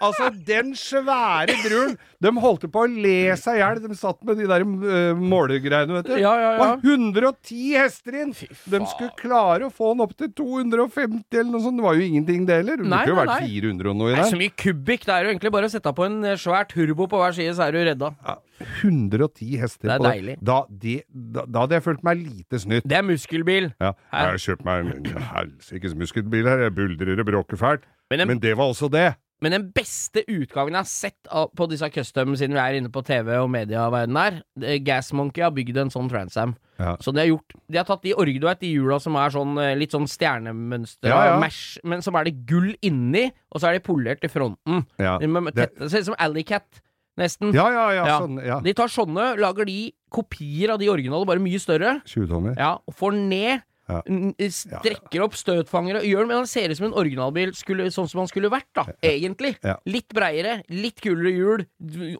altså, 0.00 0.30
den 0.46 0.72
svære 0.78 1.54
bruren 1.64 1.96
De 2.24 2.32
holdt 2.40 2.66
på 2.72 2.84
å 2.84 2.88
le 2.88 3.34
seg 3.38 3.58
i 3.58 3.62
hjel. 3.62 3.80
De 3.84 3.98
satt 3.98 4.20
med 4.26 4.38
de 4.40 4.46
der 4.48 4.64
uh, 4.64 5.18
målegreiene, 5.18 5.98
vet 5.98 6.08
du. 6.08 6.14
Ja, 6.22 6.32
ja, 6.40 6.52
ja. 6.56 6.68
Og 6.74 6.86
110 6.86 7.74
hester 7.76 8.16
inn! 8.22 8.32
De 8.32 8.80
skulle 8.90 9.12
klare 9.18 9.68
å 9.68 9.72
få 9.74 9.92
den 9.92 10.04
opp 10.06 10.14
til 10.18 10.32
250 10.32 11.40
eller 11.40 11.52
noe 11.52 11.64
sånt. 11.64 11.80
Det 11.80 11.86
var 11.86 11.98
jo 11.98 12.06
ingenting, 12.06 12.46
det 12.48 12.60
heller. 12.62 12.80
Det 12.80 12.88
burde 12.88 13.12
jo 13.12 13.18
vært 13.20 13.34
nei. 13.34 13.52
400 13.52 13.92
og 13.92 14.00
noe 14.00 14.08
i 14.08 14.14
Det 14.14 14.20
Det 14.20 14.24
er 14.26 14.32
så 14.32 14.40
mye 14.40 14.56
kubikk. 14.64 15.06
Det 15.08 15.14
er 15.16 15.28
jo 15.28 15.34
egentlig 15.34 15.54
bare 15.58 15.70
å 15.70 15.74
sette 15.74 15.94
på 15.98 16.08
en 16.08 16.18
eh, 16.24 16.38
svær 16.40 16.68
turbo 16.70 17.08
på 17.10 17.20
hver 17.20 17.36
side, 17.36 17.56
så 17.58 17.68
er 17.68 17.76
du 17.76 17.82
redda. 17.90 18.12
Ja, 18.24 18.38
110 18.64 19.58
hester 19.60 19.88
Det 19.88 19.94
er 19.96 20.02
på 20.02 20.08
deilig. 20.08 20.36
Da, 20.40 20.58
de, 20.68 20.94
da, 21.10 21.44
da 21.44 21.64
hadde 21.64 21.78
jeg 21.78 21.86
følt 21.88 22.06
meg 22.06 22.22
lite 22.22 22.60
snytt. 22.62 22.86
Det 22.88 22.98
er 22.98 23.04
muskelbil. 23.06 23.70
Ja, 23.82 23.92
jeg 24.12 24.30
har 24.30 24.40
kjøpt 24.46 24.64
meg 24.68 24.94
en 24.94 25.28
helsikes 25.34 25.98
muskelbil 25.98 26.48
her. 26.50 26.66
Jeg 26.68 26.76
buldrer 26.78 27.20
og 27.20 27.28
bråker 27.28 27.60
fælt. 27.60 27.86
Men 28.12 28.24
en, 28.24 28.34
Men 28.34 28.42
det 28.42 28.56
var 28.56 28.70
også 28.70 28.90
det. 28.92 29.14
Men 29.42 29.52
den 29.52 29.64
beste 29.74 30.22
utgaven 30.30 30.72
jeg 30.72 30.80
har 30.80 30.88
sett 30.88 31.28
av, 31.30 31.50
på 31.56 31.66
disse 31.68 31.88
custom, 31.92 32.36
siden 32.36 32.54
vi 32.54 32.60
er 32.62 32.78
inne 32.78 32.88
på 32.94 33.02
TV 33.04 33.34
og 33.42 33.50
medieverdenen 33.50 34.14
der, 34.14 34.38
Gasmonkey 34.78 34.84
Gas 34.84 35.12
Monkey 35.12 35.42
har 35.44 35.50
bygd 35.52 35.76
en 35.82 35.90
sånn 35.90 36.08
Transam. 36.08 36.54
Ja. 36.78 36.96
Så 37.00 37.12
de 37.14 37.20
har 37.20 37.28
gjort 37.28 37.52
De 37.70 37.76
har 37.78 37.84
tatt 37.86 38.02
de 38.02 38.14
org, 38.18 38.38
du 38.40 38.46
vet, 38.46 38.60
de 38.60 38.70
hjula 38.72 38.96
som 39.02 39.14
er 39.20 39.30
sånn 39.30 39.58
eh, 39.62 39.74
litt 39.78 39.92
sånn 39.94 40.08
stjernemønster, 40.10 41.08
Ja, 41.10 41.20
ja. 41.32 41.36
Mash, 41.42 41.78
men 41.84 42.02
som 42.02 42.16
er 42.18 42.24
det 42.30 42.46
gull 42.46 42.72
inni, 42.82 43.28
og 43.52 43.60
så 43.60 43.68
er 43.70 43.78
de 43.78 43.84
polert 43.84 44.24
i 44.24 44.28
fronten. 44.32 44.86
Ja. 44.98 45.18
Med, 45.18 45.54
Det- 45.54 45.90
ser 45.90 46.00
ut 46.00 46.04
som 46.12 46.16
Alleycat, 46.18 46.80
nesten. 47.18 47.52
Ja, 47.54 47.68
ja, 47.70 47.90
ja, 47.92 48.06
Ja. 48.06 48.18
sånn, 48.20 48.40
ja. 48.44 48.60
De 48.60 48.72
tar 48.74 48.88
sånne, 48.88 49.36
lager 49.38 49.64
de 49.66 49.92
kopier 50.10 50.70
av 50.70 50.78
de 50.78 50.88
originale, 50.88 51.26
bare 51.26 51.38
mye 51.38 51.58
større. 51.60 52.00
20 52.06 52.26
tonner. 52.28 52.54
Ja, 52.58 52.78
og 52.86 52.94
får 52.94 53.12
ned 53.14 53.62
Ja. 53.84 54.00
Strekker 54.48 55.24
opp 55.26 55.34
støtfangere 55.36 56.00
gjør 56.08 56.28
men 56.28 56.38
han 56.40 56.48
ser 56.48 56.72
ut 56.72 56.78
som 56.78 56.86
en 56.88 56.96
originalbil 56.96 57.52
skulle, 57.56 57.90
sånn 57.92 58.08
som 58.08 58.22
han 58.22 58.30
skulle 58.30 58.48
vært, 58.52 58.70
da. 58.76 58.86
Egentlig. 59.04 59.54
Ja. 59.64 59.76
Litt 59.88 60.14
breiere, 60.16 60.62
litt 60.72 61.02
kulere 61.04 61.34
hjul, 61.34 61.66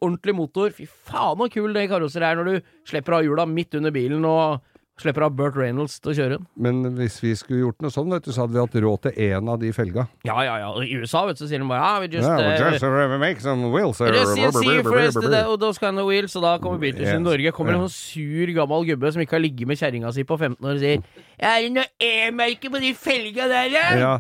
ordentlig 0.01 0.37
motor. 0.37 0.75
Fy 0.77 0.87
faen 0.87 1.41
så 1.41 1.49
kul 1.55 1.73
det 1.77 1.89
karosseriet 1.93 2.35
er 2.35 2.41
når 2.41 2.51
du 2.51 2.71
slipper 2.91 3.19
av 3.19 3.25
hjula 3.27 3.47
midt 3.49 3.79
under 3.79 3.95
bilen 3.95 4.27
og 4.29 4.61
slipper 5.01 5.25
av 5.27 5.33
Burt 5.35 5.57
Reynolds 5.59 5.97
til 6.03 6.13
å 6.13 6.15
kjøre 6.15 6.37
den. 6.37 6.45
Men 6.61 6.95
hvis 6.99 7.17
vi 7.23 7.33
skulle 7.39 7.65
gjort 7.65 7.83
noe 7.83 7.91
sånn, 7.91 8.13
vet 8.15 8.27
du, 8.29 8.31
så 8.35 8.45
hadde 8.45 8.55
vi 8.55 8.63
hatt 8.63 8.77
råd 8.85 9.03
til 9.07 9.19
én 9.27 9.51
av 9.51 9.59
de 9.63 9.73
felga. 9.75 10.07
Ja, 10.27 10.37
ja, 10.47 10.55
ja. 10.63 10.69
I 10.85 11.01
USA, 11.01 11.25
vet 11.29 11.39
du, 11.39 11.45
så 11.45 11.49
sier 11.51 11.63
de 11.65 11.69
bare 11.71 11.83
ah, 11.83 11.99
we 12.03 12.07
just, 12.13 12.23
Yeah, 12.23 12.39
well, 12.39 12.73
just 12.73 12.85
uh, 12.85 13.19
make 13.19 13.41
some 13.43 13.73
wheels 13.73 14.01
uh, 14.01 15.57
those 15.59 15.79
kind 15.83 15.99
of 15.99 16.07
wheels, 16.07 16.37
og 16.39 16.47
da 16.47 16.57
kommer 16.63 16.85
Yes. 16.85 17.15
i 17.17 17.19
Norge. 17.19 17.53
Kommer 17.57 17.75
en 17.75 17.87
sånn 17.89 17.95
sur 17.97 18.53
gammel 18.55 18.87
gubbe 18.93 19.11
som 19.15 19.25
ikke 19.25 19.39
har 19.39 19.43
ligget 19.43 19.71
med 19.71 19.81
kjerringa 19.81 20.13
si 20.15 20.25
på 20.29 20.37
15 20.39 20.61
år 20.63 20.77
og 20.77 20.83
sier 20.83 21.03
Er 21.39 21.65
det 21.65 21.73
noe 21.75 21.87
E-merke 21.99 22.71
på 22.71 22.83
de 22.83 22.93
felga 22.95 23.49
der, 23.51 23.75
ja? 23.99 24.15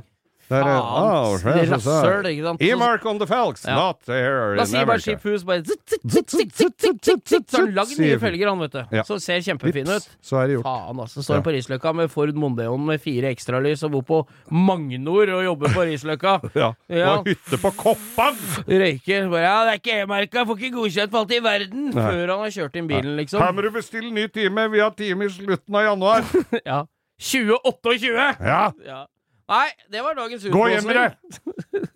Der, 0.55 0.68
oh, 0.78 1.34
Rasshøl, 1.42 2.28
ikke 2.30 2.44
sant. 2.46 2.62
E-mark 2.62 3.05
on 3.11 3.18
the 3.18 3.26
falks, 3.28 3.64
ja. 3.66 3.74
not 3.74 4.00
here 4.07 4.55
Da 4.59 4.66
sier 4.68 4.86
bare 4.88 5.02
Sheep 5.02 5.24
Hoos 5.26 5.44
bare 5.46 5.64
Så 5.64 7.59
har 7.59 7.64
han 7.64 7.74
lagd 7.74 7.98
nye 7.98 8.18
felger, 8.22 8.50
han, 8.50 8.62
vet 8.62 8.76
du. 8.76 8.98
Så 9.09 9.18
ser 9.22 9.42
kjempefin 9.44 9.90
ut. 9.90 10.09
Så 10.24 10.38
er 10.40 10.50
det 10.50 10.59
gjort. 10.59 10.68
Faen, 10.68 11.02
altså. 11.05 11.24
Står 11.26 11.42
på 11.44 11.55
Risløkka 11.57 11.94
med 11.96 12.12
Ford 12.12 12.34
Mondeon 12.38 12.86
med 12.86 13.02
fire 13.02 13.32
ekstralys 13.34 13.84
og 13.86 13.94
bor 13.96 14.07
på 14.09 14.20
Magnor 14.55 15.34
og 15.38 15.44
jobber 15.48 15.74
på 15.74 15.86
Risløkka. 15.90 16.36
ja. 16.62 16.70
ja. 16.92 17.14
Og 17.14 17.28
hytte 17.30 17.61
på 17.61 17.74
Koppan! 17.78 18.38
Røyker. 18.68 19.28
Bare, 19.32 19.44
ja, 19.44 19.59
det 19.66 19.74
er 19.74 19.82
ikke 19.82 20.00
E-merka, 20.05 20.46
får 20.48 20.61
ikke 20.62 20.74
godkjent 20.78 21.14
for 21.14 21.24
alt 21.24 21.36
i 21.36 21.42
verden! 21.44 21.90
Nei. 21.94 22.09
Før 22.11 22.34
han 22.34 22.44
har 22.46 22.57
kjørt 22.59 22.80
inn 22.80 22.90
bilen, 22.90 23.14
liksom. 23.20 23.42
Her 23.42 23.55
må 23.57 23.64
du 23.64 23.70
bestille 23.74 24.12
ny 24.14 24.28
time, 24.32 24.68
vi 24.72 24.82
har 24.84 24.94
time 24.98 25.28
i 25.28 25.32
slutten 25.32 25.80
av 25.80 25.88
januar. 25.90 26.28
ja. 26.64 26.84
2028! 27.24 28.36
Ja. 28.40 28.72
ja. 28.84 29.05
Nei, 29.45 29.68
det 29.92 30.01
var 30.01 30.16
dagens 30.16 30.45
Gå 30.49 30.68
hjem 30.72 30.86
med 30.88 30.97
det! 30.97 31.09
deg! 31.12 31.90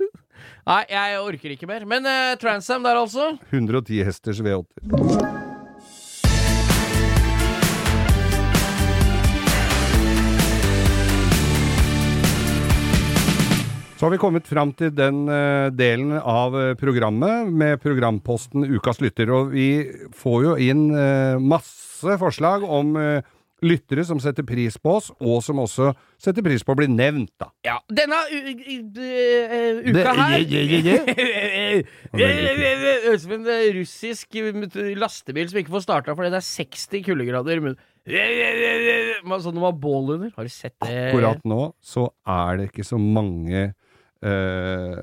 Nei, 0.69 0.83
jeg 0.93 1.21
orker 1.25 1.53
ikke 1.55 1.69
mer. 1.69 1.87
Men 1.89 2.05
uh, 2.05 2.37
Transam 2.41 2.85
der, 2.85 2.99
altså. 3.01 3.31
110 3.49 4.05
hesters 4.05 4.43
V8. 4.45 4.67
Så 13.99 14.07
har 14.07 14.13
vi 14.13 14.21
kommet 14.21 14.47
fram 14.47 14.75
til 14.77 14.93
den 14.95 15.25
uh, 15.27 15.73
delen 15.75 16.13
av 16.21 16.55
eh, 16.55 16.75
programmet 16.79 17.49
med 17.51 17.81
programposten 17.83 18.63
Ukas 18.77 19.01
lytter, 19.03 19.33
og 19.35 19.51
vi 19.57 19.89
får 20.15 20.45
jo 20.45 20.53
inn 20.69 20.85
uh, 20.93 21.41
masse 21.43 22.15
forslag 22.21 22.63
om 22.63 22.95
eh, 23.01 23.27
lyttere 23.65 24.05
som 24.07 24.21
setter 24.23 24.45
pris 24.47 24.77
på 24.79 24.93
oss, 24.99 25.09
og 25.19 25.41
som 25.43 25.59
også 25.63 25.91
setter 26.21 26.45
pris 26.47 26.63
på 26.63 26.75
å 26.75 26.79
bli 26.79 26.87
nevnt, 26.93 27.33
da. 27.41 27.49
Ja, 27.67 27.79
denne 27.91 28.19
uh, 28.31 28.49
uka 29.89 30.13
her 30.19 30.39
ut 33.09 33.21
som 33.23 33.35
en 33.35 33.47
eh, 33.51 33.67
russisk 33.77 34.39
lastebil 34.99 35.51
som 35.51 35.61
ikke 35.63 35.75
får 35.75 35.85
starta 35.87 36.15
fordi 36.15 36.31
det 36.35 36.41
er 36.41 36.47
60 36.49 37.05
kuldegrader 37.09 37.59
i 37.59 37.65
munnen. 37.67 37.81
Man- 39.29 39.43
Sånn 39.43 39.55
de 39.59 39.63
har 39.63 39.75
bål 39.77 40.15
under. 40.17 40.31
Har 40.37 40.47
du 40.47 40.53
sett 40.53 40.75
det? 40.81 40.89
Akkurat 41.11 41.43
nå 41.49 41.73
så 41.85 42.09
er 42.27 42.57
det 42.61 42.71
ikke 42.71 42.87
så 42.87 42.99
mange 43.01 43.67
eh, 44.23 44.97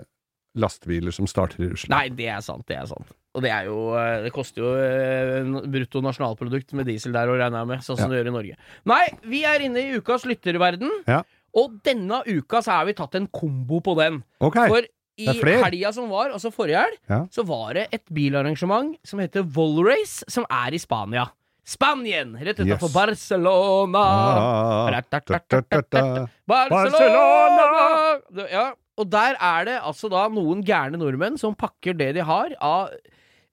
lastebiler 0.56 1.14
som 1.16 1.28
starter 1.30 1.64
i 1.64 1.70
Russland. 1.74 1.94
Nei, 1.96 2.10
det 2.16 2.32
er 2.34 2.42
sant. 2.46 2.66
Det 2.68 2.78
er 2.80 2.88
sant. 2.90 3.12
Og 3.36 3.44
det 3.44 3.52
er 3.52 3.66
jo 3.68 3.80
eh, 4.00 4.22
Det 4.24 4.32
koster 4.36 4.64
jo 4.64 4.72
eh, 4.80 5.68
brutto 5.68 6.00
nasjonalprodukt 6.06 6.72
med 6.80 6.88
diesel 6.88 7.12
der 7.16 7.28
å 7.28 7.36
regne 7.40 7.66
med, 7.68 7.84
sånn 7.84 8.00
som 8.00 8.12
det 8.12 8.22
gjør 8.22 8.32
i 8.32 8.36
Norge. 8.38 8.56
Nei, 8.88 9.04
vi 9.28 9.44
er 9.48 9.66
inne 9.68 9.84
i 9.84 9.98
ukas 10.00 10.24
lytterverden, 10.30 10.92
Ja. 11.10 11.22
og 11.56 11.80
denne 11.84 12.22
uka 12.28 12.62
så 12.64 12.72
har 12.80 12.86
vi 12.88 12.94
tatt 12.98 13.16
en 13.20 13.28
kombo 13.28 13.82
på 13.84 13.96
den. 14.00 14.22
Okay. 14.40 14.70
For 14.72 14.88
i 15.18 15.30
helga 15.32 15.94
som 15.96 16.10
var, 16.12 16.32
altså 16.36 16.52
forrige 16.52 16.82
helg, 16.84 16.98
Ja. 17.12 17.22
så 17.32 17.44
var 17.48 17.74
det 17.78 17.88
et 17.96 18.04
bilarrangement 18.12 18.98
som 19.08 19.20
heter 19.24 19.44
Volrace, 19.44 20.24
som 20.28 20.46
er 20.52 20.74
i 20.76 20.80
Spania. 20.80 21.28
Spanien! 21.66 22.36
Rett 22.38 22.60
utenfor 22.60 22.92
Yes. 22.92 22.94
Barcelona. 22.94 24.02
Ah, 24.06 25.02
Barcelona! 25.02 26.28
Barcelona! 26.48 28.20
Ja, 28.52 28.66
og 29.00 29.10
der 29.12 29.38
er 29.42 29.66
det 29.68 29.78
altså 29.82 30.10
da 30.12 30.26
noen 30.32 30.62
gærne 30.66 31.00
nordmenn 31.02 31.40
som 31.42 31.56
pakker 31.58 31.98
det 31.98 32.12
de 32.20 32.24
har 32.28 32.54
av, 32.64 32.94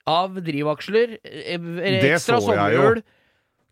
av 0.07 0.39
drivaksler, 0.43 1.19
eh, 1.25 1.59
ekstra 2.13 2.39
jeg 2.39 2.43
jo. 2.43 2.47
sommerhjul, 2.47 3.03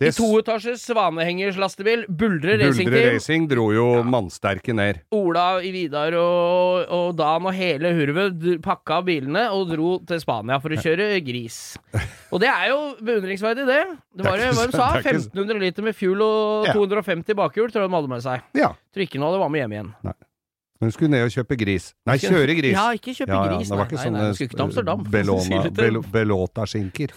i 0.01 0.09
toetasjes 0.17 0.81
svanehengers 0.89 1.59
lastebil. 1.61 2.07
Buldre 2.09 2.55
Racing 2.57 2.89
Team, 2.89 3.09
Racing 3.13 3.49
dro 3.51 3.67
jo 3.75 3.85
mannsterke 4.09 4.73
ned. 4.73 5.03
Ola 5.13 5.59
i 5.61 5.69
Vidar 5.75 6.17
og, 6.17 6.87
og 6.89 7.11
Dan 7.19 7.45
og 7.51 7.53
hele 7.53 7.93
hurvet 7.99 8.47
pakka 8.65 9.03
bilene 9.05 9.43
og 9.53 9.69
dro 9.75 9.91
til 10.09 10.23
Spania 10.23 10.57
for 10.63 10.73
å 10.73 10.81
kjøre 10.81 11.11
gris. 11.27 11.77
Og 12.33 12.41
det 12.41 12.49
er 12.49 12.71
jo 12.73 12.81
beundringsverdig, 12.97 13.69
det. 13.69 13.83
Det 14.17 14.25
var, 14.25 14.41
Det 14.41 14.55
hva 14.57 14.67
de 14.71 14.73
sa, 14.79 14.89
det 14.95 15.05
er 15.05 15.05
ikke 15.05 15.21
så- 15.21 15.31
1500 15.37 15.61
liter 15.67 15.83
med 15.91 15.97
fuel 16.01 16.25
og 16.25 16.73
250 16.73 17.37
bakhjul, 17.37 17.69
tror 17.69 17.85
jeg 17.85 17.91
de 17.91 17.97
hadde 17.99 18.15
med 18.17 18.25
seg. 18.25 18.49
Ja. 18.57 18.73
Tror 18.95 19.05
ikke 19.05 19.21
noe 19.21 19.35
av 19.35 19.37
det 19.37 19.45
var 19.45 19.53
med 19.53 19.67
hjem 19.67 19.77
igjen. 19.77 19.95
Hun 20.81 20.91
skulle 20.95 21.11
ned 21.13 21.27
og 21.27 21.33
kjøpe 21.35 21.57
gris. 21.61 21.91
Nei, 22.09 22.17
kjøre 22.23 22.55
gris. 22.57 22.73
Ja, 22.73 22.87
ikke 22.97 23.13
kjøpe 23.13 23.33
Ja, 23.35 23.41
ja, 23.45 23.57
gris. 23.59 23.69
det 23.69 23.77
var 23.79 23.85
ikke 23.89 23.97
nei, 23.99 24.05
sånne 24.07 24.23
nei, 24.25 24.31
ikke 24.33 24.55
til 24.57 24.63
Amsterdam. 24.65 25.03
Bellona, 25.15 25.59
Bel 25.77 25.99
Belota-skinker. 26.15 27.13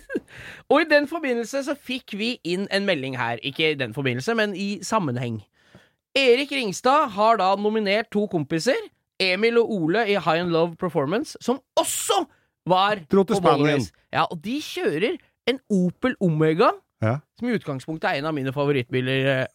Og 0.70 0.80
i 0.82 0.88
den 0.90 1.06
forbindelse 1.06 1.60
så 1.68 1.76
fikk 1.78 2.16
vi 2.18 2.32
inn 2.44 2.66
en 2.74 2.86
melding 2.88 3.14
her. 3.18 3.38
Ikke 3.46 3.70
i 3.70 3.76
den 3.78 3.94
forbindelse, 3.94 4.34
men 4.34 4.56
i 4.58 4.80
sammenheng. 4.82 5.38
Erik 6.18 6.50
Ringstad 6.50 7.12
har 7.14 7.38
da 7.38 7.52
nominert 7.60 8.10
to 8.10 8.24
kompiser, 8.32 8.80
Emil 9.22 9.60
og 9.62 9.70
Ole 9.72 10.02
i 10.10 10.16
High 10.18 10.42
and 10.42 10.50
Love 10.52 10.74
Performance, 10.80 11.38
som 11.40 11.60
også 11.78 12.24
var 12.66 12.98
Dro 13.12 13.22
til. 13.28 13.38
Volrace. 13.44 13.92
Ja, 14.12 14.24
og 14.26 14.40
de 14.44 14.58
kjører 14.64 15.14
en 15.48 15.60
Opel 15.70 16.16
Omega, 16.20 16.72
Ja. 17.04 17.18
som 17.38 17.48
i 17.48 17.54
utgangspunktet 17.54 18.10
er 18.10 18.18
en 18.18 18.26
av 18.26 18.34
mine 18.34 18.52
favorittbiler. 18.52 19.46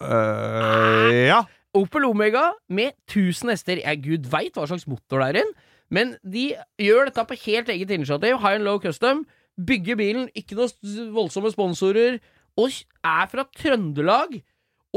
Eh, 0.00 1.26
ja. 1.26 1.42
Opel 1.76 2.06
Omega 2.08 2.50
med 2.72 2.94
1000 3.10 3.52
hester. 3.52 3.80
Jeg 3.82 4.02
gud 4.04 4.30
veit 4.32 4.56
hva 4.56 4.66
slags 4.68 4.86
motor 4.88 5.22
det 5.22 5.28
er 5.28 5.40
inn, 5.42 5.52
men 5.92 6.14
de 6.24 6.48
gjør 6.82 7.10
dette 7.10 7.26
på 7.28 7.38
helt 7.44 7.70
eget 7.72 7.92
initiativ. 7.94 8.40
High 8.42 8.58
and 8.58 8.66
low 8.66 8.80
custom. 8.82 9.24
Bygger 9.56 9.96
bilen, 9.96 10.26
ikke 10.36 10.56
noen 10.58 11.12
voldsomme 11.14 11.52
sponsorer, 11.52 12.18
og 12.56 12.72
er 13.04 13.30
fra 13.32 13.46
Trøndelag. 13.56 14.38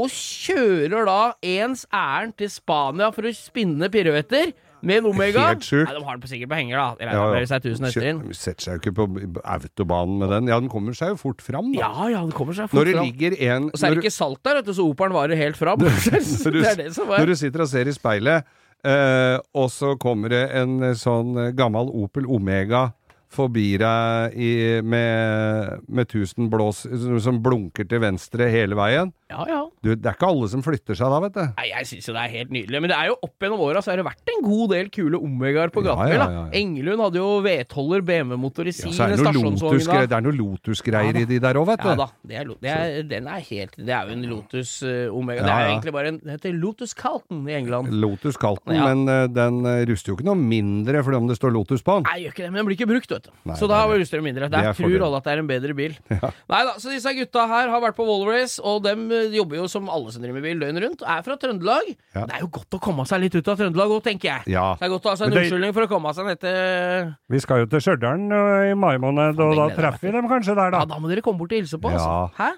Og 0.00 0.08
kjører 0.12 1.04
da 1.08 1.20
ens 1.44 1.84
ærend 1.92 2.36
til 2.40 2.50
Spania 2.52 3.10
for 3.12 3.28
å 3.28 3.36
spinne 3.36 3.90
piruetter 3.92 4.54
med 4.82 4.98
en 4.98 5.06
Omega. 5.10 5.46
Helt 5.48 5.64
sjukt. 5.66 5.90
De 5.90 6.04
har 6.04 6.16
den 6.16 6.20
på 6.22 6.28
sikkert 6.30 6.48
på 6.52 6.58
henger, 6.58 6.76
da. 6.76 6.96
Jeg 7.00 7.12
Ja, 7.14 7.24
ja. 7.40 7.46
seg 7.46 7.62
1000 7.64 7.84
hester 7.88 8.06
inn. 8.10 8.20
Setter 8.34 8.62
seg 8.64 8.72
jo 8.74 8.80
ikke 8.80 8.94
på 8.96 9.42
autobanen 9.44 10.18
med 10.18 10.28
den. 10.30 10.48
Ja, 10.48 10.60
den 10.60 10.68
kommer 10.72 10.92
seg 10.96 11.08
jo 11.14 11.16
fort 11.20 11.42
fram, 11.42 11.72
da. 11.72 11.80
Ja, 11.80 12.08
ja, 12.14 12.20
den 12.24 12.32
kommer 12.32 12.54
seg 12.56 12.68
fort 12.70 12.80
Når 12.80 12.84
det 12.90 12.94
fram. 12.96 13.04
ligger 13.10 13.36
en 13.54 13.64
Og 13.70 13.78
så 13.78 13.86
er 13.86 13.94
det 13.94 14.04
ikke 14.04 14.14
salt 14.14 14.42
der, 14.42 14.54
vet 14.60 14.66
du, 14.66 14.72
så 14.74 14.86
operen 14.88 15.12
varer 15.12 15.36
helt 15.36 15.56
fram. 15.56 15.78
Når 15.84 16.50
du- 16.52 16.60
det 16.62 16.72
er 16.72 16.80
det 16.84 16.94
som 16.94 17.10
er. 17.10 17.18
Når 17.18 17.26
du 17.26 17.34
sitter 17.36 17.60
og 17.66 17.68
ser 17.68 17.88
i 17.88 17.92
speilet, 17.92 18.44
eh, 18.84 19.38
og 19.54 19.68
så 19.70 19.96
kommer 20.00 20.28
det 20.32 20.50
en 20.56 20.82
eh, 20.82 20.94
sånn 20.94 21.36
eh, 21.48 21.52
gammel 21.52 21.90
Opel 21.92 22.24
Omega 22.26 22.92
forbi 23.30 23.76
deg 23.78 24.32
i, 24.34 24.80
med, 24.82 25.84
med 25.88 26.08
tusen 26.10 26.48
blås 26.50 26.82
som- 26.82 27.20
som 27.20 27.42
blunker 27.42 27.86
til 27.88 28.00
venstre 28.02 28.48
hele 28.50 28.74
veien. 28.74 29.12
Ja, 29.30 29.44
ja. 29.48 29.60
Du, 29.82 29.92
det 29.94 30.06
er 30.10 30.16
ikke 30.16 30.26
alle 30.28 30.48
som 30.50 30.62
flytter 30.66 30.96
seg 30.98 31.12
da, 31.12 31.18
vet 31.22 31.36
du. 31.36 31.42
Nei, 31.56 31.66
Jeg 31.70 31.86
syns 31.86 32.08
jo 32.10 32.14
det 32.16 32.22
er 32.26 32.32
helt 32.34 32.50
nydelig. 32.54 32.80
Men 32.82 32.90
det 32.90 32.96
er 32.98 33.10
jo 33.12 33.16
opp 33.22 33.44
gjennom 33.46 33.60
åra 33.62 33.82
så 33.84 33.92
har 33.92 34.00
det 34.00 34.06
vært 34.08 34.32
en 34.34 34.40
god 34.42 34.72
del 34.74 34.88
kule 34.90 35.20
Omegaer 35.20 35.70
på 35.74 35.84
Ja, 35.84 35.94
gatebil. 35.94 36.16
ja, 36.18 36.26
ja, 36.26 36.40
ja. 36.40 36.44
Engelund 36.60 37.04
hadde 37.04 37.20
jo 37.22 37.28
V12-er 37.46 38.02
BMW-motor 38.10 38.66
i 38.66 38.74
Ja, 38.74 38.78
sin 38.80 38.96
stasjonsvogn. 38.96 39.78
Det 40.10 40.16
er 40.18 40.24
noe 40.26 40.34
Lotus-greier 40.34 41.20
i 41.22 41.24
de 41.30 41.38
der 41.42 41.60
òg, 41.60 41.68
vet 41.70 41.84
du. 41.84 41.88
Ja 41.92 41.96
da, 42.00 42.08
det 42.26 42.40
er, 42.40 42.50
det 42.64 42.72
er, 42.74 43.02
den 43.10 43.28
er 43.30 43.44
helt 43.50 43.76
Det 43.78 43.94
er 43.94 44.08
jo 44.10 44.16
en 44.18 44.26
Lotus 44.30 44.72
uh, 44.82 45.14
Omega. 45.14 45.44
det 45.44 45.50
Ja, 45.50 45.56
er 45.60 45.66
jo 45.68 45.72
egentlig 45.76 45.94
bare 45.96 46.12
en 46.14 46.18
Det 46.24 46.34
heter 46.36 46.56
Lotus 46.58 46.94
Calton 46.98 47.44
i 47.48 47.54
England. 47.58 47.92
Lotus 48.02 48.36
Calton, 48.40 48.74
Ja. 48.74 48.88
men 48.90 49.06
uh, 49.08 49.26
den 49.30 49.60
eh, 49.66 49.84
ruster 49.90 50.12
jo 50.12 50.18
ikke 50.18 50.26
noe 50.28 50.38
mindre 50.40 51.04
fordi 51.06 51.20
om 51.20 51.28
det 51.30 51.36
står 51.38 51.54
Lotus 51.54 51.82
på 51.86 52.00
den. 52.00 52.08
Nei, 52.10 52.18
gjør 52.24 52.34
ikke 52.34 52.44
det, 52.44 52.50
men 52.50 52.60
den 52.62 52.68
blir 52.70 52.78
ikke 52.80 52.90
brukt, 52.90 53.10
vet 53.14 53.28
du. 53.28 53.32
Nei, 53.46 53.56
så 53.60 53.68
da 53.70 53.80
har 53.82 53.88
vi 53.92 54.00
ruster 54.02 54.18
det 54.20 54.26
mindre. 54.26 54.50
Der 54.52 54.70
er 54.70 54.76
tror 54.78 55.06
alle 55.06 55.20
at 55.22 55.26
det 55.28 55.32
er 55.36 55.42
en 55.44 55.50
bedre 55.50 55.76
bil. 55.78 55.94
Nei 56.10 56.62
da, 56.66 56.74
så 56.82 56.90
disse 56.92 57.14
gutta 57.16 57.46
her 57.50 57.70
har 57.72 57.82
vært 57.84 57.96
på 57.98 58.06
Volrace, 58.08 58.58
og 58.64 58.82
dem 58.84 59.06
jobber 59.34 59.56
jo 59.60 59.66
som 59.68 59.88
alle 59.92 60.12
som 60.14 60.22
driver 60.22 60.38
med 60.40 60.42
bil 60.48 60.60
døgnet 60.62 60.82
rundt, 60.84 61.02
er 61.02 61.22
fra 61.26 61.36
Trøndelag. 61.36 61.90
Ja. 62.14 62.24
Det 62.26 62.34
er 62.38 62.40
jo 62.44 62.48
godt 62.56 62.76
å 62.78 62.80
komme 62.80 63.04
seg 63.06 63.20
litt 63.24 63.34
ut 63.36 63.48
av 63.52 63.58
Trøndelag 63.60 63.94
òg, 63.96 64.02
tenker 64.06 64.28
jeg. 64.32 64.54
Ja. 64.56 64.74
Det 64.80 64.86
er 64.88 64.92
godt 64.94 65.06
å 65.06 65.12
ha 65.12 65.16
seg 65.20 65.26
en 65.28 65.34
det- 65.34 65.44
unnskyldning 65.44 65.74
for 65.76 65.86
å 65.86 65.90
komme 65.92 66.14
seg 66.14 66.26
ned 66.26 66.40
til 66.40 67.14
Vi 67.30 67.40
skal 67.40 67.58
jo 67.64 67.66
til 67.66 67.80
Stjørdal 67.80 68.26
i 68.70 68.74
mai 68.74 68.96
måned, 68.98 69.38
og 69.40 69.56
da 69.56 69.68
treffer 69.76 70.08
vi 70.08 70.12
dem 70.12 70.28
kanskje 70.28 70.54
der, 70.56 70.70
Ja, 70.72 70.78
da. 70.80 70.84
da 70.94 70.98
må 70.98 71.08
dere 71.08 71.22
komme 71.22 71.38
bort 71.38 71.52
og 71.52 71.58
hilse 71.58 71.78
på, 71.78 71.90
Ja. 71.90 71.98
altså. 71.98 72.34
Hæ? 72.36 72.50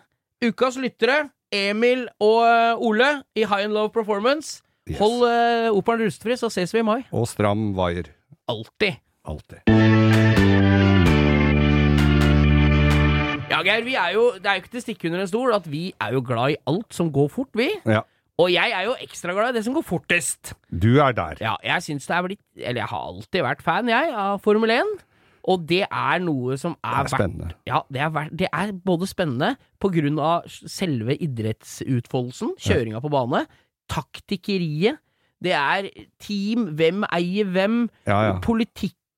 Ukas 0.51 0.77
lyttere, 0.77 1.31
Emil 1.53 2.09
og 2.21 2.43
eh, 2.47 2.75
Ole 2.81 3.23
i 3.37 3.45
High 3.45 3.65
and 3.65 3.73
Low 3.75 3.89
Performance. 3.89 4.63
Yes. 4.89 4.99
Hold 4.99 5.23
uh, 5.23 5.71
operaen 5.79 6.03
rustfri, 6.09 6.35
så 6.35 6.51
ses 6.51 6.73
vi 6.75 6.81
i 6.81 6.83
mai. 6.83 7.05
Og 7.13 7.29
stram 7.29 7.73
vaier. 7.75 8.09
Alltid. 8.49 8.99
Alltid. 9.25 10.22
Ja, 13.53 13.61
Geir, 13.67 13.85
vi 13.85 13.95
er 14.01 14.15
jo, 14.17 14.25
det 14.41 14.49
er 14.49 14.57
jo 14.59 14.63
ikke 14.65 14.73
til 14.73 14.81
å 14.81 14.85
stikke 14.87 15.11
under 15.11 15.23
en 15.27 15.31
stol 15.31 15.53
at 15.57 15.69
vi 15.69 15.85
er 16.01 16.17
jo 16.17 16.25
glad 16.25 16.55
i 16.55 16.59
alt 16.73 16.97
som 16.97 17.13
går 17.15 17.29
fort, 17.35 17.51
vi. 17.59 17.69
Ja. 17.87 18.01
Og 18.41 18.49
jeg 18.51 18.73
er 18.75 18.87
jo 18.89 18.95
ekstra 19.05 19.35
glad 19.37 19.53
i 19.53 19.59
det 19.59 19.65
som 19.67 19.75
går 19.77 19.85
fortest. 19.85 20.55
Du 20.73 20.89
er 21.05 21.13
der. 21.15 21.37
Ja, 21.45 21.55
jeg 21.63 21.85
syns 21.85 22.07
det 22.09 22.15
er 22.17 22.25
blitt 22.25 22.41
Eller 22.57 22.81
jeg 22.81 22.89
har 22.91 23.03
alltid 23.13 23.45
vært 23.45 23.61
fan, 23.63 23.91
jeg, 23.93 24.13
av 24.17 24.41
Formel 24.43 24.73
1. 24.73 24.95
Og 25.53 25.67
det 25.69 25.83
er 25.85 26.21
noe 26.23 26.57
som 26.57 26.77
er, 26.81 26.81
Det 26.81 26.97
er 26.97 27.03
verdt 27.03 27.13
spennende. 27.19 27.51
Ja, 27.69 27.81
det 27.93 28.01
er, 28.01 28.11
verdt- 28.15 28.37
det 28.41 28.49
er 28.55 28.73
både 28.89 29.09
spennende 29.11 29.53
på 29.83 29.91
grunn 29.93 30.19
av 30.23 30.47
selve 30.49 31.17
idrettsutfoldelsen, 31.19 32.55
kjøringa 32.63 33.01
på 33.05 33.11
bane, 33.13 33.45
taktikkeriet, 33.91 35.01
det 35.43 35.55
er 35.59 35.89
team, 36.23 36.69
hvem 36.79 37.03
eier 37.11 37.49
hvem, 37.51 37.81
Ja, 38.07 38.21
ja. 38.29 38.37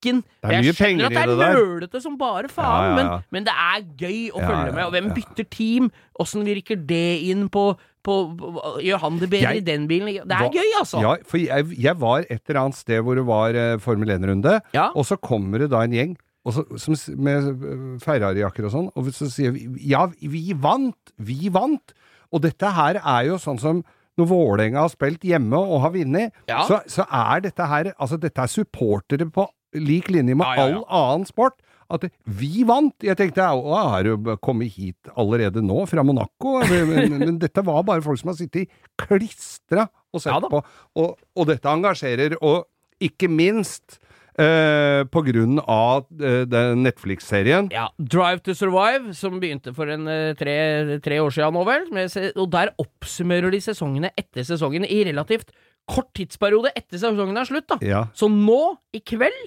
Politikken 0.04 0.22
Det 0.24 0.48
er 0.48 0.52
Jeg 0.52 0.64
mye 0.64 0.74
skjønner 0.74 0.86
penger 0.86 1.04
at 1.04 1.10
i 1.10 1.14
det 1.14 1.24
det 1.24 1.46
er 1.46 1.54
der. 1.54 1.64
nølete 1.64 2.00
som 2.02 2.18
bare 2.18 2.48
faen, 2.48 2.84
Ja, 2.84 2.88
ja. 2.88 2.94
Men, 2.96 3.24
men 3.30 3.44
det 3.44 3.54
er 3.54 3.80
gøy 3.96 4.30
å 4.32 4.40
følge 4.44 4.72
med. 4.74 4.84
Og 4.84 4.92
hvem 4.92 5.08
bytter 5.14 5.44
team? 5.50 5.90
Åssen 6.20 6.44
virker 6.44 6.76
det 6.86 7.22
inn 7.30 7.48
på, 7.48 7.64
på, 8.04 8.14
på 8.38 8.80
Gjør 8.84 8.98
han 9.00 9.18
det 9.18 9.30
bedre 9.30 9.54
Jeg- 9.54 9.62
i 9.62 9.64
den 9.64 9.86
bilen? 9.88 10.06
Det 10.06 10.30
er 10.30 10.44
Hva- 10.44 10.52
gøy, 10.52 10.70
altså! 10.80 11.00
Ja, 11.02 11.16
for 11.24 11.38
jeg, 11.38 11.66
jeg 11.78 11.96
var 12.00 12.20
et 12.28 12.42
eller 12.48 12.60
annet 12.60 12.74
sted 12.76 13.02
hvor 13.02 13.14
det 13.16 13.24
var 13.26 13.54
uh, 13.54 13.78
Formel 13.78 14.08
1-runde, 14.08 14.60
Ja. 14.74 14.90
og 14.94 15.04
så 15.06 15.16
kommer 15.16 15.58
det 15.58 15.70
da 15.70 15.82
en 15.82 15.92
gjeng 15.92 16.16
og 16.44 16.52
så, 16.52 16.62
som, 16.76 16.92
med 17.24 17.46
eh, 17.64 17.84
Ferrari-jakker 18.04 18.66
og 18.68 18.72
sånn, 18.74 18.88
og 18.94 19.06
så 19.16 19.30
sier 19.32 19.50
vi 19.54 19.64
ja, 19.88 20.02
vi 20.20 20.52
vant! 20.52 21.14
Vi 21.16 21.48
vant! 21.48 21.94
Og 22.36 22.42
dette 22.44 22.68
her 22.76 22.98
er 23.00 23.30
jo 23.30 23.38
sånn 23.40 23.56
som 23.58 23.80
når 24.20 24.28
Vålerenga 24.28 24.82
har 24.84 24.90
spilt 24.92 25.24
hjemme 25.26 25.56
og 25.56 25.80
har 25.80 25.90
vunnet, 25.90 26.34
Ja. 26.46 26.60
så, 26.68 26.82
så 26.86 27.06
er 27.10 27.40
dette 27.40 27.64
her 27.66 27.94
Altså, 27.98 28.18
dette 28.20 28.38
er 28.44 28.46
supportere 28.52 29.24
på 29.32 29.46
lik 29.74 30.10
linje 30.12 30.36
med 30.38 30.46
all 30.46 30.80
annen 30.84 31.28
sport. 31.28 31.58
At 31.92 32.06
vi 32.24 32.64
vant! 32.66 32.94
Jeg 33.04 33.18
tenkte 33.18 33.46
å, 33.52 33.74
har 33.76 34.06
du 34.06 34.30
kommet 34.42 34.72
hit 34.74 35.10
allerede 35.20 35.62
nå, 35.64 35.82
fra 35.90 36.04
Monaco? 36.06 36.56
Men, 36.70 36.88
men, 36.90 37.18
men 37.20 37.42
dette 37.42 37.64
var 37.66 37.84
bare 37.86 38.04
folk 38.04 38.20
som 38.20 38.32
har 38.32 38.38
sittet 38.38 38.72
klistra 39.00 39.88
og 40.14 40.22
sett 40.22 40.32
Ja 40.32 40.40
på. 40.50 40.62
Og, 41.00 41.20
og 41.36 41.50
dette 41.50 41.70
engasjerer. 41.70 42.38
Og 42.40 42.64
ikke 43.04 43.28
minst 43.28 43.98
eh, 44.40 45.02
på 45.10 45.22
grunn 45.26 45.58
av 45.60 46.06
eh, 46.22 46.46
Netflix-serien. 46.78 47.70
Ja, 47.74 47.88
Drive 47.98 48.44
to 48.46 48.54
Survive, 48.56 49.14
som 49.18 49.38
begynte 49.42 49.74
for 49.76 49.90
en 49.92 50.08
eh, 50.10 50.32
tre, 50.38 50.56
tre 51.04 51.20
år 51.22 51.34
siden 51.34 51.58
nå 51.58 51.64
vel, 51.68 51.88
og 52.32 52.48
der 52.54 52.74
oppsummerer 52.82 53.54
de 53.54 53.62
sesongene 53.64 54.12
etter 54.18 54.46
sesongen 54.46 54.86
i 54.86 55.02
relativt 55.10 55.54
kort 55.90 56.10
tidsperiode 56.16 56.72
etter 56.76 57.00
sesongen 57.00 57.36
er 57.36 57.48
slutt, 57.48 57.68
da. 57.68 57.78
Ja. 57.84 58.04
Så 58.16 58.28
nå, 58.32 58.76
i 58.96 59.02
kveld, 59.04 59.40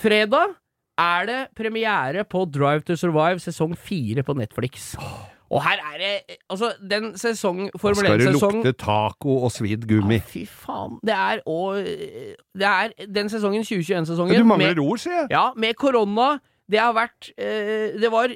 fredag, 0.00 0.54
er 1.00 1.26
det 1.26 1.38
premiere 1.58 2.22
på 2.24 2.44
Drive 2.54 2.84
to 2.86 2.94
Survive 2.96 3.42
sesong 3.42 3.74
fire 3.78 4.22
på 4.22 4.36
Netflix. 4.38 4.92
Og 5.54 5.62
her 5.62 5.80
er 5.92 5.98
det 6.00 6.36
Altså, 6.50 6.72
den 6.90 7.12
sesong 7.18 7.66
Formel 7.78 7.96
Skal 8.00 8.18
det 8.18 8.28
1-sesong 8.28 8.60
lukte 8.60 8.72
taco 8.78 9.36
og 9.44 9.52
svidd 9.52 9.84
gummi? 9.90 10.18
Fy 10.24 10.44
faen. 10.48 10.96
Det 11.04 11.14
er 11.14 11.42
og 11.50 11.82
Det 12.54 12.68
er 12.70 12.94
den 13.06 13.28
sesongen, 13.28 13.62
2021-sesongen 13.66 14.38
Du 14.38 14.48
mangler 14.48 14.80
ord, 14.82 14.98
sier 15.02 15.24
jeg. 15.24 15.30
Ja, 15.34 15.50
med 15.56 15.74
korona. 15.78 16.38
Det 16.70 16.80
har 16.80 16.94
vært 16.96 17.30
eh, 17.36 17.92
Det 18.00 18.10
var 18.12 18.32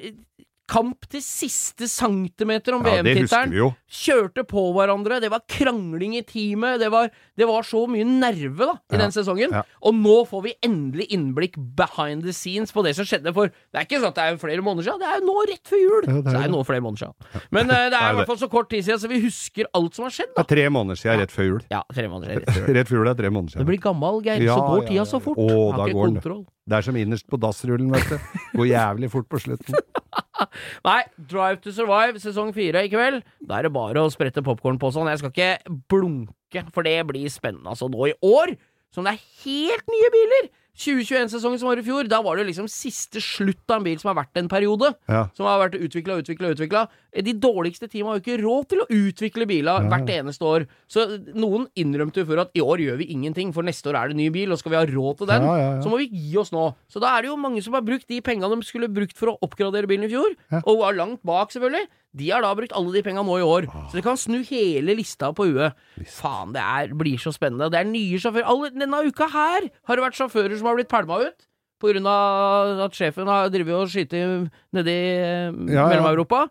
kamp 0.69 1.07
til 1.09 1.21
siste 1.25 1.87
centimeter 1.89 2.75
om 2.77 2.83
Ja, 2.85 2.99
det 3.01 3.15
VM-tittelen. 3.15 3.73
Kjørte 3.89 4.43
på 4.45 4.67
hverandre. 4.75 5.17
Det 5.23 5.31
var 5.33 5.41
krangling 5.49 6.13
i 6.19 6.21
teamet. 6.27 6.77
Det 6.83 6.91
var, 6.93 7.09
det 7.37 7.47
var 7.49 7.65
så 7.65 7.81
mye 7.89 8.05
nerve 8.05 8.67
da 8.69 8.75
i 8.77 8.95
Ja, 8.95 8.99
den 9.01 9.13
sesongen. 9.15 9.49
ja. 9.57 9.63
Og 9.81 9.95
nå 9.97 10.19
får 10.29 10.43
vi 10.45 10.53
endelig 10.65 11.07
innblikk 11.15 11.57
behind 11.57 12.21
the 12.27 12.33
scenes 12.35 12.71
på 12.75 12.83
det 12.85 12.93
som 12.99 13.07
skjedde. 13.09 13.33
For 13.33 13.49
det 13.49 13.81
er 13.81 13.87
ikke 13.87 13.99
sånn 14.03 14.13
at 14.13 14.19
det 14.21 14.27
er 14.29 14.37
flere 14.45 14.61
måneder 14.65 14.85
siden. 14.91 15.01
Det 15.01 15.09
er 15.09 15.17
jo 15.19 15.25
nå 15.31 15.37
rett 15.49 15.71
før 15.73 15.81
jul. 15.81 16.01
Det 16.05 16.13
er 16.13 16.21
så 16.21 16.29
det 16.29 16.43
er 16.43 16.47
jo 16.47 16.53
nå 16.53 16.61
flere 16.69 16.85
måneder 16.85 17.05
siden. 17.07 17.43
Men 17.57 17.65
uh, 17.73 17.75
det 17.89 17.89
Det 17.95 18.01
er 18.03 18.11
i 18.13 18.19
hvert 18.21 18.31
fall 18.33 18.41
så 18.45 18.51
kort 18.53 18.69
tid 18.69 18.85
siden, 18.85 19.01
så 19.01 19.09
vi 19.09 19.21
husker 19.25 19.71
alt 19.73 19.97
som 19.97 20.05
har 20.05 20.13
skjedd. 20.19 20.31
Det 20.35 20.37
da 20.37 20.45
er 20.45 20.51
tre 20.53 20.67
måneder 20.77 21.01
siden 21.01 21.19
rett 21.25 21.33
før 21.33 21.49
jul. 21.49 21.59
Ja, 21.73 21.81
tre 21.93 22.07
måneder 22.13 22.29
siden. 22.29 22.45
rett 22.45 22.53
før 22.53 22.61
jul. 22.69 22.75
Rett 22.79 22.93
før 22.93 23.01
jul 23.01 23.09
er 23.09 23.19
tre 23.23 23.29
måneder 23.33 23.49
Du 23.49 23.57
siden. 23.57 23.69
blir 23.73 23.81
gammel, 23.89 24.21
Geir. 24.29 24.45
Så 24.45 24.61
går 24.69 24.87
tida 24.87 25.05
så 25.09 25.19
fort. 25.23 25.37
Å, 25.41 25.49
Har 25.73 25.81
da 25.81 25.89
ikke 25.89 25.97
går 25.97 26.13
kontroll. 26.13 26.45
Det 26.69 26.77
er 26.77 26.85
som 26.85 26.97
innerst 27.01 27.25
på 27.25 27.37
dassrullen, 27.41 27.89
vet 27.89 28.11
du. 28.13 28.41
Går 28.59 28.67
jævlig 28.69 29.09
fort 29.09 29.25
på 29.31 29.39
slutten. 29.41 29.73
Nei, 30.87 31.01
Drive 31.31 31.61
to 31.63 31.73
Survive 31.75 32.21
sesong 32.23 32.53
fire 32.55 32.85
i 32.85 32.91
kveld. 32.91 33.23
Da 33.45 33.59
er 33.59 33.67
det 33.67 33.73
bare 33.75 34.03
å 34.03 34.11
sprette 34.13 34.43
popkornposen. 34.45 35.09
Jeg 35.11 35.21
skal 35.21 35.33
ikke 35.33 35.77
blunke, 35.91 36.65
for 36.75 36.87
det 36.87 36.97
blir 37.09 37.29
spennende. 37.33 37.71
Altså 37.73 37.89
nå 37.91 38.09
i 38.11 38.15
år, 38.25 38.55
som 38.95 39.05
det 39.05 39.15
er 39.15 39.25
helt 39.45 39.93
nye 39.93 40.11
biler! 40.15 40.49
2021-sesongen 40.79 41.59
som 41.59 41.67
var 41.69 41.79
i 41.81 41.83
fjor, 41.83 42.07
da 42.09 42.21
var 42.23 42.39
det 42.39 42.45
liksom 42.47 42.67
siste 42.71 43.19
slutt 43.23 43.65
av 43.71 43.81
en 43.81 43.85
bil 43.87 43.99
som 43.99 44.09
har 44.13 44.17
vært 44.21 44.39
en 44.39 44.47
periode. 44.51 44.93
Ja. 45.11 45.25
Som 45.35 45.47
har 45.49 45.59
vært 45.65 45.75
utvikla 45.79 46.15
og 46.15 46.23
utvikla 46.23 46.49
og 46.51 46.55
utvikla. 46.55 46.83
De 47.25 47.33
dårligste 47.41 47.89
teamene 47.89 48.13
har 48.13 48.19
jo 48.19 48.23
ikke 48.23 48.37
råd 48.43 48.67
til 48.71 48.81
å 48.83 48.87
utvikle 48.95 49.47
biler 49.49 49.87
hvert 49.91 50.11
eneste 50.13 50.45
år. 50.47 50.67
Så 50.91 51.05
noen 51.35 51.67
innrømte 51.79 52.21
jo 52.23 52.29
før 52.29 52.43
at 52.45 52.55
i 52.55 52.63
år 52.63 52.83
gjør 52.85 52.99
vi 53.01 53.09
ingenting, 53.15 53.51
for 53.55 53.65
neste 53.67 53.91
år 53.91 53.99
er 53.99 54.13
det 54.13 54.19
ny 54.21 54.29
bil, 54.33 54.53
og 54.55 54.61
skal 54.61 54.73
vi 54.75 54.79
ha 54.79 54.85
råd 54.87 55.21
til 55.23 55.31
den, 55.33 55.47
Ja, 55.49 55.55
ja, 55.59 55.69
ja. 55.75 55.81
så 55.83 55.91
må 55.91 55.99
vi 55.99 56.09
gi 56.13 56.37
oss 56.39 56.53
nå. 56.55 56.69
Så 56.87 57.01
da 57.03 57.15
er 57.17 57.25
det 57.25 57.33
jo 57.33 57.39
mange 57.41 57.63
som 57.65 57.75
har 57.75 57.83
brukt 57.85 58.07
de 58.07 58.21
pengene 58.25 58.49
de 58.55 58.67
skulle 58.67 58.87
brukt 58.93 59.17
for 59.19 59.33
å 59.33 59.39
oppgradere 59.45 59.89
bilen 59.89 60.07
i 60.07 60.13
fjor, 60.13 60.35
Ja. 60.53 60.61
og 60.63 60.79
var 60.85 60.95
langt 60.95 61.23
bak, 61.27 61.51
selvfølgelig. 61.51 61.87
De 62.17 62.29
har 62.33 62.41
da 62.41 62.53
brukt 62.57 62.73
alle 62.73 62.93
de 62.95 63.03
penga 63.05 63.21
nå 63.25 63.35
i 63.37 63.45
år. 63.45 63.67
Ah. 63.69 63.83
Så 63.89 63.99
de 63.99 64.05
kan 64.05 64.17
snu 64.17 64.39
hele 64.47 64.95
lista 64.97 65.29
på 65.35 65.45
huet. 65.51 65.77
Faen, 66.09 66.55
det 66.55 66.63
er, 66.63 66.95
blir 66.97 67.21
så 67.21 67.33
spennende. 67.35 67.69
Det 67.69 67.77
er 67.83 67.89
nye 67.89 68.17
sjåfører. 68.21 68.47
Alle, 68.49 68.71
denne 68.73 69.03
uka 69.05 69.27
her 69.29 69.69
har 69.69 69.99
det 69.99 70.05
vært 70.07 70.17
sjåfører 70.17 70.57
som 70.57 70.71
har 70.71 70.79
blitt 70.79 70.89
pælma 70.89 71.21
ut. 71.27 71.45
På 71.79 71.93
grunn 71.93 72.09
av 72.11 72.81
at 72.89 72.97
sjefen 72.97 73.29
har 73.29 73.51
drevet 73.53 73.77
og 73.77 73.87
skutt 73.93 74.11
nedi 74.11 74.97
eh, 74.97 75.47
Ja, 75.47 75.85
ja. 75.85 75.85
Mellom-Europa. 75.93 76.47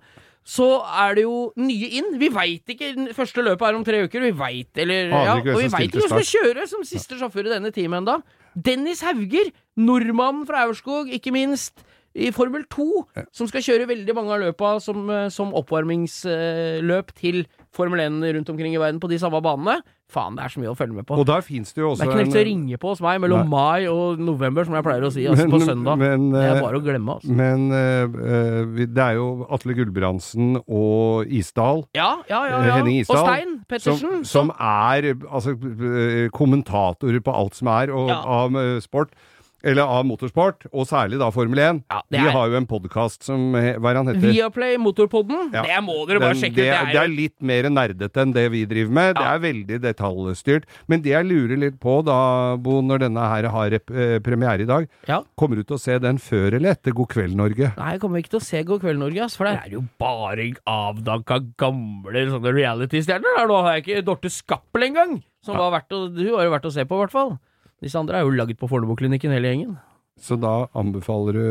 Så 0.49 0.67
er 0.87 1.19
det 1.19 1.27
jo 1.27 1.51
nye 1.61 1.91
inn. 1.99 2.15
Vi 2.23 2.31
veit 2.33 2.71
ikke. 2.73 2.95
Første 3.17 3.45
løpet 3.45 3.67
er 3.69 3.77
om 3.77 3.85
tre 3.85 4.01
uker. 4.07 4.25
Vi 4.25 4.33
veit 4.39 4.81
eller 4.81 5.11
ah, 5.13 5.27
ja, 5.27 5.35
Og 5.43 5.61
vi 5.61 5.69
veit 5.75 5.91
ikke 5.91 6.07
hvem 6.07 6.23
som 6.23 6.31
kjører 6.31 6.71
som 6.71 6.87
siste 6.89 7.19
sjåfør 7.21 7.51
i 7.51 7.53
denne 7.53 7.75
teamet 7.75 8.01
ennå. 8.01 8.15
Dennis 8.57 9.03
Hauger, 9.05 9.51
nordmannen 9.77 10.47
fra 10.49 10.65
Aurskog, 10.65 11.13
ikke 11.13 11.35
minst. 11.35 11.85
I 12.19 12.31
Formel 12.35 12.65
2, 12.73 12.87
som 13.33 13.47
skal 13.51 13.63
kjøre 13.63 13.87
veldig 13.91 14.15
mange 14.17 14.35
av 14.35 14.41
løpa 14.43 14.75
som, 14.83 15.05
eh, 15.11 15.29
som 15.31 15.53
oppvarmingsløp 15.55 17.13
til 17.19 17.45
Formel 17.77 18.01
1 18.01 18.35
rundt 18.35 18.51
omkring 18.51 18.75
i 18.75 18.81
verden 18.81 18.99
på 19.01 19.09
de 19.11 19.19
samme 19.21 19.41
banene. 19.45 19.79
Faen, 20.09 20.39
det 20.39 20.45
er 20.47 20.49
så 20.55 20.61
mye 20.63 20.71
å 20.73 20.77
følge 20.77 20.95
med 20.97 21.05
på. 21.05 21.19
Og 21.21 21.27
der 21.29 21.43
finnes 21.45 21.69
det 21.77 21.83
jo 21.83 21.91
også 21.91 22.01
Det 22.01 22.07
er 22.07 22.15
ikke 22.15 22.23
nødt 22.25 22.33
til 22.33 22.41
å 22.41 22.45
ringe 22.49 22.79
på 22.81 22.89
hos 22.95 23.01
meg 23.05 23.19
mellom 23.21 23.43
Nei. 23.45 23.51
mai 23.53 23.89
og 23.93 24.23
november, 24.25 24.65
som 24.65 24.73
jeg 24.79 24.87
pleier 24.87 25.05
å 25.05 25.11
si, 25.13 25.27
altså 25.29 25.45
på 25.53 25.61
søndag. 25.61 25.99
men, 26.01 26.31
det 26.33 26.45
er 26.47 26.55
eh, 26.57 26.63
bare 26.65 26.81
å 26.81 26.85
glemme, 26.87 27.17
altså. 27.19 27.29
Men 27.37 27.67
eh, 27.77 28.17
eh, 28.33 28.87
det 28.89 29.05
er 29.05 29.19
jo 29.19 29.27
Atle 29.53 29.77
Gulbrandsen 29.77 30.57
og 30.65 31.29
Isdal 31.29 31.85
Ja, 31.95 32.23
ja, 32.31 32.41
ja. 32.49 32.57
eh, 32.63 32.71
ja. 32.71 32.79
Henning 32.81 33.03
Og 33.05 33.21
Stein 33.21 33.59
Pettersen. 33.69 34.25
som, 34.25 34.25
som 34.25 34.51
er 34.57 35.13
altså, 35.29 35.53
eh, 35.53 36.31
kommentatorer 36.33 37.21
på 37.21 37.37
alt 37.37 37.55
som 37.61 37.69
er 37.77 37.93
og, 37.93 38.09
Ja. 38.09 38.23
av 38.25 38.57
eh, 38.57 38.79
sport. 38.81 39.13
Eller 39.67 39.83
av 39.83 40.05
motorsport, 40.07 40.69
og 40.71 40.87
særlig 40.87 41.19
da 41.19 41.31
Formel 41.35 41.59
1. 41.59 41.81
Ja, 41.91 41.99
er... 42.13 42.19
Er- 42.29 42.31
har 42.31 42.49
jo 42.53 42.57
en 42.61 42.67
podkast 42.71 43.25
som 43.27 43.49
Hva 43.57 43.91
er 43.91 43.97
han 43.99 44.07
heter? 44.07 44.23
Viaplay 44.31 44.77
Motorpodden. 44.79 45.49
Ja. 45.53 45.65
Det 45.67 45.81
må 45.83 45.97
dere 46.07 46.21
bare 46.23 46.37
Den- 46.37 46.43
sjekke 46.45 46.55
det, 46.61 46.69
ut. 46.69 46.77
er- 46.79 46.93
det 46.93 47.01
er 47.03 47.09
litt 47.11 47.35
mer 47.43 47.67
nerdete 47.75 48.23
enn 48.23 48.33
det 48.37 48.45
vi 48.55 48.61
driver 48.71 48.93
med. 49.01 49.17
Ja. 49.17 49.19
Det 49.19 49.27
er 49.33 49.43
veldig 49.49 49.81
detaljstyrt. 49.83 50.69
Men 50.87 51.03
det 51.03 51.11
jeg 51.11 51.27
lurer 51.27 51.59
litt 51.59 51.81
på 51.83 51.97
da, 52.07 52.19
Bo, 52.57 52.79
når 52.87 53.03
denne 53.09 53.25
her 53.33 53.49
har 53.51 53.75
eh, 53.75 54.19
premiere 54.23 54.63
i 54.63 54.69
dag, 54.71 54.87
Ja. 55.11 55.23
kommer 55.37 55.57
du 55.57 55.65
til 55.65 55.77
å 55.77 55.81
se 55.81 55.99
den 55.99 56.19
før 56.23 56.55
eller 56.55 56.77
etter 56.77 56.95
God 56.95 57.09
kveld, 57.09 57.35
Norge? 57.35 57.73
Nei, 57.77 57.91
jeg 57.97 58.01
kommer 58.01 58.23
ikke 58.23 58.31
til 58.37 58.41
å 58.41 58.47
se 58.47 58.63
God 58.63 58.81
kveld, 58.87 58.99
Norge, 59.03 59.29
for 59.35 59.45
der 59.51 59.59
er 59.67 59.71
jo 59.75 59.83
bare 59.99 60.53
avdanka 60.71 61.41
gamle 61.59 62.25
sånne 62.31 62.55
reality-stjerner. 62.55 63.43
Nå 63.49 63.59
har 63.65 63.75
jeg 63.79 63.85
ikke 63.87 64.05
Dorte 64.07 64.31
Skappel 64.31 64.87
engang, 64.87 65.19
som 65.43 65.57
var 65.59 65.73
verdt 65.81 65.91
å, 65.99 66.05
hun 66.15 66.35
har 66.39 66.47
jo 66.47 66.55
vært 66.55 66.71
å 66.71 66.73
se 66.73 66.85
på, 66.87 66.95
i 66.95 67.03
hvert 67.05 67.15
fall. 67.15 67.39
Disse 67.83 67.99
andre 67.99 68.19
er 68.19 68.27
jo 68.27 68.35
laget 68.35 68.59
på 68.59 68.67
Fornebuklinikken, 68.67 69.31
hele 69.31 69.53
gjengen. 69.53 69.75
Så 70.19 70.35
da 70.41 70.67
anbefaler 70.75 71.37
du 71.37 71.45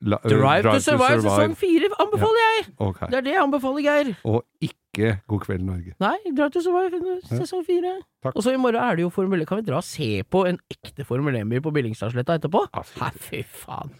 la, 0.00 0.16
Drive, 0.24 0.40
Drive, 0.40 0.62
to 0.78 0.80
Survive, 0.80 1.22
sesong 1.26 1.56
fire 1.58 1.90
anbefaler 2.00 2.44
jeg! 2.44 2.62
Okay. 2.86 3.08
Det 3.10 3.18
er 3.18 3.26
det 3.26 3.34
jeg 3.34 3.42
anbefaler, 3.42 3.82
Geir. 3.84 4.12
Og 4.24 4.44
ikke 4.64 5.10
God 5.28 5.42
kveld, 5.44 5.66
Norge. 5.68 5.92
Nei, 6.00 6.16
Drive 6.32 6.54
to 6.54 6.62
Survive 6.64 7.18
sesong 7.28 7.66
fire. 7.66 7.98
Og 8.32 8.40
så 8.42 8.54
i 8.54 8.60
morgen 8.60 8.80
er 8.80 8.96
det 8.96 9.04
jo 9.04 9.10
Formel 9.12 9.44
1. 9.44 9.48
Kan 9.50 9.60
vi 9.60 9.66
dra 9.68 9.82
og 9.82 9.86
se 9.86 10.22
på 10.24 10.46
en 10.48 10.60
ekte 10.72 11.04
Formel 11.04 11.36
1-bil 11.42 11.60
på 11.66 11.74
Billingstadsletta 11.76 12.38
etterpå? 12.40 12.64
Ja, 12.72 12.86
Nei, 13.02 13.12
fy 13.28 13.42
faen. 13.44 13.92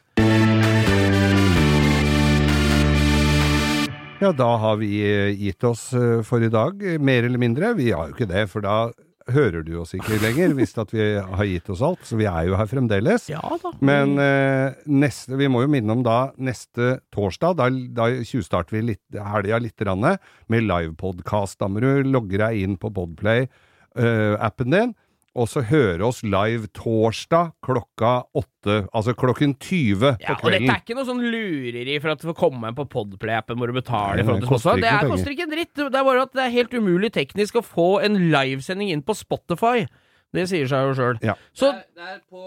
Ja, 4.19 4.33
da 4.35 4.49
har 4.59 4.81
vi 4.81 4.89
eh, 5.05 5.37
gitt 5.39 5.63
oss 5.69 5.93
eh, 5.95 6.25
for 6.27 6.43
i 6.43 6.49
dag, 6.51 6.81
mer 6.99 7.29
eller 7.29 7.39
mindre. 7.39 7.77
Vi 7.79 7.93
har 7.93 8.09
jo 8.09 8.17
ikke 8.17 8.27
det, 8.27 8.49
for 8.51 8.65
da 8.65 8.89
hører 9.33 9.65
du 9.67 9.75
oss 9.81 9.95
ikke 9.97 10.19
lenger, 10.23 10.55
hvis 10.59 10.75
at 10.81 10.93
vi 10.95 11.07
har 11.21 11.49
gitt 11.49 11.69
oss 11.73 11.83
alt. 11.85 12.05
Så 12.07 12.19
vi 12.21 12.27
er 12.29 12.49
jo 12.49 12.57
her 12.59 12.69
fremdeles. 12.71 13.29
Ja 13.33 13.43
da. 13.63 13.73
Men 13.85 14.17
eh, 14.23 14.79
neste, 14.89 15.37
vi 15.39 15.51
må 15.53 15.63
jo 15.65 15.73
minne 15.73 15.95
om 15.95 16.05
da 16.07 16.19
neste 16.41 16.99
torsdag, 17.15 17.59
da, 17.61 17.69
da 17.71 18.09
tjuvstarter 18.23 18.79
vi 18.79 18.85
litt, 18.93 19.05
helga 19.15 19.61
litt 19.63 19.87
rann, 19.87 20.07
med 20.49 20.67
livepodkast. 20.69 21.59
Da 21.61 21.71
må 21.71 21.85
du 21.85 21.91
logge 22.09 22.41
deg 22.41 22.63
inn 22.63 22.79
på 22.81 22.93
Podplay-appen 22.97 24.75
din, 24.75 24.97
og 25.39 25.47
så 25.51 25.63
høre 25.69 26.03
oss 26.09 26.21
live 26.27 26.67
torsdag 26.75 27.53
klokka 27.65 28.11
åtte, 28.37 28.81
altså 28.91 29.15
klokken 29.19 29.55
20 29.55 30.17
Ja, 30.25 30.35
på 30.41 30.49
og 30.49 30.55
dette 30.57 30.67
er 30.73 30.83
ikke 30.83 30.97
noe 30.99 31.07
sånn 31.07 31.23
lureri 31.23 31.95
for 32.03 32.13
at 32.13 32.23
du 32.23 32.27
får 32.31 32.37
komme 32.41 32.73
inn 32.73 32.77
på 32.79 32.89
Podplay-appen 32.91 33.61
hvor 33.61 33.71
du 33.71 33.77
betaler 33.79 34.27
for 34.27 34.35
at 34.37 34.43
det 34.43 34.51
du 34.51 34.59
skal. 34.59 34.83
Det 34.83 34.91
er, 34.91 35.07
koster 35.13 35.35
ikke 35.37 35.47
en 35.47 35.55
dritt. 35.55 35.75
Det 35.79 35.87
er 35.89 36.09
bare 36.11 36.27
at 36.27 36.35
det 36.35 36.45
er 36.49 36.55
helt 36.57 36.75
umulig 36.75 37.13
teknisk 37.15 37.61
å 37.61 37.65
få 37.65 37.89
en 38.07 38.19
livesending 38.35 38.91
inn 38.95 39.05
på 39.07 39.17
Spotify. 39.19 39.87
Det 40.35 40.45
sier 40.51 40.69
seg 40.69 40.91
jo 40.91 40.97
sjøl. 40.99 41.23
Ja. 41.25 41.39
Så 41.57 41.73
Det 41.97 42.05
er 42.05 42.19
på 42.29 42.43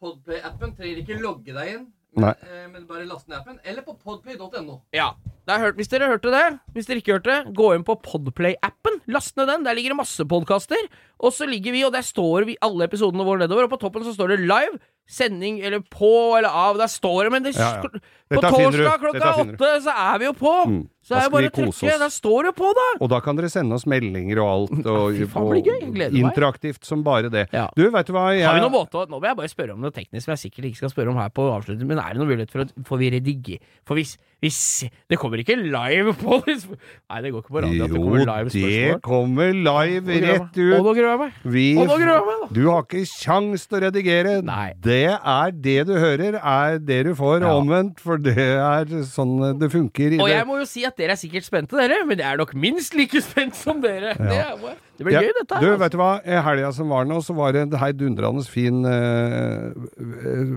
Podplay-appen. 0.00 0.76
Trenger 0.78 1.02
ikke 1.02 1.18
logge 1.20 1.52
deg 1.56 1.72
inn, 1.74 1.86
Nei. 2.16 2.32
men, 2.70 2.82
eh, 2.82 2.86
bare 2.88 3.06
last 3.08 3.28
ned 3.28 3.38
appen. 3.40 3.58
Eller 3.64 3.82
på 3.84 3.96
podplay.no. 3.98 4.82
ja. 4.96 5.12
Det 5.46 5.54
er 5.54 5.60
hørt, 5.62 5.76
hvis 5.78 5.86
dere 5.92 6.08
hørte 6.10 6.30
det, 6.34 6.46
hvis 6.74 6.88
dere 6.88 6.98
ikke 6.98 7.12
hørte 7.20 7.30
det, 7.30 7.52
gå 7.54 7.68
inn 7.76 7.84
på 7.86 7.94
Podplay-appen. 8.02 8.95
Last 9.08 9.36
ned 9.38 9.46
den. 9.50 9.64
Der 9.66 9.76
ligger 9.76 9.94
det 9.94 10.00
masse 10.00 10.24
podkaster. 10.26 10.80
Og 11.22 11.32
så 11.32 11.46
ligger 11.48 11.72
vi, 11.72 11.84
og 11.86 11.92
der 11.94 12.02
står 12.06 12.46
vi 12.48 12.56
alle 12.64 12.88
episodene 12.88 13.24
våre 13.26 13.44
nedover, 13.44 13.68
og 13.68 13.70
på 13.76 13.80
toppen 13.80 14.04
så 14.04 14.14
står 14.16 14.34
det 14.34 14.40
live. 14.48 14.80
Sending 15.06 15.60
eller 15.62 15.84
på 15.86 16.10
eller 16.38 16.50
av. 16.50 16.78
Der 16.80 16.90
står 16.90 17.28
det, 17.28 17.32
men 17.36 17.46
det, 17.46 17.54
Ja, 17.56 17.76
ja. 17.78 18.00
på 18.34 18.42
torsdag 18.42 18.98
klokka 19.04 19.32
åtte 19.44 19.70
så 19.86 19.94
er 19.94 20.18
vi 20.18 20.26
jo 20.26 20.32
på. 20.36 20.54
Mm. 20.66 20.82
Så 21.06 21.14
Da 21.14 21.20
er 21.20 21.28
det 21.28 21.32
bare 21.36 21.50
å 21.52 21.54
trykke. 21.54 21.98
Der 22.02 22.10
står 22.10 22.48
det 22.48 22.52
på, 22.58 22.70
da! 22.74 22.86
Og 23.04 23.10
da 23.12 23.20
kan 23.22 23.38
dere 23.38 23.46
sende 23.52 23.76
oss 23.78 23.84
meldinger 23.86 24.40
og 24.42 24.48
alt. 24.50 24.86
Og, 24.90 25.14
fy 25.14 25.28
faen, 25.30 25.50
blir 25.52 25.62
gøy. 25.62 25.76
Gleder 25.94 26.10
meg. 26.16 26.24
interaktivt 26.32 26.82
som 26.88 27.04
bare 27.06 27.30
det. 27.30 27.44
Ja. 27.54 27.68
Du, 27.78 27.84
veit 27.94 28.08
du 28.10 28.12
hva? 28.16 28.24
Jeg, 28.34 28.42
Har 28.48 28.58
vi 28.58 28.64
noen 28.64 28.74
måte 28.74 29.04
Nå 29.06 29.20
vil 29.22 29.30
jeg 29.30 29.38
bare 29.38 29.52
spørre 29.52 29.76
om 29.76 29.84
noe 29.86 29.94
teknisk 29.94 30.26
som 30.26 30.34
jeg 30.34 30.42
sikkert 30.48 30.66
ikke 30.72 30.80
skal 30.82 30.90
spørre 30.96 31.12
om 31.14 31.20
her 31.22 31.30
på 31.30 31.46
avslutning, 31.54 31.86
men 31.86 32.00
er 32.02 32.16
det 32.16 32.18
noen 32.24 32.32
mulighet 32.34 32.50
for 32.50 32.64
å 32.64 32.86
Får 32.90 32.98
vi 33.04 33.10
redigere 33.14 33.62
For 33.86 33.94
hvis, 34.00 34.16
hvis 34.42 34.58
Det 35.06 35.18
kommer 35.22 35.38
ikke 35.44 35.54
live 35.62 36.14
på 36.18 36.40
Nei, 36.46 37.20
det 37.22 37.30
går 37.36 37.44
ikke 37.44 37.54
på 37.54 37.62
radio 37.62 37.86
at 37.86 37.94
det 37.94 38.02
kommer 38.02 38.26
live 38.26 38.50
det 38.56 39.00
kommer 39.06 39.54
live 39.54 40.18
rett 40.26 40.58
ut. 40.58 40.74
Og 40.80 40.88
nå 40.88 40.94
gruer 40.96 41.08
jeg 41.12 41.20
meg. 41.22 41.38
Vi, 41.54 41.64
Og 41.78 41.86
nå 41.92 41.96
gruer 42.00 42.12
jeg 42.16 42.26
meg, 42.26 42.42
da. 42.42 42.48
du 42.56 42.60
har 42.66 42.82
ikke 42.82 43.04
kjangs 43.12 43.66
til 43.70 43.78
å 43.78 43.82
redigere. 43.86 44.34
Nei. 44.46 44.66
Det 44.82 44.98
er 45.14 45.54
det 45.68 45.76
du 45.88 45.94
hører, 45.94 46.38
er 46.42 46.78
det 46.82 46.98
du 47.06 47.12
får, 47.18 47.44
Ja. 47.46 47.54
omvendt, 47.60 48.00
for 48.02 48.18
det 48.18 48.34
er 48.38 48.90
sånn 49.06 49.36
det 49.60 49.70
funker 49.72 50.16
i 50.16 50.20
Og 50.20 50.26
det. 50.26 50.34
jeg 50.40 50.48
må 50.50 50.58
jo 50.60 50.66
si 50.68 50.84
at 50.88 50.95
at 50.96 51.02
dere 51.02 51.12
er 51.12 51.20
sikkert 51.20 51.44
spente, 51.46 51.76
dere, 51.76 52.00
men 52.08 52.20
jeg 52.22 52.26
er 52.32 52.40
nok 52.40 52.54
minst 52.56 52.96
like 52.96 53.20
spent 53.24 53.56
som 53.58 53.82
dere. 53.84 54.14
Det, 54.16 54.38
er, 54.40 54.78
det 54.96 55.04
blir 55.04 55.18
Ja, 55.18 55.24
gøy, 55.26 55.34
dette. 55.36 55.58
Du, 55.60 55.68
altså. 55.68 55.80
vet 55.82 55.92
du 55.92 55.98
hva? 56.00 56.12
I 56.24 56.40
helga 56.46 56.70
som 56.72 56.94
var 56.94 57.04
nå, 57.08 57.20
så 57.24 57.36
var 57.36 57.52
det 57.52 57.66
en 57.66 57.76
heidundrende 57.82 58.46
fin 58.48 58.80
eh, 58.88 59.76
eh, 60.00 60.56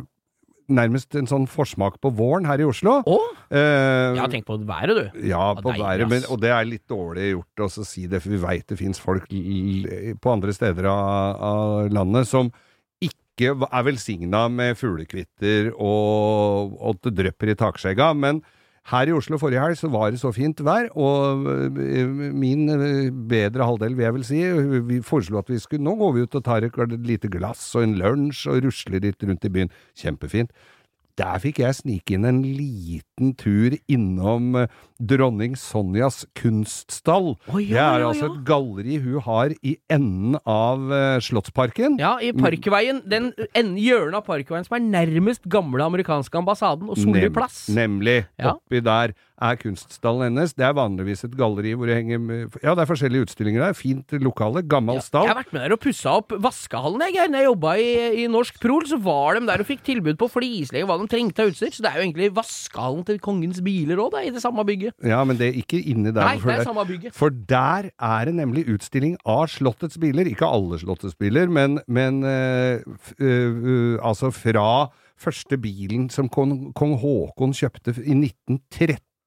Nærmest 0.69 1.15
en 1.17 1.25
sånn 1.25 1.47
forsmak 1.49 1.95
på 1.97 2.11
våren 2.13 2.45
her 2.45 2.61
i 2.61 2.65
Oslo. 2.69 2.99
Å, 3.01 3.19
Eh, 3.49 4.13
jeg 4.13 4.21
har 4.21 4.29
tenkt 4.29 4.45
på 4.45 4.59
været, 4.69 4.91
du. 4.93 5.21
Ja, 5.25 5.47
Ja, 5.49 5.53
på 5.57 5.73
været, 5.73 6.05
men, 6.05 6.21
og 6.29 6.37
det 6.43 6.51
er 6.53 6.67
litt 6.69 6.83
dårlig 6.85 7.31
gjort 7.31 7.63
å 7.65 7.69
si 7.81 8.03
det, 8.05 8.19
for 8.21 8.35
vi 8.35 8.41
veit 8.43 8.67
det 8.69 8.77
fins 8.77 9.01
folk 9.01 9.25
på 9.25 10.29
andre 10.29 10.53
steder 10.53 10.85
av, 10.85 11.41
av 11.49 11.89
landet 11.89 12.29
som 12.29 12.51
ikke 13.01 13.55
er 13.65 13.87
velsigna 13.87 14.43
med 14.53 14.77
fuglekvitter 14.77 15.71
og, 15.73 16.77
og 16.77 16.93
at 16.93 17.07
det 17.07 17.15
drypper 17.23 17.55
i 17.55 17.57
takskjegga. 17.57 18.11
Men 18.13 18.43
her 18.89 19.09
i 19.09 19.13
Oslo 19.13 19.37
forrige 19.41 19.61
helg 19.61 19.77
så 19.77 19.89
var 19.93 20.09
det 20.13 20.21
så 20.21 20.31
fint 20.33 20.63
vær, 20.65 20.89
og 20.97 21.45
øh, 21.45 22.17
min 22.33 22.69
øh, 22.73 23.11
bedre 23.29 23.67
halvdel, 23.67 23.97
vil 23.97 24.07
jeg 24.07 24.15
vel 24.15 24.25
si, 24.25 24.41
vi 24.89 25.01
foreslo 25.05 25.39
at 25.41 25.51
vi 25.51 25.59
skulle 25.61 25.85
Nå 25.85 25.95
går 25.99 26.15
vi 26.15 26.25
ut 26.25 26.35
og 26.35 26.43
tar 26.45 26.65
et 26.65 26.97
lite 27.05 27.29
glass 27.31 27.75
og 27.75 27.85
en 27.85 27.95
lunsj 27.99 28.47
og 28.49 28.63
rusler 28.65 28.99
litt 29.05 29.23
rundt 29.23 29.45
i 29.45 29.53
byen. 29.53 29.71
Kjempefint. 29.97 30.51
Der 31.19 31.39
fikk 31.43 31.59
jeg 31.59 31.75
snike 31.75 32.15
inn 32.15 32.27
en 32.27 32.39
liten 32.45 33.33
tur 33.39 33.73
innom 33.91 34.53
eh, 34.55 34.69
dronning 34.99 35.57
Sonjas 35.59 36.21
kunststall. 36.37 37.33
Oh, 37.51 37.59
ja, 37.59 37.67
det 37.67 37.81
er 37.81 38.03
ja, 38.03 38.07
altså 38.07 38.27
ja. 38.27 38.31
et 38.31 38.45
galleri 38.47 38.99
hun 39.03 39.25
har 39.25 39.55
i 39.59 39.75
enden 39.91 40.37
av 40.47 40.85
eh, 40.95 41.17
Slottsparken. 41.23 41.97
Ja, 41.99 42.15
i 42.23 42.31
Parkveien. 42.35 43.01
Den 43.09 43.33
hjørnet 43.75 44.21
av 44.21 44.27
Parkveien 44.29 44.67
som 44.67 44.79
er 44.79 44.85
nærmest 44.85 45.43
gamle 45.51 45.83
amerikanske 45.91 46.39
ambassaden 46.39 46.87
og 46.87 46.99
Solli 46.99 47.27
plass. 47.35 47.65
Nemlig. 47.75 48.21
Oppi 48.39 48.79
der 48.85 49.15
er 49.41 49.57
kunststallen 49.59 50.27
hennes. 50.29 50.53
Det 50.57 50.65
er 50.67 50.75
vanligvis 50.77 51.23
et 51.27 51.35
galleri 51.39 51.73
hvor 51.77 51.89
det 51.89 51.97
henger 51.99 52.19
Ja, 52.63 52.73
det 52.75 52.83
er 52.83 52.89
forskjellige 52.89 53.27
utstillinger 53.27 53.63
der. 53.63 53.77
Fint 53.77 54.15
lokale. 54.19 54.63
Gammel 54.67 54.99
Ja, 54.99 55.05
stall. 55.05 55.27
jeg 55.27 55.33
har 55.33 55.41
vært 55.43 55.53
med 55.55 55.63
der 55.63 55.75
og 55.75 55.81
pussa 55.83 56.15
opp 56.19 56.35
vaskehallen. 56.43 57.03
Jeg, 57.07 57.15
Geir. 57.15 57.31
Når 57.31 57.43
jeg 57.43 57.49
jobba 57.49 57.73
i, 57.79 57.89
i 58.23 58.27
Norsk 58.31 58.59
Prol, 58.61 58.85
så 58.89 58.99
var 59.01 59.39
de 59.39 59.45
der 59.47 59.63
og 59.63 59.69
fikk 59.69 59.83
tilbud 59.87 60.19
på 60.19 60.29
flislegge 60.33 60.87
hva 60.89 60.99
de 61.01 61.09
trengte 61.11 61.43
av 61.43 61.51
utstyr. 61.53 61.73
Så 61.73 61.85
det 61.85 61.91
er 61.91 61.99
jo 61.99 62.05
egentlig 62.07 62.31
vaskehallen 62.35 63.05
til 63.07 63.19
kongens 63.23 63.61
biler 63.65 64.01
òg, 64.03 64.19
i 64.19 64.33
det 64.35 64.43
samme 64.43 64.65
bygget. 64.67 64.95
Ja, 65.05 65.23
men 65.23 65.39
det 65.39 65.51
er 65.51 65.59
ikke 65.61 65.79
inni 65.79 66.11
der. 66.11 66.23
Nei, 66.25 66.37
det 66.43 66.59
er 66.59 66.67
samme 66.67 66.85
bygget. 66.89 67.15
For 67.15 67.29
der 67.29 67.91
er 67.95 68.29
det 68.29 68.35
nemlig 68.35 68.67
utstilling 68.73 69.17
av 69.25 69.47
Slottets 69.51 69.99
biler. 70.01 70.27
Ikke 70.29 70.47
alle 70.49 70.79
Slottets 70.81 71.17
biler, 71.19 71.47
men, 71.51 71.79
men 71.87 72.23
øh, 72.23 72.81
øh, 73.19 73.95
eh, 73.95 73.99
altså 74.03 74.31
fra 74.35 74.89
første 75.19 75.57
bilen 75.59 76.09
som 76.09 76.29
kong, 76.31 76.71
kong 76.77 76.95
Haakon 77.01 77.53
kjøpte 77.55 77.95
i 77.99 78.15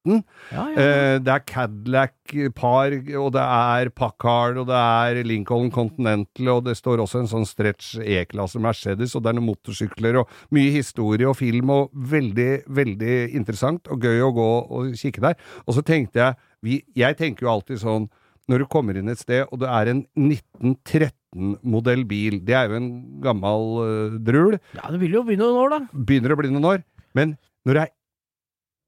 1913. 0.03 0.23
Ja, 0.51 0.63
ja. 0.67 0.83
Eh, 0.83 1.17
det 1.23 1.31
er 1.31 1.43
Cadillac-par, 1.47 2.95
og 3.21 3.29
det 3.35 3.43
er 3.43 3.91
Packard, 3.95 4.57
og 4.59 4.67
det 4.67 4.79
er 4.79 5.21
Lincoln 5.27 5.71
Continental, 5.71 6.49
og 6.57 6.65
det 6.67 6.75
står 6.77 7.03
også 7.03 7.23
en 7.23 7.31
sånn 7.31 7.47
stretch 7.47 7.95
E-klasse 8.03 8.61
Mercedes, 8.61 9.15
og 9.15 9.23
det 9.23 9.31
er 9.31 9.39
noen 9.39 9.51
motorsykler, 9.51 10.19
og 10.21 10.33
mye 10.55 10.73
historie 10.75 11.29
og 11.29 11.37
film, 11.39 11.71
og 11.73 11.93
veldig, 11.93 12.65
veldig 12.67 13.15
interessant 13.37 13.87
og 13.91 14.03
gøy 14.03 14.25
å 14.27 14.33
gå 14.35 14.49
og 14.63 14.91
kikke 14.99 15.23
der. 15.23 15.39
Og 15.67 15.77
så 15.77 15.85
tenkte 15.87 16.19
jeg, 16.19 16.39
vi, 16.63 16.81
jeg 16.99 17.19
tenker 17.19 17.47
jo 17.47 17.55
alltid 17.55 17.81
sånn, 17.83 18.09
når 18.51 18.65
du 18.65 18.71
kommer 18.71 18.97
inn 18.99 19.07
et 19.07 19.21
sted, 19.21 19.45
og 19.47 19.61
det 19.61 19.71
er 19.71 19.93
en 19.93 20.03
1913-modell 20.19 22.03
bil, 22.09 22.41
det 22.43 22.57
er 22.59 22.67
jo 22.67 22.79
en 22.81 22.89
gammel 23.23 23.69
uh, 23.79 24.17
drul, 24.19 24.59
ja, 24.75 24.89
det 24.91 24.99
vil 24.99 25.15
jo 25.15 25.23
bli 25.27 25.39
noen 25.39 25.61
år, 25.61 25.75
da. 25.77 26.03
begynner 26.11 26.35
å 26.35 26.39
bli 26.41 26.51
noen 26.51 26.71
år, 26.73 26.83
men 27.15 27.37
når 27.63 27.77
det 27.77 27.85
er 27.85 27.93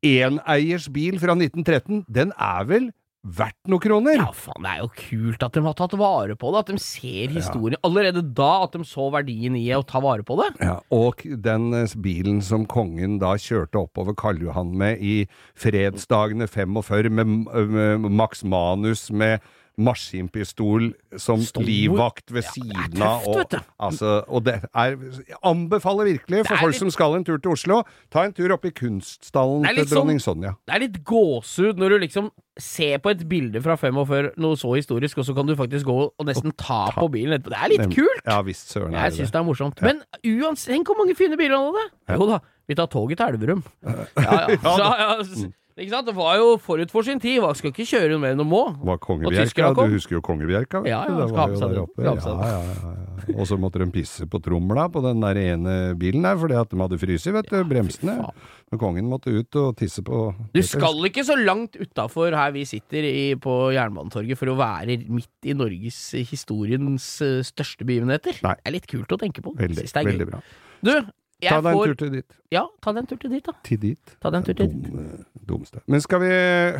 eneiers 0.05 0.87
bil 0.93 1.17
fra 1.21 1.35
1913, 1.37 2.05
den 2.11 2.31
er 2.37 2.69
vel 2.69 2.91
verdt 3.25 3.69
noen 3.71 3.81
kroner? 3.81 4.19
Ja, 4.19 4.29
faen, 4.37 4.61
det 4.61 4.71
er 4.71 4.81
jo 4.83 4.89
kult 4.99 5.45
at 5.45 5.57
de 5.57 5.63
har 5.65 5.77
tatt 5.77 5.95
vare 5.97 6.35
på 6.37 6.51
det. 6.53 6.61
At 6.61 6.71
de 6.71 6.81
ser 6.83 7.33
historien 7.33 7.79
allerede 7.85 8.21
da, 8.37 8.51
at 8.67 8.77
de 8.77 8.85
så 8.87 9.09
verdien 9.13 9.57
i 9.57 9.65
å 9.73 9.81
ta 9.87 10.01
vare 10.03 10.25
på 10.25 10.37
det. 10.41 10.51
Ja, 10.61 10.77
og 10.93 11.25
den 11.25 11.71
eh, 11.73 11.97
bilen 12.05 12.41
som 12.45 12.67
kongen 12.69 13.17
da 13.23 13.33
kjørte 13.41 13.81
oppover 13.81 14.17
Karl 14.17 14.43
Johan 14.45 14.75
med 14.77 15.01
i 15.01 15.15
fredsdagene 15.57 16.47
45, 16.51 17.11
med, 17.17 17.37
med 17.73 18.09
Max 18.13 18.45
Manus 18.45 19.07
med 19.09 19.41
maskinpistol 19.77 20.93
som 21.19 21.41
Stor- 21.41 21.63
livvakt 21.65 22.31
ved 22.31 22.43
Ja, 22.43 22.51
siden 22.51 23.01
av. 23.01 23.27
Og, 23.27 23.55
altså, 23.79 24.23
og 24.27 24.43
det 24.45 24.61
er 24.73 24.95
Jeg 24.95 25.35
anbefaler 25.43 26.05
virkelig 26.05 26.45
for 26.47 26.55
folk 26.57 26.71
litt- 26.73 26.79
som 26.79 26.89
skal 26.91 27.15
en 27.15 27.23
tur 27.23 27.37
til 27.37 27.51
Oslo, 27.51 27.83
ta 28.11 28.23
en 28.25 28.33
tur 28.33 28.51
opp 28.53 28.65
i 28.65 28.71
kunststallen 28.71 29.65
til 29.67 29.83
sånn- 29.85 29.91
dronning 29.93 30.19
Sonja. 30.19 30.55
Det 30.67 30.75
er 30.75 30.79
litt 30.79 31.03
gåsehud 31.03 31.77
når 31.77 31.89
du 31.89 31.99
liksom 32.07 32.31
ser 32.57 32.97
på 32.99 33.09
et 33.11 33.27
bilde 33.27 33.61
fra 33.61 33.75
45, 33.75 34.31
noe 34.37 34.55
så 34.55 34.71
historisk, 34.75 35.17
og 35.17 35.25
så 35.25 35.35
kan 35.35 35.45
du 35.45 35.55
faktisk 35.55 35.83
gå 35.85 36.11
og 36.17 36.25
nesten 36.25 36.53
ta 36.55 36.89
på 36.95 37.09
bilen 37.11 37.33
etterpå. 37.41 37.49
Det 37.51 37.59
er 37.59 37.69
litt 37.77 37.95
kult! 37.95 38.21
Ja 38.25 38.41
visst, 38.41 38.69
søren 38.71 38.93
Jeg 38.93 39.11
syns 39.13 39.31
det. 39.31 39.35
er 39.35 39.43
morsomt. 39.43 39.81
Men 39.81 40.01
uansett, 40.23 40.71
tenk 40.73 40.87
hvor 40.87 40.95
mange 40.97 41.15
fine 41.15 41.35
biler 41.35 41.57
han 41.57 41.73
hadde! 41.73 42.19
Jo 42.19 42.27
da, 42.31 42.39
vi 42.67 42.75
tar 42.75 42.87
toget 42.87 43.17
til 43.17 43.27
Elverum. 43.27 43.63
Ja, 43.83 44.47
ja. 44.47 44.57
Så, 44.57 44.89
ja, 44.99 45.51
ikke 45.83 45.91
sant? 45.91 46.07
Det 46.07 46.15
var 46.15 46.37
jo 46.39 46.53
forut 46.63 46.91
for 46.93 47.03
sin 47.03 47.19
tid. 47.19 47.41
Hva 47.43 47.49
skal 47.57 47.73
ikke 47.73 47.83
kjøre 47.89 48.19
mer 48.21 48.31
enn 48.31 48.39
du 48.39 48.45
må. 48.47 48.61
Var 48.87 48.99
Kongebjerka, 49.03 49.73
du 49.75 49.81
husker 49.91 50.15
jo 50.15 50.21
Kongebjerka? 50.23 50.85
Ja, 50.87 51.01
ja, 51.09 51.25
Ja, 51.27 51.47
ja, 51.59 52.13
ja, 52.15 52.61
ja. 52.63 52.93
Og 53.33 53.47
så 53.49 53.57
måtte 53.59 53.81
de 53.81 53.87
pisse 53.91 54.27
på 54.29 54.39
tromla 54.43 54.85
på 54.93 55.01
den 55.03 55.23
der 55.23 55.39
ene 55.41 55.73
bilen 55.99 56.23
der, 56.23 56.37
fordi 56.39 56.55
at 56.59 56.71
de 56.71 56.79
hadde 56.79 56.99
fryst, 57.01 57.27
vet 57.33 57.49
du, 57.51 57.57
bremsene. 57.67 58.15
Men 58.71 58.81
kongen 58.81 59.09
måtte 59.09 59.33
ut 59.33 59.59
og 59.59 59.75
tisse 59.79 60.03
på 60.05 60.29
Du 60.55 60.61
skal 60.65 61.09
ikke 61.09 61.25
så 61.27 61.35
langt 61.39 61.75
utafor 61.79 62.35
her 62.37 62.55
vi 62.55 62.63
sitter 62.69 63.07
i, 63.09 63.25
på 63.35 63.57
Jernbanetorget 63.75 64.39
for 64.39 64.53
å 64.53 64.57
være 64.59 64.99
midt 65.09 65.49
i 65.49 65.57
Norges 65.57 65.99
historiens 66.31 67.09
eh, 67.25 67.41
største 67.45 67.87
begivenheter. 67.87 68.39
Det 68.39 68.55
er 68.63 68.77
litt 68.77 68.87
kult 68.91 69.11
å 69.11 69.19
tenke 69.21 69.43
på. 69.43 69.55
Veldig, 69.59 69.87
det 69.91 70.07
veldig 70.07 70.29
bra. 70.31 70.41
Du, 70.85 70.93
Ta 71.43 71.57
deg 71.61 71.71
en 71.73 71.77
får 71.77 71.85
tur 71.91 71.95
til 71.99 72.11
dit. 72.15 72.35
Ja, 72.51 72.61
ta 72.81 72.91
deg 72.95 73.01
en 73.03 73.07
tur 73.11 73.17
til 73.19 73.29
dit, 73.35 73.43
da. 73.45 73.51
Til 73.67 73.77
dit. 73.77 74.13
Ta 74.23 74.29
deg 74.31 74.37
en 74.39 74.45
tur 74.47 74.55
til 74.55 74.69
dit. 74.71 74.85
Dum, 75.45 75.63
dum. 75.65 75.81
Men 75.91 76.01
skal 76.01 76.19
vi 76.23 76.29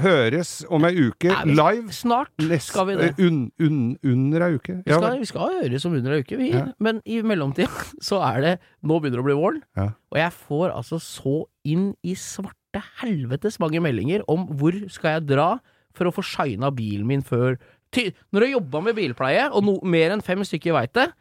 høres 0.02 0.52
om 0.74 0.86
ei 0.88 0.94
uke, 1.10 1.34
vi- 1.46 1.56
live? 1.58 1.92
Snart 1.94 2.32
Nest- 2.40 2.72
skal 2.72 2.88
vi 2.88 2.96
det. 2.96 3.10
eh, 3.20 3.26
Un, 3.28 3.52
un, 3.60 3.98
under 4.04 4.42
ei 4.48 4.56
uke? 4.56 4.78
Vi 4.86 4.94
skal, 4.94 5.20
vi 5.20 5.26
skal 5.26 5.54
høres 5.62 5.86
om 5.86 5.94
under 5.94 6.14
ei 6.16 6.20
uke, 6.24 6.38
vi. 6.38 6.52
Ja. 6.52 6.66
Men 6.80 7.02
i 7.06 7.22
mellomtida 7.22 7.68
så 8.02 8.22
er 8.24 8.42
det 8.42 8.60
Nå 8.84 9.00
begynner 9.02 9.20
det 9.20 9.26
å 9.26 9.28
bli 9.28 9.38
våren, 9.42 9.62
Ja. 9.76 9.90
og 10.12 10.18
jeg 10.18 10.32
får 10.32 10.72
altså 10.76 11.00
så 11.04 11.46
inn 11.66 11.94
i 12.04 12.14
svarte 12.16 12.82
helvetes 13.02 13.60
mange 13.60 13.80
meldinger 13.82 14.24
om 14.28 14.48
hvor 14.48 14.72
skal 14.90 15.20
jeg 15.20 15.28
dra 15.36 15.60
for 15.96 16.06
å 16.10 16.14
få 16.16 16.24
shina 16.24 16.72
bilen 16.72 17.06
min 17.08 17.22
før 17.22 17.58
Ty 17.92 18.10
Når 18.34 18.40
du 18.40 18.46
har 18.46 18.60
jobba 18.60 18.82
med 18.84 18.96
bilpleie, 18.98 19.50
og 19.54 19.64
no, 19.64 19.80
mer 19.84 20.12
enn 20.12 20.22
fem 20.24 20.40
stykker 20.44 20.74
veit 20.74 20.92
det, 20.94 21.12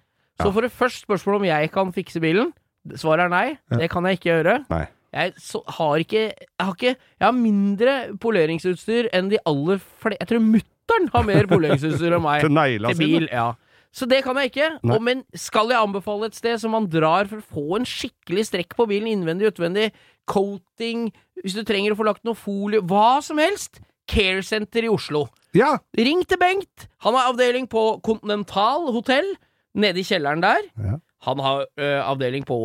så 0.41 0.47
Ja. 0.49 0.51
får 0.51 0.63
du 0.63 0.69
først 0.71 1.05
spørsmål 1.07 1.37
om 1.37 1.45
jeg 1.45 1.71
kan 1.71 1.93
fikse 1.93 2.21
bilen. 2.21 2.53
Svaret 3.01 3.27
er 3.27 3.33
nei. 3.33 3.49
Det 3.81 3.89
kan 3.93 4.07
jeg 4.09 4.21
ikke 4.21 4.31
gjøre. 4.31 4.59
Nei. 4.73 4.85
Jeg 5.15 5.35
så, 5.39 5.61
har 5.77 6.01
ikke 6.03 6.23
Jeg 6.35 6.59
har 6.59 6.73
ikke 6.75 6.95
Jeg 6.97 7.23
har 7.23 7.35
mindre 7.39 7.93
poleringsutstyr 8.19 9.13
enn 9.15 9.29
de 9.31 9.39
aller 9.47 9.79
flere 9.79 10.19
Jeg 10.19 10.31
tror 10.33 10.43
mutter'n 10.43 11.07
har 11.13 11.29
mer 11.29 11.47
poleringsutstyr 11.47 12.17
enn 12.17 12.25
meg 12.25 12.43
Til 12.45 12.57
negla 12.57 12.91
bil. 12.99 13.29
Ja. 13.31 13.53
Så 13.95 14.09
det 14.11 14.25
kan 14.27 14.35
jeg 14.41 14.51
ikke. 14.51 14.73
Nei. 14.83 14.97
Og, 14.97 15.05
men 15.07 15.23
skal 15.39 15.71
jeg 15.71 15.79
anbefale 15.79 16.27
et 16.27 16.35
sted 16.35 16.59
som 16.59 16.75
man 16.75 16.89
drar 16.91 17.31
for 17.31 17.39
å 17.39 17.47
få 17.55 17.79
en 17.79 17.87
skikkelig 17.87 18.49
strekk 18.49 18.75
på 18.75 18.89
bilen, 18.91 19.07
innvendig 19.07 19.47
og 19.47 19.55
utvendig, 19.55 19.93
coating, 20.27 21.13
hvis 21.45 21.55
du 21.55 21.63
trenger 21.63 21.95
å 21.95 21.99
få 22.01 22.09
lagt 22.09 22.25
noe 22.27 22.35
folie, 22.35 22.83
hva 22.83 23.21
som 23.23 23.39
helst, 23.39 23.79
Care 24.11 24.43
Center 24.43 24.83
i 24.83 24.91
Oslo. 24.91 25.29
Ja! 25.55 25.77
Ring 25.95 26.25
til 26.27 26.41
Bengt! 26.43 26.89
Han 27.07 27.15
har 27.15 27.31
avdeling 27.31 27.71
på 27.71 27.85
Continental 28.05 28.91
hotell, 28.97 29.31
nede 29.79 30.03
i 30.03 30.07
kjelleren 30.07 30.43
der. 30.43 30.67
Ja. 30.75 30.99
Han 31.25 31.39
har 31.45 31.65
ø, 31.79 31.93
avdeling 32.05 32.45
på 32.49 32.57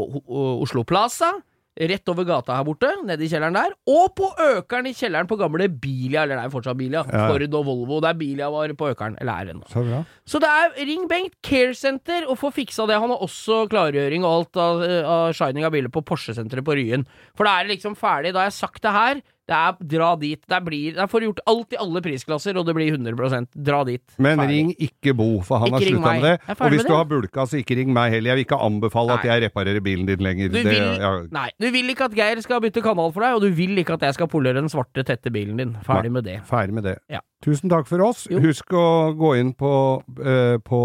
Oslo 0.64 0.84
Plaza, 0.88 1.32
rett 1.80 2.10
over 2.12 2.26
gata 2.28 2.58
her 2.58 2.66
borte, 2.68 2.90
nede 3.08 3.24
i 3.24 3.30
kjelleren 3.32 3.56
der. 3.56 3.72
Og 3.88 4.10
på 4.18 4.28
Økeren 4.44 4.90
i 4.90 4.92
kjelleren 4.98 5.30
på 5.30 5.38
gamle 5.40 5.70
Bilia, 5.72 6.26
eller 6.26 6.36
det 6.42 6.50
er 6.50 6.52
fortsatt 6.52 6.76
Bilia, 6.80 7.06
Ja. 7.08 7.30
Ford 7.30 7.46
og 7.56 7.66
Volvo. 7.70 8.02
Det 8.04 8.10
er 8.10 8.18
Bilia 8.20 8.50
var 8.52 8.74
på 8.76 8.90
Økeren, 8.92 9.16
eller 9.22 9.32
er 9.46 9.54
ennå. 9.54 9.64
Så 9.72 9.86
bra. 9.88 10.02
Så 10.28 10.42
det 10.44 10.50
er 10.52 10.76
ring 10.90 11.08
Bengt 11.08 11.38
Care 11.42 11.74
Center 11.74 12.28
og 12.28 12.36
få 12.42 12.52
fiksa 12.52 12.86
det. 12.90 13.00
Han 13.00 13.14
har 13.16 13.24
også 13.24 13.62
klargjøring 13.72 14.26
og 14.28 14.34
alt 14.42 14.60
av, 14.60 14.84
av 15.16 15.32
shining 15.40 15.64
av 15.64 15.72
biler 15.72 15.90
på 15.94 16.04
Porsche-senteret 16.04 16.68
på 16.68 16.76
Ryen. 16.76 17.08
For 17.38 17.48
da 17.48 17.56
er 17.62 17.70
det 17.70 17.78
liksom 17.78 17.96
ferdig. 17.96 18.34
Da 18.36 18.44
har 18.44 18.52
jeg 18.52 18.60
sagt 18.60 18.84
det 18.84 18.92
her. 18.92 19.22
Det 19.50 19.58
er 19.58 19.78
dra 19.98 20.10
dit. 20.20 20.42
Det 20.46 20.60
blir 20.66 20.96
Der 21.00 21.08
får 21.10 21.24
du 21.24 21.26
gjort 21.30 21.40
alt 21.50 21.74
i 21.74 21.80
alle 21.82 22.02
prisklasser, 22.06 22.58
og 22.60 22.68
det 22.68 22.76
blir 22.78 22.92
100 22.94 23.48
Dra 23.56 23.84
dit. 23.88 24.04
Men 24.22 24.38
Ferdig. 24.38 24.50
ring 24.54 24.70
ikke 24.78 25.16
Bo, 25.18 25.42
for 25.42 25.64
han 25.64 25.74
har 25.74 25.82
Ikke 25.82 25.90
har 25.90 25.98
slutta 25.98 26.14
med 26.14 26.24
det. 26.28 26.34
Jeg 26.48 26.56
Og 26.60 26.70
hvis 26.70 26.84
du 26.84 26.88
det. 26.88 26.98
har 26.98 27.06
bulka, 27.10 27.46
så 27.50 27.58
ikke 27.58 27.78
ring 27.80 27.94
meg 27.94 28.12
heller. 28.14 28.30
Jeg 28.30 28.38
vil 28.38 28.46
ikke 28.46 28.62
anbefale 28.70 29.18
at 29.18 29.26
jeg 29.26 29.44
reparerer 29.48 29.82
bilen 29.82 30.06
din 30.06 30.22
lenger. 30.22 30.50
Du 30.50 30.58
Det, 30.60 30.66
vil, 30.66 31.02
ja, 31.02 31.12
nei, 31.32 31.50
du 31.60 31.70
vil 31.72 31.90
ikke 31.90 32.06
at 32.06 32.16
Geir 32.16 32.42
skal 32.42 32.62
bytte 32.62 32.82
kanal 32.86 33.12
for 33.12 33.22
deg, 33.26 33.34
og 33.36 33.42
du 33.42 33.50
vil 33.50 33.78
ikke 33.78 33.94
at 33.98 34.02
jeg 34.02 34.14
skal 34.14 34.28
polere 34.28 34.54
den 34.62 34.70
svarte, 34.70 35.04
tette 35.04 35.32
bilen 35.34 35.58
din. 35.58 35.76
Ferdig 35.84 36.12
med 36.12 36.24
det. 36.24 36.42
Ferdig 36.46 36.74
med 36.74 36.84
det. 36.84 36.98
Ja. 37.10 37.20
Tusen 37.44 37.70
takk 37.70 37.88
for 37.88 38.02
oss. 38.06 38.28
Jo. 38.30 38.40
Husk 38.40 38.70
å 38.74 39.16
gå 39.18 39.40
inn 39.40 39.54
på, 39.54 40.04
uh, 40.22 40.58
på 40.60 40.80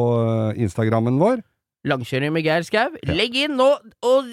Instagrammen 0.56 1.18
vår. 1.20 1.42
Langkjøring 1.84 2.32
med 2.32 2.44
Geir 2.46 2.62
Skau. 2.64 2.94
Legg 3.04 3.34
inn 3.36 3.58
nå, 3.58 3.76
og 4.02 4.24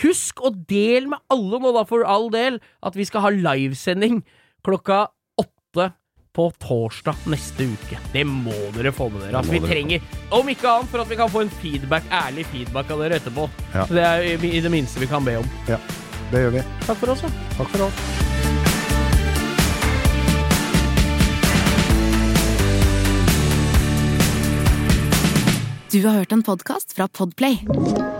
husk 0.00 0.42
å 0.44 0.52
del 0.68 1.08
med 1.10 1.22
alle 1.32 1.60
nå, 1.62 1.72
da, 1.76 1.84
for 1.88 2.04
all 2.04 2.28
del, 2.32 2.60
at 2.84 2.98
vi 2.98 3.06
skal 3.08 3.24
ha 3.24 3.32
livesending 3.32 4.20
klokka 4.66 5.06
åtte 5.40 5.90
på 6.36 6.46
torsdag 6.62 7.24
neste 7.32 7.66
uke. 7.72 7.98
Det 8.12 8.22
må 8.28 8.54
dere 8.76 8.92
få 8.94 9.08
med 9.10 9.24
dere. 9.26 9.40
Altså, 9.40 9.56
vi 9.56 9.62
trenger, 9.64 10.04
om 10.36 10.48
ikke 10.52 10.68
annet, 10.70 10.92
for 10.92 11.02
at 11.02 11.10
vi 11.10 11.18
kan 11.18 11.32
få 11.32 11.44
en 11.46 11.52
feedback, 11.62 12.06
ærlig 12.12 12.46
feedback 12.52 12.92
av 12.94 13.02
dere 13.02 13.18
etterpå. 13.18 13.48
Ja. 13.74 13.86
Det 13.90 14.06
er 14.06 14.28
i 14.28 14.56
i 14.58 14.62
det 14.62 14.70
minste 14.72 15.02
vi 15.02 15.10
kan 15.10 15.24
be 15.26 15.38
om. 15.40 15.50
Ja, 15.68 15.80
Det 16.30 16.44
gjør 16.44 16.58
vi. 16.60 16.66
Takk 16.86 16.98
for 17.00 17.16
oss, 17.16 17.24
da. 17.26 17.32
Takk 17.58 17.72
for 17.74 17.88
oss. 17.88 18.28
Du 25.90 26.04
har 26.06 26.20
hørt 26.20 26.32
en 26.32 26.42
podkast 26.46 26.94
fra 26.94 27.08
Podplay. 27.08 28.19